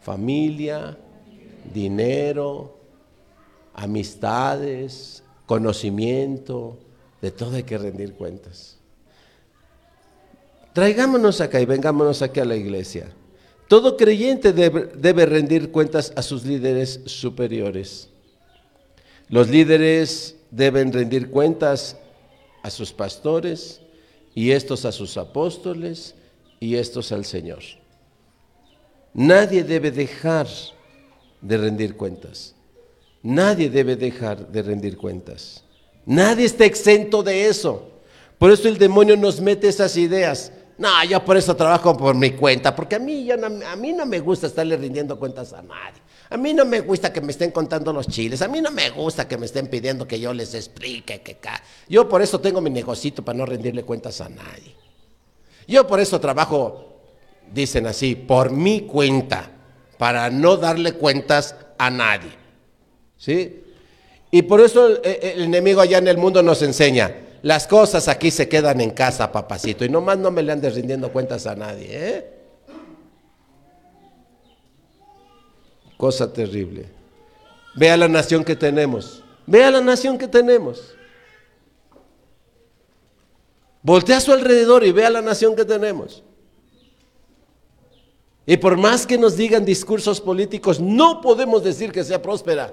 familia, 0.00 0.96
dinero, 1.72 2.78
amistades, 3.74 5.22
conocimiento, 5.46 6.78
de 7.20 7.30
todo 7.30 7.56
hay 7.56 7.64
que 7.64 7.78
rendir 7.78 8.14
cuentas. 8.14 8.73
Traigámonos 10.74 11.40
acá 11.40 11.60
y 11.60 11.64
vengámonos 11.64 12.20
aquí 12.20 12.40
a 12.40 12.44
la 12.44 12.56
iglesia. 12.56 13.06
Todo 13.68 13.96
creyente 13.96 14.52
debe, 14.52 14.90
debe 14.94 15.24
rendir 15.24 15.70
cuentas 15.70 16.12
a 16.16 16.22
sus 16.22 16.44
líderes 16.44 17.00
superiores. 17.06 18.10
Los 19.28 19.48
líderes 19.48 20.36
deben 20.50 20.92
rendir 20.92 21.30
cuentas 21.30 21.96
a 22.62 22.70
sus 22.70 22.92
pastores 22.92 23.80
y 24.34 24.50
estos 24.50 24.84
a 24.84 24.92
sus 24.92 25.16
apóstoles 25.16 26.14
y 26.60 26.74
estos 26.74 27.12
al 27.12 27.24
Señor. 27.24 27.62
Nadie 29.14 29.62
debe 29.62 29.92
dejar 29.92 30.48
de 31.40 31.56
rendir 31.56 31.96
cuentas. 31.96 32.54
Nadie 33.22 33.70
debe 33.70 33.94
dejar 33.94 34.48
de 34.48 34.62
rendir 34.62 34.96
cuentas. 34.96 35.62
Nadie 36.04 36.46
está 36.46 36.64
exento 36.64 37.22
de 37.22 37.46
eso. 37.46 37.90
Por 38.38 38.50
eso 38.50 38.68
el 38.68 38.76
demonio 38.76 39.16
nos 39.16 39.40
mete 39.40 39.68
esas 39.68 39.96
ideas. 39.96 40.52
No, 40.76 41.04
yo 41.04 41.24
por 41.24 41.36
eso 41.36 41.54
trabajo 41.54 41.96
por 41.96 42.16
mi 42.16 42.32
cuenta, 42.32 42.74
porque 42.74 42.96
a 42.96 42.98
mí, 42.98 43.28
a 43.30 43.76
mí 43.76 43.92
no 43.92 44.06
me 44.06 44.18
gusta 44.18 44.48
estarle 44.48 44.76
rindiendo 44.76 45.18
cuentas 45.18 45.52
a 45.52 45.62
nadie. 45.62 46.02
A 46.30 46.36
mí 46.36 46.52
no 46.52 46.64
me 46.64 46.80
gusta 46.80 47.12
que 47.12 47.20
me 47.20 47.30
estén 47.30 47.52
contando 47.52 47.92
los 47.92 48.08
chiles, 48.08 48.42
a 48.42 48.48
mí 48.48 48.60
no 48.60 48.72
me 48.72 48.90
gusta 48.90 49.28
que 49.28 49.36
me 49.36 49.46
estén 49.46 49.68
pidiendo 49.68 50.06
que 50.08 50.18
yo 50.18 50.32
les 50.32 50.54
explique 50.54 51.20
que 51.20 51.36
yo 51.88 52.08
por 52.08 52.22
eso 52.22 52.40
tengo 52.40 52.60
mi 52.60 52.70
negocito 52.70 53.24
para 53.24 53.38
no 53.38 53.46
rendirle 53.46 53.84
cuentas 53.84 54.20
a 54.20 54.28
nadie. 54.28 54.74
Yo 55.68 55.86
por 55.86 56.00
eso 56.00 56.18
trabajo, 56.18 57.02
dicen 57.52 57.86
así, 57.86 58.16
por 58.16 58.50
mi 58.50 58.80
cuenta, 58.80 59.50
para 59.96 60.28
no 60.30 60.56
darle 60.56 60.94
cuentas 60.94 61.54
a 61.78 61.90
nadie. 61.90 62.32
¿Sí? 63.16 63.62
Y 64.30 64.42
por 64.42 64.60
eso 64.60 64.88
el, 64.88 65.00
el 65.04 65.42
enemigo 65.42 65.80
allá 65.80 65.98
en 65.98 66.08
el 66.08 66.18
mundo 66.18 66.42
nos 66.42 66.62
enseña, 66.62 67.14
las 67.44 67.66
cosas 67.66 68.08
aquí 68.08 68.30
se 68.30 68.48
quedan 68.48 68.80
en 68.80 68.90
casa, 68.90 69.30
papacito, 69.30 69.84
y 69.84 69.90
nomás 69.90 70.16
no 70.16 70.30
me 70.30 70.42
le 70.42 70.50
andes 70.50 70.74
rindiendo 70.74 71.12
cuentas 71.12 71.46
a 71.46 71.54
nadie, 71.54 71.88
¿eh? 71.90 72.30
Cosa 75.98 76.32
terrible. 76.32 76.86
Vea 77.74 77.98
la 77.98 78.08
nación 78.08 78.44
que 78.44 78.56
tenemos. 78.56 79.22
Vea 79.46 79.70
la 79.70 79.82
nación 79.82 80.16
que 80.16 80.26
tenemos. 80.26 80.94
Voltea 83.82 84.16
a 84.16 84.20
su 84.22 84.32
alrededor 84.32 84.82
y 84.82 84.92
vea 84.92 85.10
la 85.10 85.20
nación 85.20 85.54
que 85.54 85.66
tenemos. 85.66 86.22
Y 88.46 88.56
por 88.56 88.78
más 88.78 89.06
que 89.06 89.18
nos 89.18 89.36
digan 89.36 89.66
discursos 89.66 90.18
políticos, 90.18 90.80
no 90.80 91.20
podemos 91.20 91.62
decir 91.62 91.92
que 91.92 92.04
sea 92.04 92.22
próspera. 92.22 92.72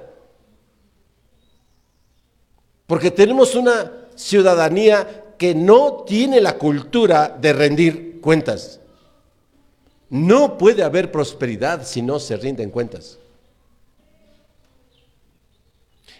Porque 2.88 3.12
tenemos 3.12 3.54
una 3.54 4.01
ciudadanía 4.22 5.34
que 5.38 5.56
no 5.56 6.04
tiene 6.04 6.40
la 6.40 6.58
cultura 6.58 7.30
de 7.30 7.54
rendir 7.54 8.22
cuentas. 8.22 8.80
No 10.10 10.58
puede 10.58 10.84
haber 10.84 11.12
prosperidad 11.12 11.86
si 11.86 12.02
no 12.02 12.20
se 12.20 12.38
rinden 12.38 12.70
cuentas. 12.70 13.18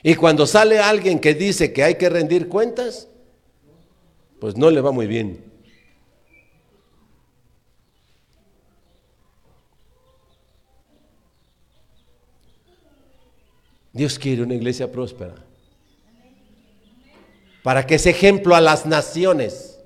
Y 0.02 0.16
cuando 0.16 0.48
sale 0.48 0.80
alguien 0.80 1.20
que 1.20 1.36
dice 1.36 1.72
que 1.72 1.84
hay 1.84 1.96
que 1.96 2.10
rendir 2.10 2.48
cuentas, 2.50 3.08
pues 4.40 4.58
no 4.58 4.72
le 4.72 4.82
va 4.82 4.92
muy 4.92 5.06
bien. 5.06 5.44
Dios 13.94 14.18
quiere 14.18 14.42
una 14.42 14.56
iglesia 14.56 14.92
próspera. 14.92 15.51
Para 17.64 17.86
que 17.86 18.00
sea 18.00 18.12
ejemplo 18.12 18.56
a 18.56 18.62
las 18.62 18.86
naciones. 18.86 19.80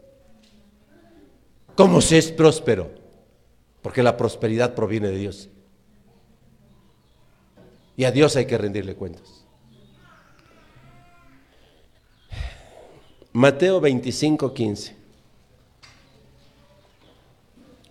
¿Cómo 1.75 2.01
se 2.01 2.17
es 2.17 2.31
próspero? 2.31 2.91
Porque 3.81 4.01
la 4.01 4.15
prosperidad 4.17 4.75
proviene 4.75 5.09
de 5.09 5.17
Dios. 5.17 5.49
Y 7.97 8.05
a 8.05 8.11
Dios 8.11 8.35
hay 8.35 8.45
que 8.45 8.57
rendirle 8.57 8.95
cuentas. 8.95 9.45
Mateo 13.31 13.81
25, 13.81 14.53
15. 14.53 14.95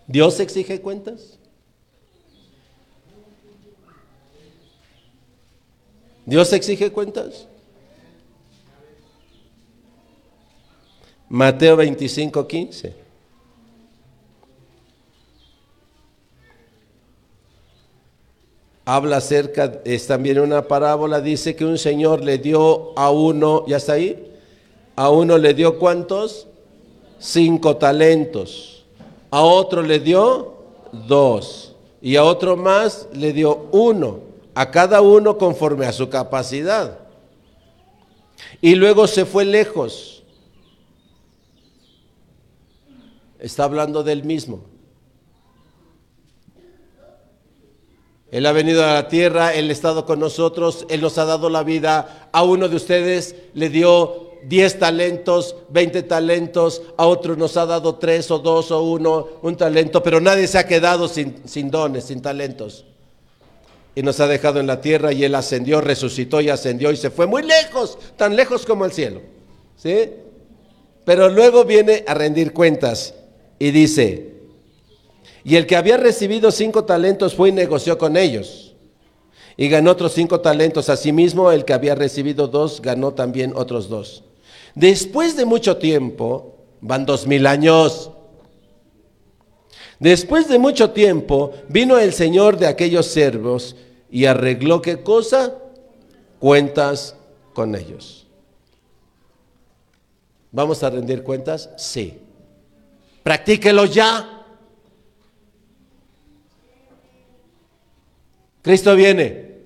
¿Dios 0.07 0.41
exige 0.41 0.81
cuentas? 0.81 1.39
¿Dios 6.27 6.53
exige 6.53 6.91
cuentas? 6.91 7.47
Mateo 11.35 11.75
25, 11.75 12.47
15. 12.47 12.95
Habla 18.85 19.17
acerca, 19.17 19.81
es 19.85 20.07
también 20.07 20.39
una 20.39 20.69
parábola, 20.69 21.21
dice 21.21 21.57
que 21.57 21.65
un 21.65 21.77
señor 21.77 22.23
le 22.23 22.39
dio 22.39 22.97
a 22.97 23.11
uno, 23.11 23.67
¿ya 23.67 23.79
está 23.79 23.95
ahí? 23.95 24.33
A 24.95 25.11
uno 25.11 25.37
le 25.37 25.55
dio 25.55 25.81
cuántos? 25.81 26.47
Cinco 27.19 27.79
talentos. 27.79 28.85
A 29.33 29.43
otro 29.43 29.83
le 29.83 29.99
dio 29.99 30.55
dos. 30.93 31.75
Y 32.01 32.15
a 32.15 32.23
otro 32.23 32.57
más 32.57 33.09
le 33.13 33.33
dio 33.33 33.67
uno. 33.73 34.21
A 34.55 34.71
cada 34.71 35.01
uno 35.01 35.37
conforme 35.37 35.85
a 35.85 35.93
su 35.93 36.09
capacidad. 36.09 36.97
Y 38.61 38.77
luego 38.77 39.09
se 39.09 39.25
fue 39.25 39.45
lejos. 39.45 40.15
Está 43.45 43.65
hablando 43.65 44.03
del 44.03 44.25
mismo. 44.25 44.65
Él 48.31 48.47
ha 48.47 48.53
venido 48.53 48.83
a 48.83 48.95
la 48.95 49.09
tierra, 49.09 49.53
Él 49.53 49.69
ha 49.69 49.73
estado 49.73 50.07
con 50.07 50.19
nosotros, 50.19 50.87
Él 50.89 51.03
nos 51.03 51.19
ha 51.19 51.27
dado 51.27 51.51
la 51.51 51.63
vida. 51.63 52.31
A 52.33 52.43
uno 52.43 52.71
de 52.71 52.77
ustedes 52.77 53.37
le 53.53 53.69
dio 53.69 54.31
10 54.45 54.79
talentos, 54.79 55.57
20 55.69 56.05
talentos, 56.05 56.81
a 56.97 57.05
otros 57.05 57.37
nos 57.37 57.59
ha 57.59 57.67
dado 57.67 57.97
3 57.97 58.31
o 58.31 58.39
2 58.39 58.71
o 58.71 58.83
1, 58.83 59.29
un 59.43 59.57
talento, 59.59 60.03
pero 60.03 60.23
nadie 60.23 60.47
se 60.47 60.57
ha 60.57 60.67
quedado 60.67 61.07
sin, 61.07 61.47
sin 61.47 61.71
dones, 61.71 62.05
sin 62.05 62.23
talentos. 62.23 62.87
Y 63.95 64.03
nos 64.03 64.21
ha 64.21 64.27
dejado 64.27 64.59
en 64.59 64.67
la 64.67 64.81
tierra 64.81 65.13
y 65.13 65.23
Él 65.23 65.35
ascendió, 65.35 65.83
resucitó 65.83 66.41
y 66.41 66.49
ascendió 66.49 66.91
y 66.93 66.97
se 66.97 67.11
fue 67.11 67.27
muy 67.27 67.43
lejos, 67.43 67.99
tan 68.17 68.37
lejos 68.37 68.65
como 68.65 68.87
el 68.87 68.93
cielo. 68.93 69.21
¿Sí? 69.77 70.09
Pero 71.05 71.29
luego 71.29 71.67
viene 71.67 72.05
a 72.09 72.15
rendir 72.15 72.55
cuentas 72.55 73.13
y 73.65 73.71
dice, 73.71 74.35
y 75.43 75.57
el 75.57 75.67
que 75.67 75.75
había 75.75 75.97
recibido 75.97 76.51
cinco 76.51 76.85
talentos 76.85 77.35
fue 77.35 77.49
y 77.49 77.53
negoció 77.53 77.97
con 77.97 78.15
ellos. 78.15 78.75
Y 79.57 79.71
ganó 79.71 79.93
otros 79.93 80.13
cinco 80.13 80.43
talentos. 80.43 80.91
Asimismo, 80.91 81.51
el 81.51 81.65
que 81.65 81.73
había 81.73 81.95
recibido 81.95 82.47
dos 82.47 82.83
ganó 82.83 83.15
también 83.15 83.55
otros 83.57 83.89
dos. 83.89 84.23
Después 84.75 85.35
de 85.39 85.47
mucho 85.47 85.79
tiempo, 85.79 86.57
van 86.83 87.07
dos 87.07 87.27
mil 87.27 87.47
años. 87.47 88.11
Después 89.99 90.47
de 90.47 90.59
mucho 90.59 90.91
tiempo, 90.91 91.53
vino 91.71 91.99
el 91.99 92.13
Señor 92.13 92.59
de 92.59 92.67
aquellos 92.67 93.07
siervos 93.07 93.77
y 94.11 94.27
arregló 94.27 94.83
qué 94.83 95.03
cosa? 95.03 95.55
Cuentas 96.39 97.17
con 97.55 97.75
ellos. 97.75 98.27
¿Vamos 100.53 100.83
a 100.83 100.91
rendir 100.91 101.23
cuentas? 101.23 101.71
Sí. 101.79 102.19
Practíquelo 103.25 103.87
ya. 103.87 104.45
Cristo 108.61 108.95
viene 108.95 109.63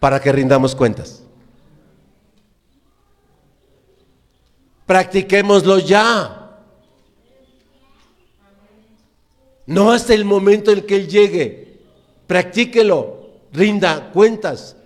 para 0.00 0.20
que 0.20 0.32
rindamos 0.32 0.74
cuentas. 0.74 1.22
Practiquémoslo 4.84 5.78
ya. 5.78 6.58
No 9.66 9.92
hasta 9.92 10.12
el 10.12 10.24
momento 10.24 10.72
en 10.72 10.84
que 10.84 10.96
Él 10.96 11.08
llegue. 11.08 11.80
Practíquelo. 12.26 13.30
Rinda 13.52 14.10
cuentas 14.10 14.76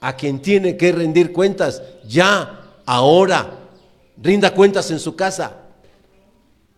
a 0.00 0.16
quien 0.16 0.40
tiene 0.40 0.78
que 0.78 0.92
rendir 0.92 1.30
cuentas. 1.30 1.82
Ya, 2.08 2.78
ahora. 2.86 3.68
Rinda 4.16 4.54
cuentas 4.54 4.90
en 4.90 4.98
su 4.98 5.14
casa. 5.14 5.63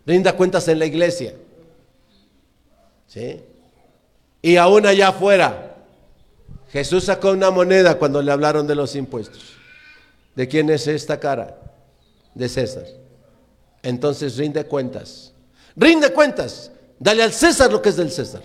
Rinda 0.07 0.37
cuentas 0.37 0.69
en 0.69 0.79
la 0.79 0.87
iglesia. 0.87 1.35
¿Sí? 3.09 3.41
Y 4.41 4.57
aún 4.57 4.87
allá 4.87 5.09
afuera, 5.09 5.77
Jesús 6.71 7.05
sacó 7.05 7.33
una 7.33 7.51
moneda 7.51 7.99
cuando 7.99 8.23
le 8.23 8.31
hablaron 8.31 8.67
de 8.67 8.77
los 8.77 8.95
impuestos. 8.95 9.55
¿De 10.37 10.47
quién 10.47 10.71
es 10.71 10.87
esta 10.87 11.19
cara? 11.19 11.59
De 12.35 12.49
César. 12.49 12.85
Entonces 13.83 14.37
rinde 14.37 14.65
cuentas. 14.65 15.33
Rinde 15.75 16.13
cuentas. 16.13 16.71
Dale 16.99 17.23
al 17.23 17.33
César 17.33 17.73
lo 17.73 17.83
que 17.83 17.89
es 17.89 17.97
del 17.97 18.11
César. 18.11 18.43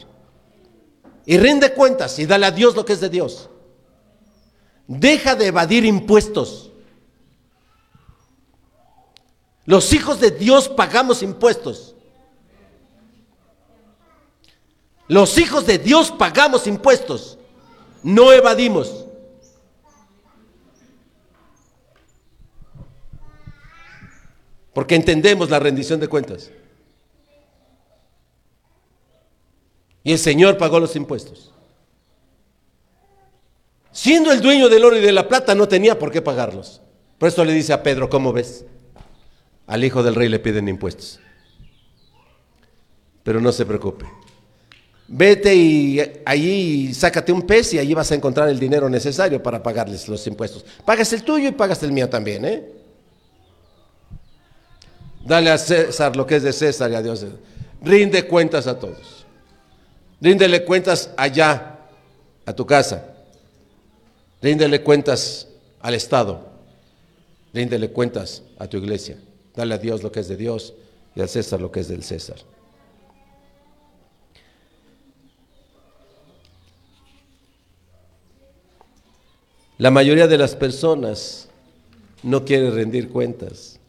Y 1.25 1.37
rinde 1.37 1.73
cuentas 1.73 2.17
y 2.17 2.25
dale 2.25 2.47
a 2.47 2.51
Dios 2.51 2.75
lo 2.75 2.85
que 2.85 2.93
es 2.93 3.01
de 3.01 3.09
Dios. 3.09 3.49
Deja 4.87 5.35
de 5.35 5.47
evadir 5.47 5.85
impuestos. 5.85 6.70
Los 9.65 9.93
hijos 9.93 10.19
de 10.19 10.31
Dios 10.31 10.69
pagamos 10.69 11.21
impuestos. 11.21 11.95
Los 15.07 15.37
hijos 15.37 15.65
de 15.65 15.77
Dios 15.77 16.09
pagamos 16.09 16.67
impuestos, 16.67 17.37
no 18.01 18.31
evadimos. 18.31 19.05
Porque 24.73 24.95
entendemos 24.95 25.49
la 25.49 25.59
rendición 25.59 25.99
de 25.99 26.07
cuentas. 26.07 26.49
Y 30.03 30.13
el 30.13 30.19
Señor 30.19 30.57
pagó 30.57 30.79
los 30.79 30.95
impuestos. 30.95 31.51
Siendo 33.91 34.31
el 34.31 34.41
dueño 34.41 34.69
del 34.69 34.85
oro 34.85 34.97
y 34.97 35.01
de 35.01 35.11
la 35.11 35.27
plata, 35.27 35.53
no 35.53 35.67
tenía 35.67 35.99
por 35.99 36.11
qué 36.11 36.21
pagarlos. 36.21 36.81
Por 37.17 37.27
eso 37.27 37.43
le 37.43 37.51
dice 37.51 37.73
a 37.73 37.83
Pedro, 37.83 38.09
¿cómo 38.09 38.31
ves? 38.31 38.65
Al 39.67 39.83
hijo 39.83 40.03
del 40.03 40.15
rey 40.15 40.29
le 40.29 40.39
piden 40.39 40.67
impuestos. 40.67 41.19
Pero 43.23 43.39
no 43.39 43.51
se 43.51 43.65
preocupe. 43.65 44.05
Vete 45.07 45.53
y 45.53 46.01
allí 46.25 46.93
sácate 46.93 47.33
un 47.33 47.41
pez 47.41 47.73
y 47.73 47.79
allí 47.79 47.93
vas 47.93 48.11
a 48.11 48.15
encontrar 48.15 48.47
el 48.47 48.59
dinero 48.59 48.89
necesario 48.89 49.43
para 49.43 49.61
pagarles 49.61 50.07
los 50.07 50.25
impuestos. 50.25 50.65
Pagas 50.85 51.11
el 51.11 51.23
tuyo 51.23 51.49
y 51.49 51.51
pagas 51.51 51.83
el 51.83 51.91
mío 51.91 52.09
también, 52.09 52.45
¿eh? 52.45 52.65
Dale 55.25 55.51
a 55.51 55.57
César 55.57 56.15
lo 56.15 56.25
que 56.25 56.37
es 56.37 56.43
de 56.43 56.53
César 56.53 56.91
y 56.91 56.95
a 56.95 57.01
Dios. 57.01 57.25
Rinde 57.81 58.25
cuentas 58.25 58.67
a 58.67 58.79
todos. 58.79 59.25
Ríndele 60.21 60.63
cuentas 60.63 61.09
allá, 61.17 61.79
a 62.45 62.53
tu 62.53 62.65
casa. 62.65 63.05
Ríndele 64.41 64.81
cuentas 64.81 65.47
al 65.81 65.93
Estado. 65.95 66.51
Ríndele 67.53 67.91
cuentas 67.91 68.43
a 68.57 68.67
tu 68.67 68.77
iglesia. 68.77 69.17
Dale 69.55 69.75
a 69.75 69.77
Dios 69.77 70.03
lo 70.03 70.11
que 70.11 70.21
es 70.21 70.27
de 70.27 70.37
Dios 70.37 70.73
y 71.15 71.21
al 71.21 71.29
César 71.29 71.59
lo 71.59 71.71
que 71.71 71.81
es 71.81 71.87
del 71.87 72.03
César. 72.03 72.37
La 79.77 79.89
mayoría 79.89 80.27
de 80.27 80.37
las 80.37 80.55
personas 80.55 81.49
no 82.21 82.45
quiere 82.45 82.69
rendir 82.69 83.09
cuentas 83.09 83.79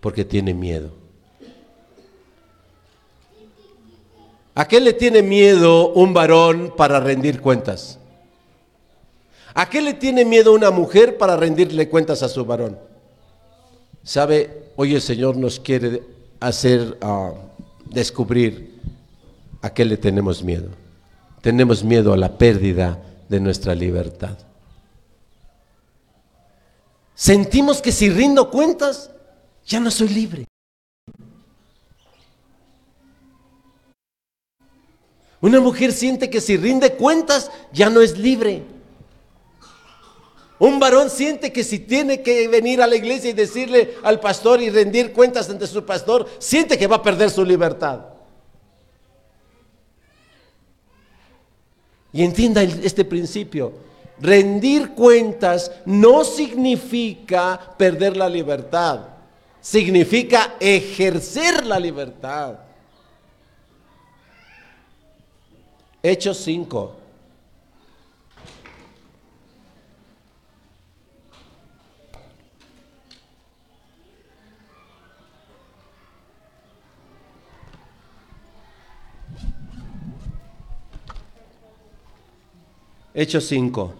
porque 0.00 0.24
tiene 0.24 0.52
miedo. 0.52 0.90
¿A 4.54 4.66
qué 4.66 4.80
le 4.80 4.94
tiene 4.94 5.22
miedo 5.22 5.92
un 5.92 6.12
varón 6.12 6.72
para 6.76 6.98
rendir 6.98 7.40
cuentas? 7.40 7.98
¿A 9.54 9.70
qué 9.70 9.80
le 9.80 9.94
tiene 9.94 10.24
miedo 10.24 10.52
una 10.52 10.70
mujer 10.70 11.18
para 11.18 11.36
rendirle 11.36 11.88
cuentas 11.88 12.22
a 12.22 12.28
su 12.28 12.44
varón? 12.44 12.78
¿Sabe? 14.06 14.70
Hoy 14.76 14.94
el 14.94 15.02
Señor 15.02 15.36
nos 15.36 15.58
quiere 15.58 16.00
hacer 16.38 16.96
uh, 17.02 17.34
descubrir 17.86 18.80
a 19.60 19.74
qué 19.74 19.84
le 19.84 19.96
tenemos 19.96 20.44
miedo. 20.44 20.68
Tenemos 21.42 21.82
miedo 21.82 22.12
a 22.12 22.16
la 22.16 22.38
pérdida 22.38 23.02
de 23.28 23.40
nuestra 23.40 23.74
libertad. 23.74 24.38
Sentimos 27.16 27.82
que 27.82 27.90
si 27.90 28.08
rindo 28.08 28.48
cuentas, 28.48 29.10
ya 29.66 29.80
no 29.80 29.90
soy 29.90 30.08
libre. 30.10 30.44
Una 35.40 35.58
mujer 35.58 35.92
siente 35.92 36.30
que 36.30 36.40
si 36.40 36.56
rinde 36.56 36.94
cuentas, 36.94 37.50
ya 37.72 37.90
no 37.90 38.00
es 38.00 38.16
libre. 38.16 38.75
Un 40.58 40.80
varón 40.80 41.10
siente 41.10 41.52
que 41.52 41.62
si 41.62 41.80
tiene 41.80 42.22
que 42.22 42.48
venir 42.48 42.80
a 42.80 42.86
la 42.86 42.96
iglesia 42.96 43.30
y 43.30 43.34
decirle 43.34 43.94
al 44.02 44.20
pastor 44.20 44.62
y 44.62 44.70
rendir 44.70 45.12
cuentas 45.12 45.50
ante 45.50 45.66
su 45.66 45.84
pastor, 45.84 46.26
siente 46.38 46.78
que 46.78 46.86
va 46.86 46.96
a 46.96 47.02
perder 47.02 47.30
su 47.30 47.44
libertad. 47.44 48.00
Y 52.12 52.24
entienda 52.24 52.62
este 52.62 53.04
principio. 53.04 53.74
Rendir 54.18 54.92
cuentas 54.92 55.70
no 55.84 56.24
significa 56.24 57.74
perder 57.76 58.16
la 58.16 58.30
libertad, 58.30 59.00
significa 59.60 60.54
ejercer 60.58 61.66
la 61.66 61.78
libertad. 61.78 62.54
Hechos 66.02 66.38
5. 66.38 67.05
Hechos 83.18 83.46
5. 83.46 83.94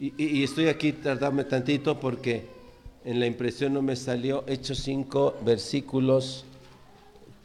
Y, 0.00 0.44
estoy 0.44 0.68
aquí 0.68 0.92
tardarme 0.92 1.44
tantito 1.44 1.98
porque 1.98 2.44
en 3.06 3.20
la 3.20 3.26
impresión 3.26 3.72
no 3.72 3.80
me 3.80 3.96
salió 3.96 4.44
Hechos 4.46 4.80
5 4.80 5.38
versículos, 5.46 6.44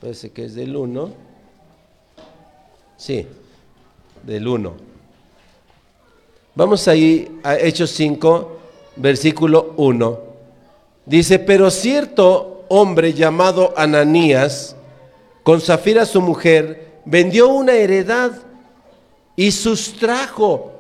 parece 0.02 0.32
que 0.32 0.44
es 0.44 0.56
del 0.56 0.76
1. 0.76 1.14
Sí, 2.98 3.28
del 4.24 4.46
1. 4.46 4.74
Vamos 6.54 6.86
ahí 6.90 7.40
a 7.44 7.56
Hechos 7.56 7.92
5, 7.92 8.60
versículo 8.98 9.74
1. 9.78 10.20
Dice, 11.06 11.40
pero 11.40 11.72
cierto 11.72 12.66
hombre 12.68 13.14
llamado 13.14 13.74
Ananías, 13.78 14.76
con 15.44 15.60
Zafira 15.60 16.06
su 16.06 16.22
mujer, 16.22 17.02
vendió 17.06 17.50
una 17.50 17.74
heredad 17.74 18.32
y 19.36 19.52
sustrajo. 19.52 20.72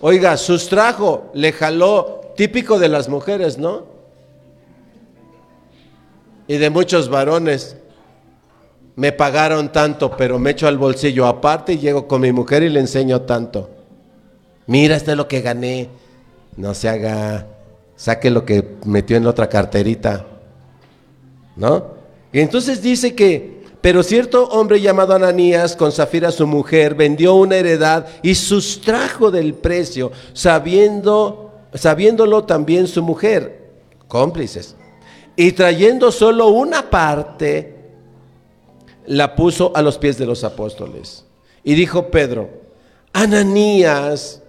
Oiga, 0.00 0.36
sustrajo, 0.36 1.30
le 1.34 1.52
jaló, 1.52 2.32
típico 2.36 2.78
de 2.78 2.88
las 2.88 3.08
mujeres, 3.08 3.58
¿no? 3.58 3.84
Y 6.48 6.56
de 6.56 6.70
muchos 6.70 7.08
varones. 7.08 7.76
Me 8.96 9.12
pagaron 9.12 9.72
tanto, 9.72 10.16
pero 10.16 10.38
me 10.38 10.50
echo 10.50 10.66
al 10.66 10.76
bolsillo 10.76 11.26
aparte 11.26 11.74
y 11.74 11.78
llego 11.78 12.08
con 12.08 12.20
mi 12.20 12.32
mujer 12.32 12.62
y 12.62 12.68
le 12.68 12.80
enseño 12.80 13.22
tanto. 13.22 13.70
Mira, 14.66 14.96
esto 14.96 15.12
es 15.12 15.16
lo 15.16 15.28
que 15.28 15.40
gané. 15.40 15.88
No 16.56 16.74
se 16.74 16.88
haga, 16.88 17.46
saque 17.96 18.30
lo 18.30 18.44
que 18.44 18.76
metió 18.84 19.16
en 19.16 19.24
la 19.24 19.30
otra 19.30 19.48
carterita. 19.48 20.26
¿No? 21.56 22.01
Y 22.32 22.40
entonces 22.40 22.82
dice 22.82 23.14
que, 23.14 23.62
pero 23.80 24.02
cierto 24.02 24.44
hombre 24.48 24.80
llamado 24.80 25.14
Ananías, 25.14 25.76
con 25.76 25.92
Zafira 25.92 26.30
su 26.30 26.46
mujer, 26.46 26.94
vendió 26.94 27.34
una 27.34 27.56
heredad 27.56 28.06
y 28.22 28.34
sustrajo 28.34 29.30
del 29.30 29.54
precio, 29.54 30.12
sabiendo, 30.32 31.52
sabiéndolo 31.74 32.44
también 32.44 32.86
su 32.86 33.02
mujer, 33.02 33.70
cómplices. 34.08 34.76
Y 35.36 35.52
trayendo 35.52 36.12
solo 36.12 36.48
una 36.48 36.90
parte, 36.90 37.76
la 39.06 39.34
puso 39.34 39.72
a 39.74 39.82
los 39.82 39.98
pies 39.98 40.18
de 40.18 40.26
los 40.26 40.44
apóstoles. 40.44 41.24
Y 41.64 41.74
dijo 41.74 42.08
Pedro, 42.08 42.50
Ananías, 43.12 44.41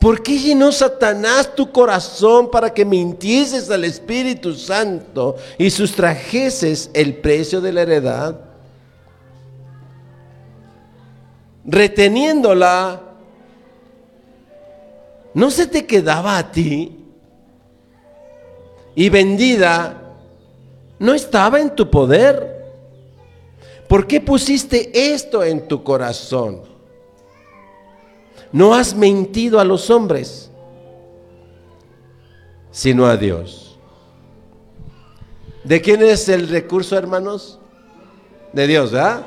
¿Por 0.00 0.22
qué 0.22 0.38
llenó 0.38 0.70
Satanás 0.70 1.54
tu 1.54 1.72
corazón 1.72 2.50
para 2.50 2.72
que 2.72 2.84
mintieses 2.84 3.68
al 3.70 3.84
Espíritu 3.84 4.54
Santo 4.54 5.36
y 5.58 5.70
sustrajeses 5.70 6.90
el 6.94 7.16
precio 7.16 7.60
de 7.60 7.72
la 7.72 7.82
heredad? 7.82 8.38
Reteniéndola, 11.64 13.02
¿no 15.34 15.50
se 15.50 15.66
te 15.66 15.84
quedaba 15.84 16.38
a 16.38 16.52
ti? 16.52 16.96
Y 18.94 19.10
vendida, 19.10 20.00
¿no 20.98 21.12
estaba 21.12 21.60
en 21.60 21.74
tu 21.74 21.90
poder? 21.90 22.64
¿Por 23.88 24.06
qué 24.06 24.20
pusiste 24.20 25.12
esto 25.12 25.42
en 25.42 25.66
tu 25.66 25.82
corazón? 25.82 26.77
No 28.52 28.74
has 28.74 28.94
mentido 28.94 29.60
a 29.60 29.64
los 29.64 29.90
hombres, 29.90 30.50
sino 32.70 33.06
a 33.06 33.16
Dios. 33.16 33.78
¿De 35.64 35.80
quién 35.82 36.02
es 36.02 36.28
el 36.28 36.48
recurso, 36.48 36.96
hermanos? 36.96 37.58
De 38.52 38.66
Dios, 38.66 38.92
¿verdad? 38.92 39.26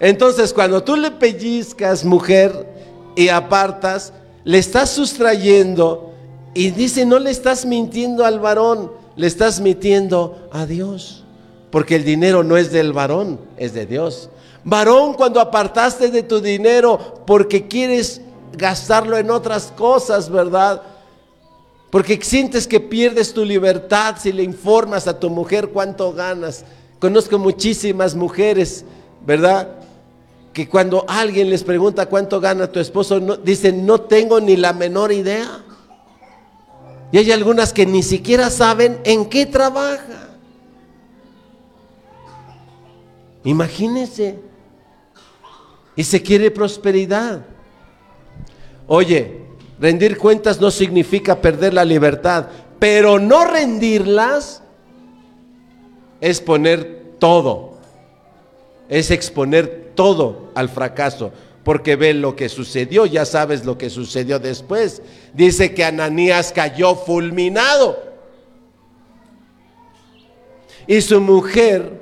Entonces, 0.00 0.52
cuando 0.52 0.82
tú 0.82 0.96
le 0.96 1.10
pellizcas, 1.10 2.04
mujer, 2.04 2.66
y 3.16 3.28
apartas, 3.28 4.12
le 4.44 4.58
estás 4.58 4.90
sustrayendo 4.90 6.12
y 6.54 6.70
dice, 6.70 7.04
no 7.04 7.18
le 7.18 7.30
estás 7.30 7.66
mintiendo 7.66 8.24
al 8.24 8.38
varón, 8.38 8.92
le 9.16 9.26
estás 9.26 9.60
mintiendo 9.60 10.48
a 10.52 10.66
Dios. 10.66 11.24
Porque 11.70 11.96
el 11.96 12.04
dinero 12.04 12.44
no 12.44 12.56
es 12.56 12.70
del 12.70 12.92
varón, 12.92 13.40
es 13.56 13.74
de 13.74 13.86
Dios. 13.86 14.30
Varón, 14.62 15.14
cuando 15.14 15.40
apartaste 15.40 16.10
de 16.10 16.22
tu 16.22 16.40
dinero 16.40 17.22
porque 17.26 17.66
quieres 17.66 18.20
gastarlo 18.52 19.18
en 19.18 19.30
otras 19.30 19.72
cosas, 19.76 20.30
¿verdad? 20.30 20.82
Porque 21.90 22.20
sientes 22.22 22.66
que 22.66 22.80
pierdes 22.80 23.32
tu 23.32 23.44
libertad 23.44 24.16
si 24.18 24.32
le 24.32 24.42
informas 24.42 25.06
a 25.06 25.18
tu 25.18 25.30
mujer 25.30 25.68
cuánto 25.68 26.12
ganas. 26.12 26.64
Conozco 26.98 27.38
muchísimas 27.38 28.14
mujeres, 28.14 28.84
¿verdad? 29.24 29.68
Que 30.52 30.68
cuando 30.68 31.04
alguien 31.08 31.50
les 31.50 31.62
pregunta 31.62 32.06
cuánto 32.06 32.40
gana 32.40 32.70
tu 32.70 32.80
esposo, 32.80 33.20
no, 33.20 33.36
dicen, 33.36 33.86
no 33.86 34.00
tengo 34.00 34.40
ni 34.40 34.56
la 34.56 34.72
menor 34.72 35.12
idea. 35.12 35.62
Y 37.12 37.18
hay 37.18 37.30
algunas 37.30 37.72
que 37.72 37.86
ni 37.86 38.02
siquiera 38.02 38.50
saben 38.50 38.98
en 39.04 39.26
qué 39.26 39.46
trabaja. 39.46 40.28
Imagínense. 43.44 44.40
Y 45.94 46.04
se 46.04 46.20
quiere 46.20 46.50
prosperidad. 46.50 47.55
Oye, 48.88 49.40
rendir 49.80 50.16
cuentas 50.16 50.60
no 50.60 50.70
significa 50.70 51.40
perder 51.40 51.74
la 51.74 51.84
libertad, 51.84 52.46
pero 52.78 53.18
no 53.18 53.44
rendirlas 53.44 54.62
es 56.20 56.40
poner 56.40 57.14
todo, 57.18 57.78
es 58.88 59.10
exponer 59.10 59.92
todo 59.94 60.50
al 60.54 60.68
fracaso, 60.68 61.32
porque 61.64 61.96
ve 61.96 62.14
lo 62.14 62.36
que 62.36 62.48
sucedió, 62.48 63.06
ya 63.06 63.24
sabes 63.24 63.64
lo 63.64 63.76
que 63.76 63.90
sucedió 63.90 64.38
después. 64.38 65.02
Dice 65.34 65.74
que 65.74 65.84
Ananías 65.84 66.52
cayó 66.52 66.94
fulminado. 66.94 68.04
Y 70.86 71.00
su 71.00 71.20
mujer 71.20 72.00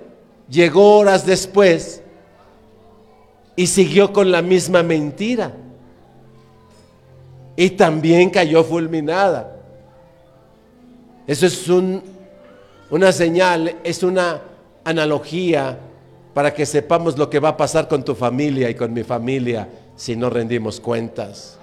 llegó 0.50 0.98
horas 0.98 1.24
después 1.24 2.02
y 3.56 3.68
siguió 3.68 4.12
con 4.12 4.30
la 4.30 4.42
misma 4.42 4.82
mentira 4.82 5.54
y 7.56 7.70
también 7.70 8.30
cayó 8.30 8.64
fulminada. 8.64 9.56
Eso 11.26 11.46
es 11.46 11.68
una 12.90 13.12
señal, 13.12 13.76
es 13.82 14.02
una 14.02 14.42
analogía 14.84 15.78
para 16.34 16.52
que 16.52 16.66
sepamos 16.66 17.16
lo 17.16 17.30
que 17.30 17.38
va 17.38 17.50
a 17.50 17.56
pasar 17.56 17.88
con 17.88 18.04
tu 18.04 18.14
familia 18.14 18.68
y 18.68 18.74
con 18.74 18.92
mi 18.92 19.04
familia 19.04 19.68
si 19.96 20.16
no 20.16 20.28
rendimos 20.28 20.80
cuentas. 20.80 21.58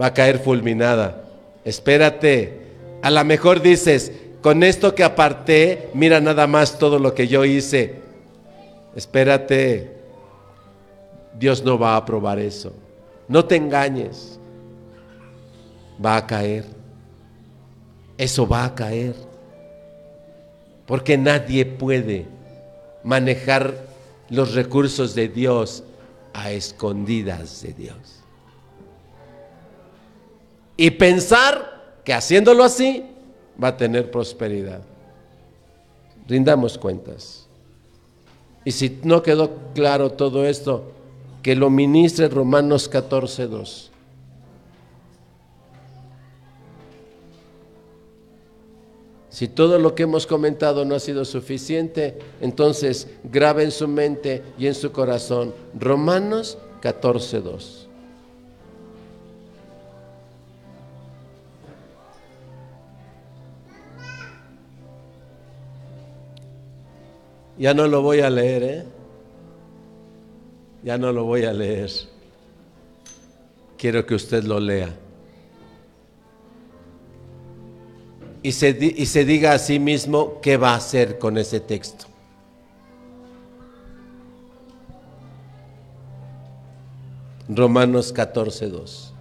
Va 0.00 0.06
a 0.06 0.14
caer 0.14 0.38
fulminada. 0.38 1.22
Espérate. 1.64 2.60
A 3.02 3.10
lo 3.10 3.24
mejor 3.24 3.60
dices, 3.60 4.12
con 4.40 4.62
esto 4.62 4.94
que 4.94 5.04
aparté, 5.04 5.90
mira 5.92 6.20
nada 6.20 6.46
más 6.46 6.78
todo 6.78 6.98
lo 6.98 7.14
que 7.14 7.28
yo 7.28 7.44
hice. 7.44 7.96
Espérate. 8.96 9.92
Dios 11.38 11.62
no 11.62 11.78
va 11.78 11.92
a 11.92 11.98
aprobar 11.98 12.38
eso. 12.38 12.72
No 13.28 13.44
te 13.44 13.56
engañes. 13.56 14.38
Va 16.04 16.16
a 16.16 16.26
caer. 16.26 16.64
Eso 18.18 18.46
va 18.46 18.64
a 18.64 18.74
caer. 18.74 19.14
Porque 20.86 21.16
nadie 21.16 21.64
puede 21.64 22.26
manejar 23.04 23.74
los 24.28 24.54
recursos 24.54 25.14
de 25.14 25.28
Dios 25.28 25.84
a 26.32 26.50
escondidas 26.50 27.62
de 27.62 27.72
Dios. 27.72 28.22
Y 30.76 30.90
pensar 30.90 32.00
que 32.04 32.12
haciéndolo 32.12 32.64
así 32.64 33.04
va 33.62 33.68
a 33.68 33.76
tener 33.76 34.10
prosperidad. 34.10 34.82
Rindamos 36.26 36.78
cuentas. 36.78 37.46
Y 38.64 38.72
si 38.72 39.00
no 39.02 39.22
quedó 39.22 39.50
claro 39.74 40.10
todo 40.12 40.46
esto, 40.46 40.92
que 41.42 41.56
lo 41.56 41.70
ministre 41.70 42.28
Romanos 42.28 42.88
14, 42.88 43.48
2. 43.48 43.90
Si 49.28 49.48
todo 49.48 49.78
lo 49.78 49.94
que 49.94 50.04
hemos 50.04 50.26
comentado 50.26 50.84
no 50.84 50.94
ha 50.94 51.00
sido 51.00 51.24
suficiente, 51.24 52.18
entonces 52.40 53.08
grabe 53.24 53.64
en 53.64 53.70
su 53.70 53.88
mente 53.88 54.42
y 54.58 54.66
en 54.66 54.74
su 54.74 54.92
corazón 54.92 55.54
Romanos 55.74 56.58
14, 56.80 57.40
2. 57.40 57.88
Ya 67.58 67.74
no 67.74 67.88
lo 67.88 68.02
voy 68.02 68.20
a 68.20 68.30
leer, 68.30 68.62
¿eh? 68.62 68.91
Ya 70.82 70.98
no 70.98 71.12
lo 71.12 71.24
voy 71.24 71.44
a 71.44 71.52
leer. 71.52 71.90
Quiero 73.78 74.04
que 74.04 74.14
usted 74.14 74.44
lo 74.44 74.58
lea. 74.58 74.94
Y 78.42 78.52
se, 78.52 78.70
y 78.80 79.06
se 79.06 79.24
diga 79.24 79.52
a 79.52 79.58
sí 79.58 79.78
mismo 79.78 80.40
qué 80.40 80.56
va 80.56 80.72
a 80.72 80.76
hacer 80.76 81.18
con 81.18 81.38
ese 81.38 81.60
texto. 81.60 82.06
Romanos 87.48 88.12
14, 88.12 88.68
2. 88.68 89.12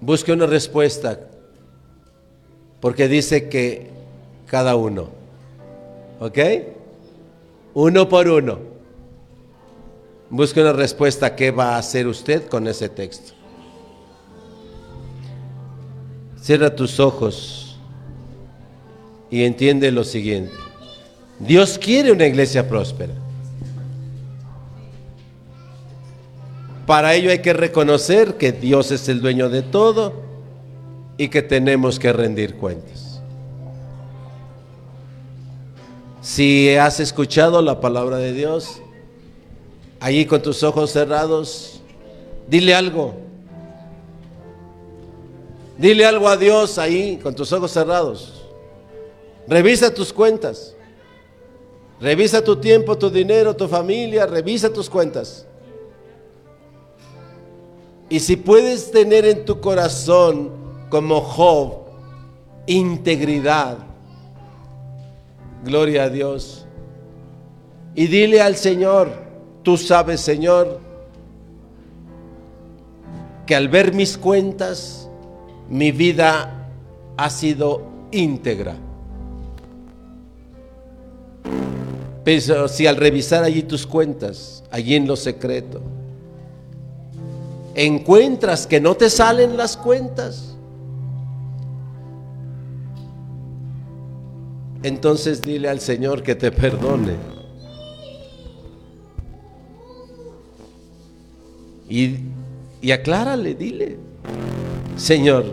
Busque 0.00 0.32
una 0.32 0.46
respuesta, 0.46 1.20
porque 2.80 3.08
dice 3.08 3.48
que 3.48 3.90
cada 4.46 4.76
uno. 4.76 5.17
¿Ok? 6.20 6.38
Uno 7.74 8.08
por 8.08 8.28
uno. 8.28 8.58
Busque 10.30 10.60
una 10.60 10.72
respuesta. 10.72 11.36
¿Qué 11.36 11.50
va 11.50 11.74
a 11.74 11.78
hacer 11.78 12.06
usted 12.06 12.48
con 12.48 12.66
ese 12.66 12.88
texto? 12.88 13.32
Cierra 16.40 16.74
tus 16.74 16.98
ojos 16.98 17.78
y 19.30 19.44
entiende 19.44 19.90
lo 19.92 20.04
siguiente. 20.04 20.54
Dios 21.38 21.78
quiere 21.78 22.10
una 22.10 22.26
iglesia 22.26 22.68
próspera. 22.68 23.14
Para 26.86 27.14
ello 27.14 27.30
hay 27.30 27.40
que 27.40 27.52
reconocer 27.52 28.38
que 28.38 28.50
Dios 28.50 28.90
es 28.90 29.08
el 29.10 29.20
dueño 29.20 29.50
de 29.50 29.62
todo 29.62 30.22
y 31.18 31.28
que 31.28 31.42
tenemos 31.42 31.98
que 31.98 32.12
rendir 32.12 32.54
cuentas. 32.54 33.07
Si 36.28 36.76
has 36.76 37.00
escuchado 37.00 37.62
la 37.62 37.80
palabra 37.80 38.18
de 38.18 38.34
Dios, 38.34 38.82
allí 39.98 40.26
con 40.26 40.42
tus 40.42 40.62
ojos 40.62 40.90
cerrados, 40.90 41.80
dile 42.46 42.74
algo. 42.74 43.14
Dile 45.78 46.04
algo 46.04 46.28
a 46.28 46.36
Dios 46.36 46.76
ahí 46.76 47.16
con 47.16 47.34
tus 47.34 47.50
ojos 47.54 47.70
cerrados. 47.70 48.46
Revisa 49.46 49.94
tus 49.94 50.12
cuentas. 50.12 50.74
Revisa 51.98 52.44
tu 52.44 52.56
tiempo, 52.56 52.98
tu 52.98 53.08
dinero, 53.08 53.56
tu 53.56 53.66
familia. 53.66 54.26
Revisa 54.26 54.70
tus 54.70 54.90
cuentas. 54.90 55.46
Y 58.10 58.20
si 58.20 58.36
puedes 58.36 58.90
tener 58.90 59.24
en 59.24 59.46
tu 59.46 59.62
corazón 59.62 60.50
como 60.90 61.22
Job 61.22 61.86
integridad, 62.66 63.87
Gloria 65.64 66.04
a 66.04 66.08
Dios. 66.10 66.66
Y 67.94 68.06
dile 68.06 68.40
al 68.40 68.56
Señor, 68.56 69.10
tú 69.62 69.76
sabes 69.76 70.20
Señor, 70.20 70.80
que 73.46 73.56
al 73.56 73.68
ver 73.68 73.94
mis 73.94 74.18
cuentas, 74.18 75.08
mi 75.68 75.90
vida 75.90 76.68
ha 77.16 77.30
sido 77.30 77.82
íntegra. 78.12 78.76
Pero 82.24 82.68
si 82.68 82.86
al 82.86 82.96
revisar 82.96 83.42
allí 83.42 83.62
tus 83.62 83.86
cuentas, 83.86 84.62
allí 84.70 84.94
en 84.94 85.06
lo 85.06 85.16
secreto, 85.16 85.80
encuentras 87.74 88.66
que 88.66 88.80
no 88.80 88.96
te 88.96 89.08
salen 89.08 89.56
las 89.56 89.76
cuentas, 89.76 90.57
entonces 94.88 95.42
dile 95.42 95.68
al 95.68 95.80
Señor 95.80 96.22
que 96.22 96.34
te 96.34 96.50
perdone. 96.50 97.14
Y, 101.88 102.16
y 102.82 102.90
aclárale, 102.90 103.54
dile, 103.54 103.96
Señor, 104.96 105.44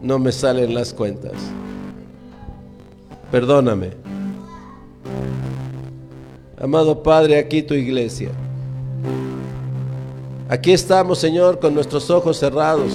no 0.00 0.18
me 0.18 0.30
salen 0.30 0.74
las 0.74 0.92
cuentas. 0.92 1.32
Perdóname. 3.30 3.90
Amado 6.60 7.02
Padre, 7.02 7.38
aquí 7.38 7.62
tu 7.62 7.74
iglesia. 7.74 8.30
Aquí 10.48 10.72
estamos, 10.72 11.18
Señor, 11.18 11.58
con 11.60 11.74
nuestros 11.74 12.10
ojos 12.10 12.36
cerrados. 12.38 12.92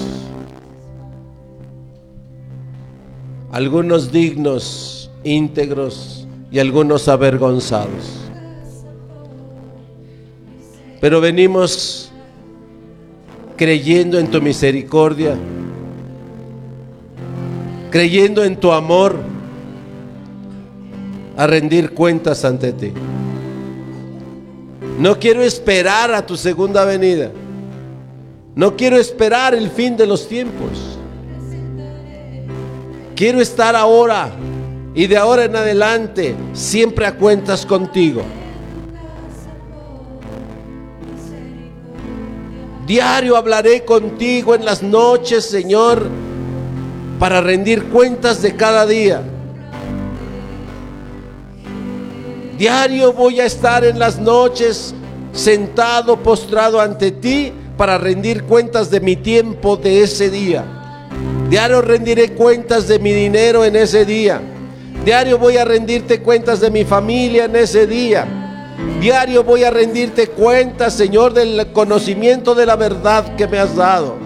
Algunos 3.52 4.12
dignos 4.12 5.05
íntegros 5.26 6.26
y 6.52 6.60
algunos 6.60 7.10
avergonzados. 7.10 8.22
Pero 11.02 11.20
venimos 11.20 12.12
creyendo 13.58 14.18
en 14.18 14.28
tu 14.32 14.42
misericordia, 14.42 15.36
creyendo 17.92 18.44
en 18.44 18.56
tu 18.56 18.72
amor, 18.72 19.18
a 21.36 21.48
rendir 21.48 21.92
cuentas 21.92 22.46
ante 22.46 22.72
ti. 22.72 22.94
No 24.98 25.20
quiero 25.20 25.42
esperar 25.42 26.14
a 26.14 26.26
tu 26.26 26.38
segunda 26.38 26.86
venida. 26.86 27.32
No 28.56 28.78
quiero 28.78 28.96
esperar 28.96 29.54
el 29.54 29.70
fin 29.70 29.98
de 29.98 30.08
los 30.08 30.30
tiempos. 30.30 30.98
Quiero 33.16 33.42
estar 33.42 33.76
ahora 33.76 34.32
y 34.96 35.08
de 35.08 35.18
ahora 35.18 35.44
en 35.44 35.56
adelante 35.56 36.36
siempre 36.54 37.06
a 37.06 37.16
cuentas 37.16 37.66
contigo. 37.66 38.24
Diario 42.88 43.36
hablaré 43.36 43.84
contigo 43.84 44.56
en 44.56 44.64
las 44.64 44.82
noches, 44.82 45.44
Señor, 45.44 46.08
para 47.20 47.42
rendir 47.42 47.86
cuentas 47.86 48.42
de 48.42 48.56
cada 48.56 48.86
día. 48.86 49.22
Diario 52.58 53.12
voy 53.12 53.42
a 53.42 53.46
estar 53.46 53.84
en 53.84 54.00
las 54.00 54.18
noches 54.18 54.96
sentado, 55.34 56.16
postrado 56.18 56.80
ante 56.80 57.12
ti 57.12 57.52
para 57.76 57.98
rendir 57.98 58.44
cuentas 58.44 58.90
de 58.90 59.02
mi 59.02 59.18
tiempo 59.18 59.76
de 59.76 60.04
ese 60.04 60.30
día. 60.30 60.64
Diario 61.50 61.82
rendiré 61.82 62.32
cuentas 62.34 62.88
de 62.88 63.00
mi 63.00 63.12
dinero 63.12 63.66
en 63.66 63.76
ese 63.76 64.06
día. 64.06 64.55
Diario 65.06 65.38
voy 65.38 65.56
a 65.58 65.64
rendirte 65.64 66.20
cuentas 66.20 66.60
de 66.60 66.72
mi 66.72 66.84
familia 66.84 67.46
en 67.46 67.56
ese 67.56 67.86
día. 67.86 68.26
Diario 69.00 69.44
voy 69.44 69.64
a 69.64 69.70
rendirte 69.70 70.30
cuentas, 70.30 70.96
Señor, 70.96 71.32
del 71.32 71.72
conocimiento 71.74 72.56
de 72.56 72.66
la 72.66 72.76
verdad 72.76 73.36
que 73.36 73.48
me 73.48 73.60
has 73.60 73.76
dado. 73.76 74.18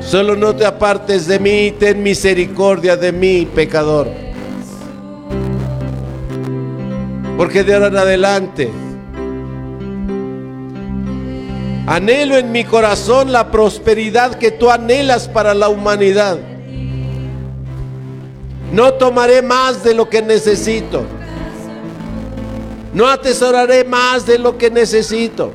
Solo 0.00 0.36
no 0.36 0.54
te 0.54 0.66
apartes 0.66 1.26
de 1.26 1.38
mí, 1.38 1.74
ten 1.78 2.02
misericordia 2.02 2.98
de 2.98 3.10
mí, 3.10 3.48
pecador. 3.54 4.08
Porque 7.38 7.64
de 7.64 7.72
ahora 7.72 7.86
en 7.86 7.96
adelante 7.96 8.70
Anhelo 11.86 12.36
en 12.36 12.52
mi 12.52 12.62
corazón 12.62 13.32
la 13.32 13.50
prosperidad 13.50 14.36
que 14.36 14.52
tú 14.52 14.70
anhelas 14.70 15.26
para 15.26 15.52
la 15.52 15.68
humanidad. 15.68 16.38
No 18.72 18.94
tomaré 18.94 19.42
más 19.42 19.82
de 19.82 19.92
lo 19.92 20.08
que 20.08 20.22
necesito. 20.22 21.04
No 22.94 23.08
atesoraré 23.08 23.82
más 23.82 24.26
de 24.26 24.38
lo 24.38 24.56
que 24.56 24.70
necesito. 24.70 25.52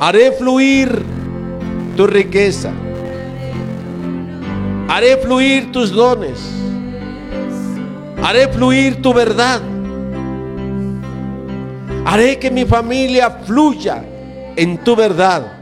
Haré 0.00 0.32
fluir 0.32 1.02
tu 1.94 2.06
riqueza. 2.06 2.72
Haré 4.88 5.18
fluir 5.18 5.72
tus 5.72 5.92
dones. 5.92 6.40
Haré 8.22 8.48
fluir 8.48 9.02
tu 9.02 9.12
verdad. 9.12 9.60
Haré 12.06 12.38
que 12.38 12.50
mi 12.50 12.64
familia 12.64 13.30
fluya 13.30 14.02
en 14.56 14.78
tu 14.78 14.96
verdad. 14.96 15.52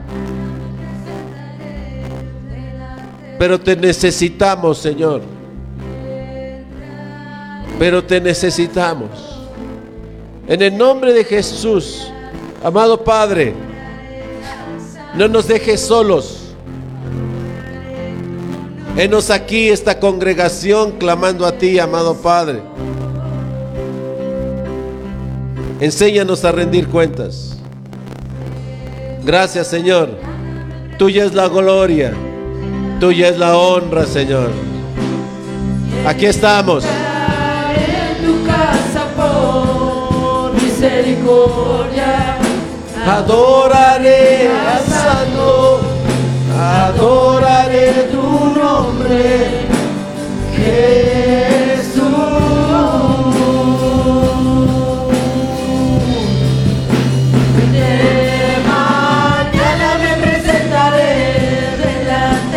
Pero 3.38 3.59
te 3.59 3.74
necesitamos, 3.74 4.78
Señor. 4.78 5.22
Pero 7.78 8.05
te 8.05 8.20
necesitamos. 8.20 9.11
En 10.47 10.62
el 10.62 10.76
nombre 10.76 11.12
de 11.12 11.24
Jesús, 11.24 12.12
amado 12.62 13.03
Padre, 13.03 13.55
no 15.14 15.28
nos 15.28 15.49
dejes 15.49 15.80
solos. 15.80 16.55
Henos 18.97 19.30
aquí 19.30 19.70
esta 19.70 19.99
congregación 19.99 20.93
clamando 20.93 21.47
a 21.47 21.53
ti, 21.53 21.78
amado 21.78 22.14
Padre. 22.14 22.61
Enséñanos 25.80 26.45
a 26.45 26.53
rendir 26.53 26.88
cuentas. 26.88 27.51
Gracias, 29.24 29.68
Señor. 29.68 30.10
Tuya 30.98 31.24
es 31.24 31.34
la 31.34 31.48
gloria. 31.48 32.12
Tuya 32.98 33.28
es 33.28 33.38
la 33.38 33.56
honra, 33.56 34.04
Señor. 34.04 34.50
Aquí 36.06 36.26
estamos. 36.26 36.84
En 36.84 38.26
tu 38.26 38.44
casa 38.44 39.06
por 39.16 40.54
misericordia. 40.60 42.36
Adoraré 43.06 44.48
a 44.48 44.78
Santo. 44.90 45.80
Adoraré 46.58 48.08
tu 48.10 48.58
nombre. 48.58 49.66
Jesús. 50.56 51.71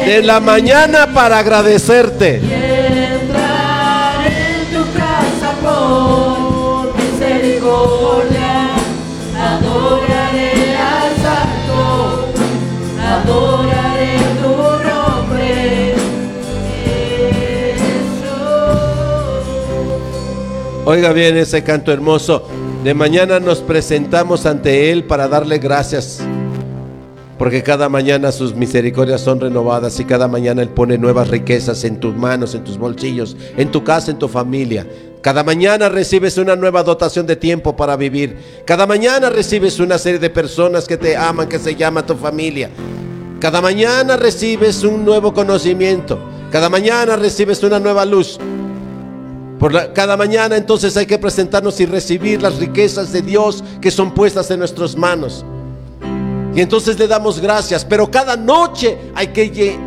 De 0.06 0.22
la 0.22 0.40
mañana 0.40 1.12
para 1.14 1.40
agradecerte. 1.40 2.40
y 2.40 2.54
entraré 3.24 4.28
en 4.52 4.66
tu 4.72 4.84
casa 4.94 5.52
por 5.64 6.96
misericordia. 6.96 8.70
Adoraré 9.36 10.78
al 10.78 11.16
santo, 11.24 12.32
adoraré 13.04 14.18
tu 14.42 14.52
nombre, 14.88 15.96
Jesús. 17.80 18.46
Oiga 20.86 21.12
bien 21.14 21.36
ese 21.38 21.64
canto 21.64 21.92
hermoso. 21.92 22.48
De 22.84 22.94
mañana 22.94 23.40
nos 23.40 23.62
presentamos 23.62 24.46
ante 24.46 24.92
Él 24.92 25.06
para 25.06 25.28
darle 25.28 25.58
gracias. 25.58 26.22
Porque 27.38 27.64
cada 27.64 27.90
mañana 27.90 28.32
sus 28.32 28.56
misericordias 28.56 29.22
son 29.22 29.42
renovadas 29.42 30.00
y 30.00 30.06
cada 30.06 30.28
mañana 30.28 30.62
Él 30.62 30.70
pone 30.70 30.98
nuevas 30.98 31.28
riquezas 31.28 31.84
en 31.84 32.00
tus 32.00 32.16
manos, 32.16 32.56
en 32.56 32.64
tus 32.64 32.78
bolsillos, 32.78 33.36
en 33.58 33.72
tu 33.72 33.84
casa, 33.84 34.12
en 34.12 34.20
tu 34.20 34.30
familia. 34.30 34.88
Cada 35.22 35.44
mañana 35.44 35.90
recibes 35.90 36.38
una 36.38 36.56
nueva 36.56 36.84
dotación 36.84 37.26
de 37.26 37.36
tiempo 37.36 37.76
para 37.76 37.98
vivir. 37.98 38.38
Cada 38.64 38.86
mañana 38.86 39.30
recibes 39.30 39.80
una 39.80 39.98
serie 39.98 40.20
de 40.20 40.30
personas 40.30 40.88
que 40.88 40.98
te 40.98 41.18
aman, 41.18 41.50
que 41.50 41.60
se 41.60 41.76
llama 41.76 42.06
tu 42.06 42.16
familia. 42.16 42.70
Cada 43.40 43.60
mañana 43.60 44.16
recibes 44.16 44.84
un 44.84 45.04
nuevo 45.04 45.34
conocimiento. 45.34 46.20
Cada 46.52 46.70
mañana 46.70 47.16
recibes 47.16 47.64
una 47.64 47.80
nueva 47.80 48.06
luz. 48.06 48.40
Cada 49.94 50.16
mañana 50.16 50.58
entonces 50.58 50.96
hay 50.96 51.06
que 51.06 51.18
presentarnos 51.18 51.80
y 51.80 51.86
recibir 51.86 52.42
las 52.42 52.58
riquezas 52.58 53.12
de 53.12 53.22
Dios 53.22 53.64
que 53.82 53.92
son 53.92 54.14
puestas 54.14 54.52
en 54.52 54.60
nuestras 54.60 54.96
manos. 54.96 55.44
Y 56.56 56.62
entonces 56.62 56.98
le 56.98 57.08
damos 57.08 57.42
gracias, 57.42 57.84
pero 57.84 58.10
cada 58.10 58.38
noche 58.38 58.98
hay 59.14 59.28
que 59.28 59.78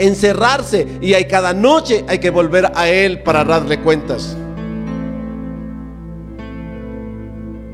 encerrarse 0.00 0.86
y 1.00 1.14
hay 1.14 1.26
cada 1.26 1.54
noche 1.54 2.04
hay 2.08 2.18
que 2.18 2.30
volver 2.30 2.72
a 2.74 2.88
Él 2.88 3.22
para 3.22 3.44
darle 3.44 3.80
cuentas. 3.80 4.36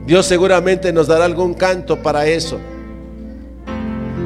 Dios 0.05 0.27
seguramente 0.27 0.93
nos 0.93 1.07
dará 1.07 1.25
algún 1.25 1.55
canto 1.55 2.03
para 2.03 2.27
eso. 2.27 2.61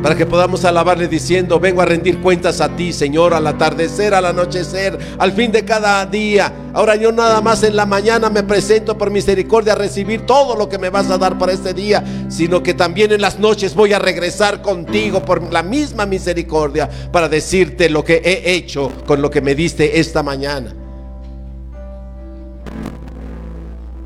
Para 0.03 0.17
que 0.17 0.25
podamos 0.25 0.65
alabarle 0.65 1.09
diciendo, 1.09 1.61
vengo 1.61 1.83
a 1.83 1.85
rendir 1.85 2.21
cuentas 2.21 2.63
a 2.63 2.75
ti, 2.75 2.91
Señor, 2.91 3.35
al 3.35 3.47
atardecer, 3.47 4.15
al 4.15 4.25
anochecer, 4.25 4.99
al 5.19 5.33
fin 5.33 5.53
de 5.53 5.63
cada 5.67 6.07
día. 6.07 6.51
Ahora 6.73 6.97
yo 6.97 7.13
nada 7.13 7.43
más 7.43 7.63
en 7.65 7.77
la 7.77 7.85
mañana 7.85 8.31
me 8.31 8.43
presento 8.43 8.97
por 8.97 9.11
misericordia 9.11 9.75
a 9.75 9.77
recibir 9.77 10.25
todo 10.25 10.57
lo 10.57 10.71
que 10.71 10.79
me 10.79 10.89
vas 10.89 11.11
a 11.11 11.19
dar 11.19 11.37
para 11.37 11.53
este 11.53 11.75
día, 11.75 12.03
sino 12.31 12.63
que 12.63 12.73
también 12.73 13.13
en 13.13 13.21
las 13.21 13.39
noches 13.39 13.75
voy 13.75 13.93
a 13.93 13.99
regresar 13.99 14.63
contigo 14.63 15.23
por 15.23 15.53
la 15.53 15.63
misma 15.63 16.07
misericordia 16.07 16.89
para 17.13 17.29
decirte 17.29 17.91
lo 17.91 18.03
que 18.03 18.23
he 18.25 18.55
hecho 18.55 18.91
con 19.07 19.21
lo 19.21 19.31
que 19.31 19.43
me 19.43 19.55
diste 19.55 20.01
esta 20.01 20.23
mañana. 20.23 20.75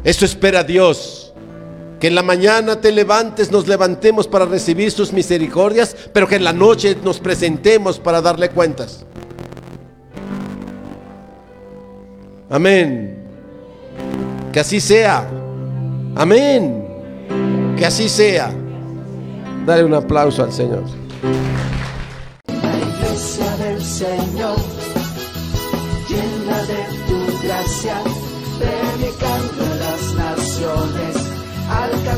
Eso 0.03 0.24
espera 0.24 0.64
Dios. 0.64 1.34
Que 2.05 2.09
en 2.09 2.14
la 2.14 2.22
mañana 2.22 2.78
te 2.82 2.92
levantes, 2.92 3.50
nos 3.50 3.66
levantemos 3.66 4.28
para 4.28 4.44
recibir 4.44 4.90
sus 4.90 5.11
misericordias, 5.11 5.96
pero 6.12 6.28
que 6.28 6.36
en 6.36 6.44
la 6.44 6.52
noche 6.52 6.98
nos 7.02 7.18
presentemos 7.18 7.98
para 7.98 8.20
darle 8.20 8.50
cuentas. 8.50 9.07
Amén. 12.50 13.24
Que 14.52 14.61
así 14.61 14.80
sea. 14.80 15.26
Amén. 16.14 16.86
Que 17.78 17.86
así 17.86 18.11
sea. 18.11 18.52
Dale 19.64 19.82
un 19.82 19.94
aplauso 19.94 20.44
al 20.44 20.52
Señor. 20.52 20.82
La 22.48 22.76
iglesia 22.80 23.57
del 23.57 23.82
Señor, 23.82 24.59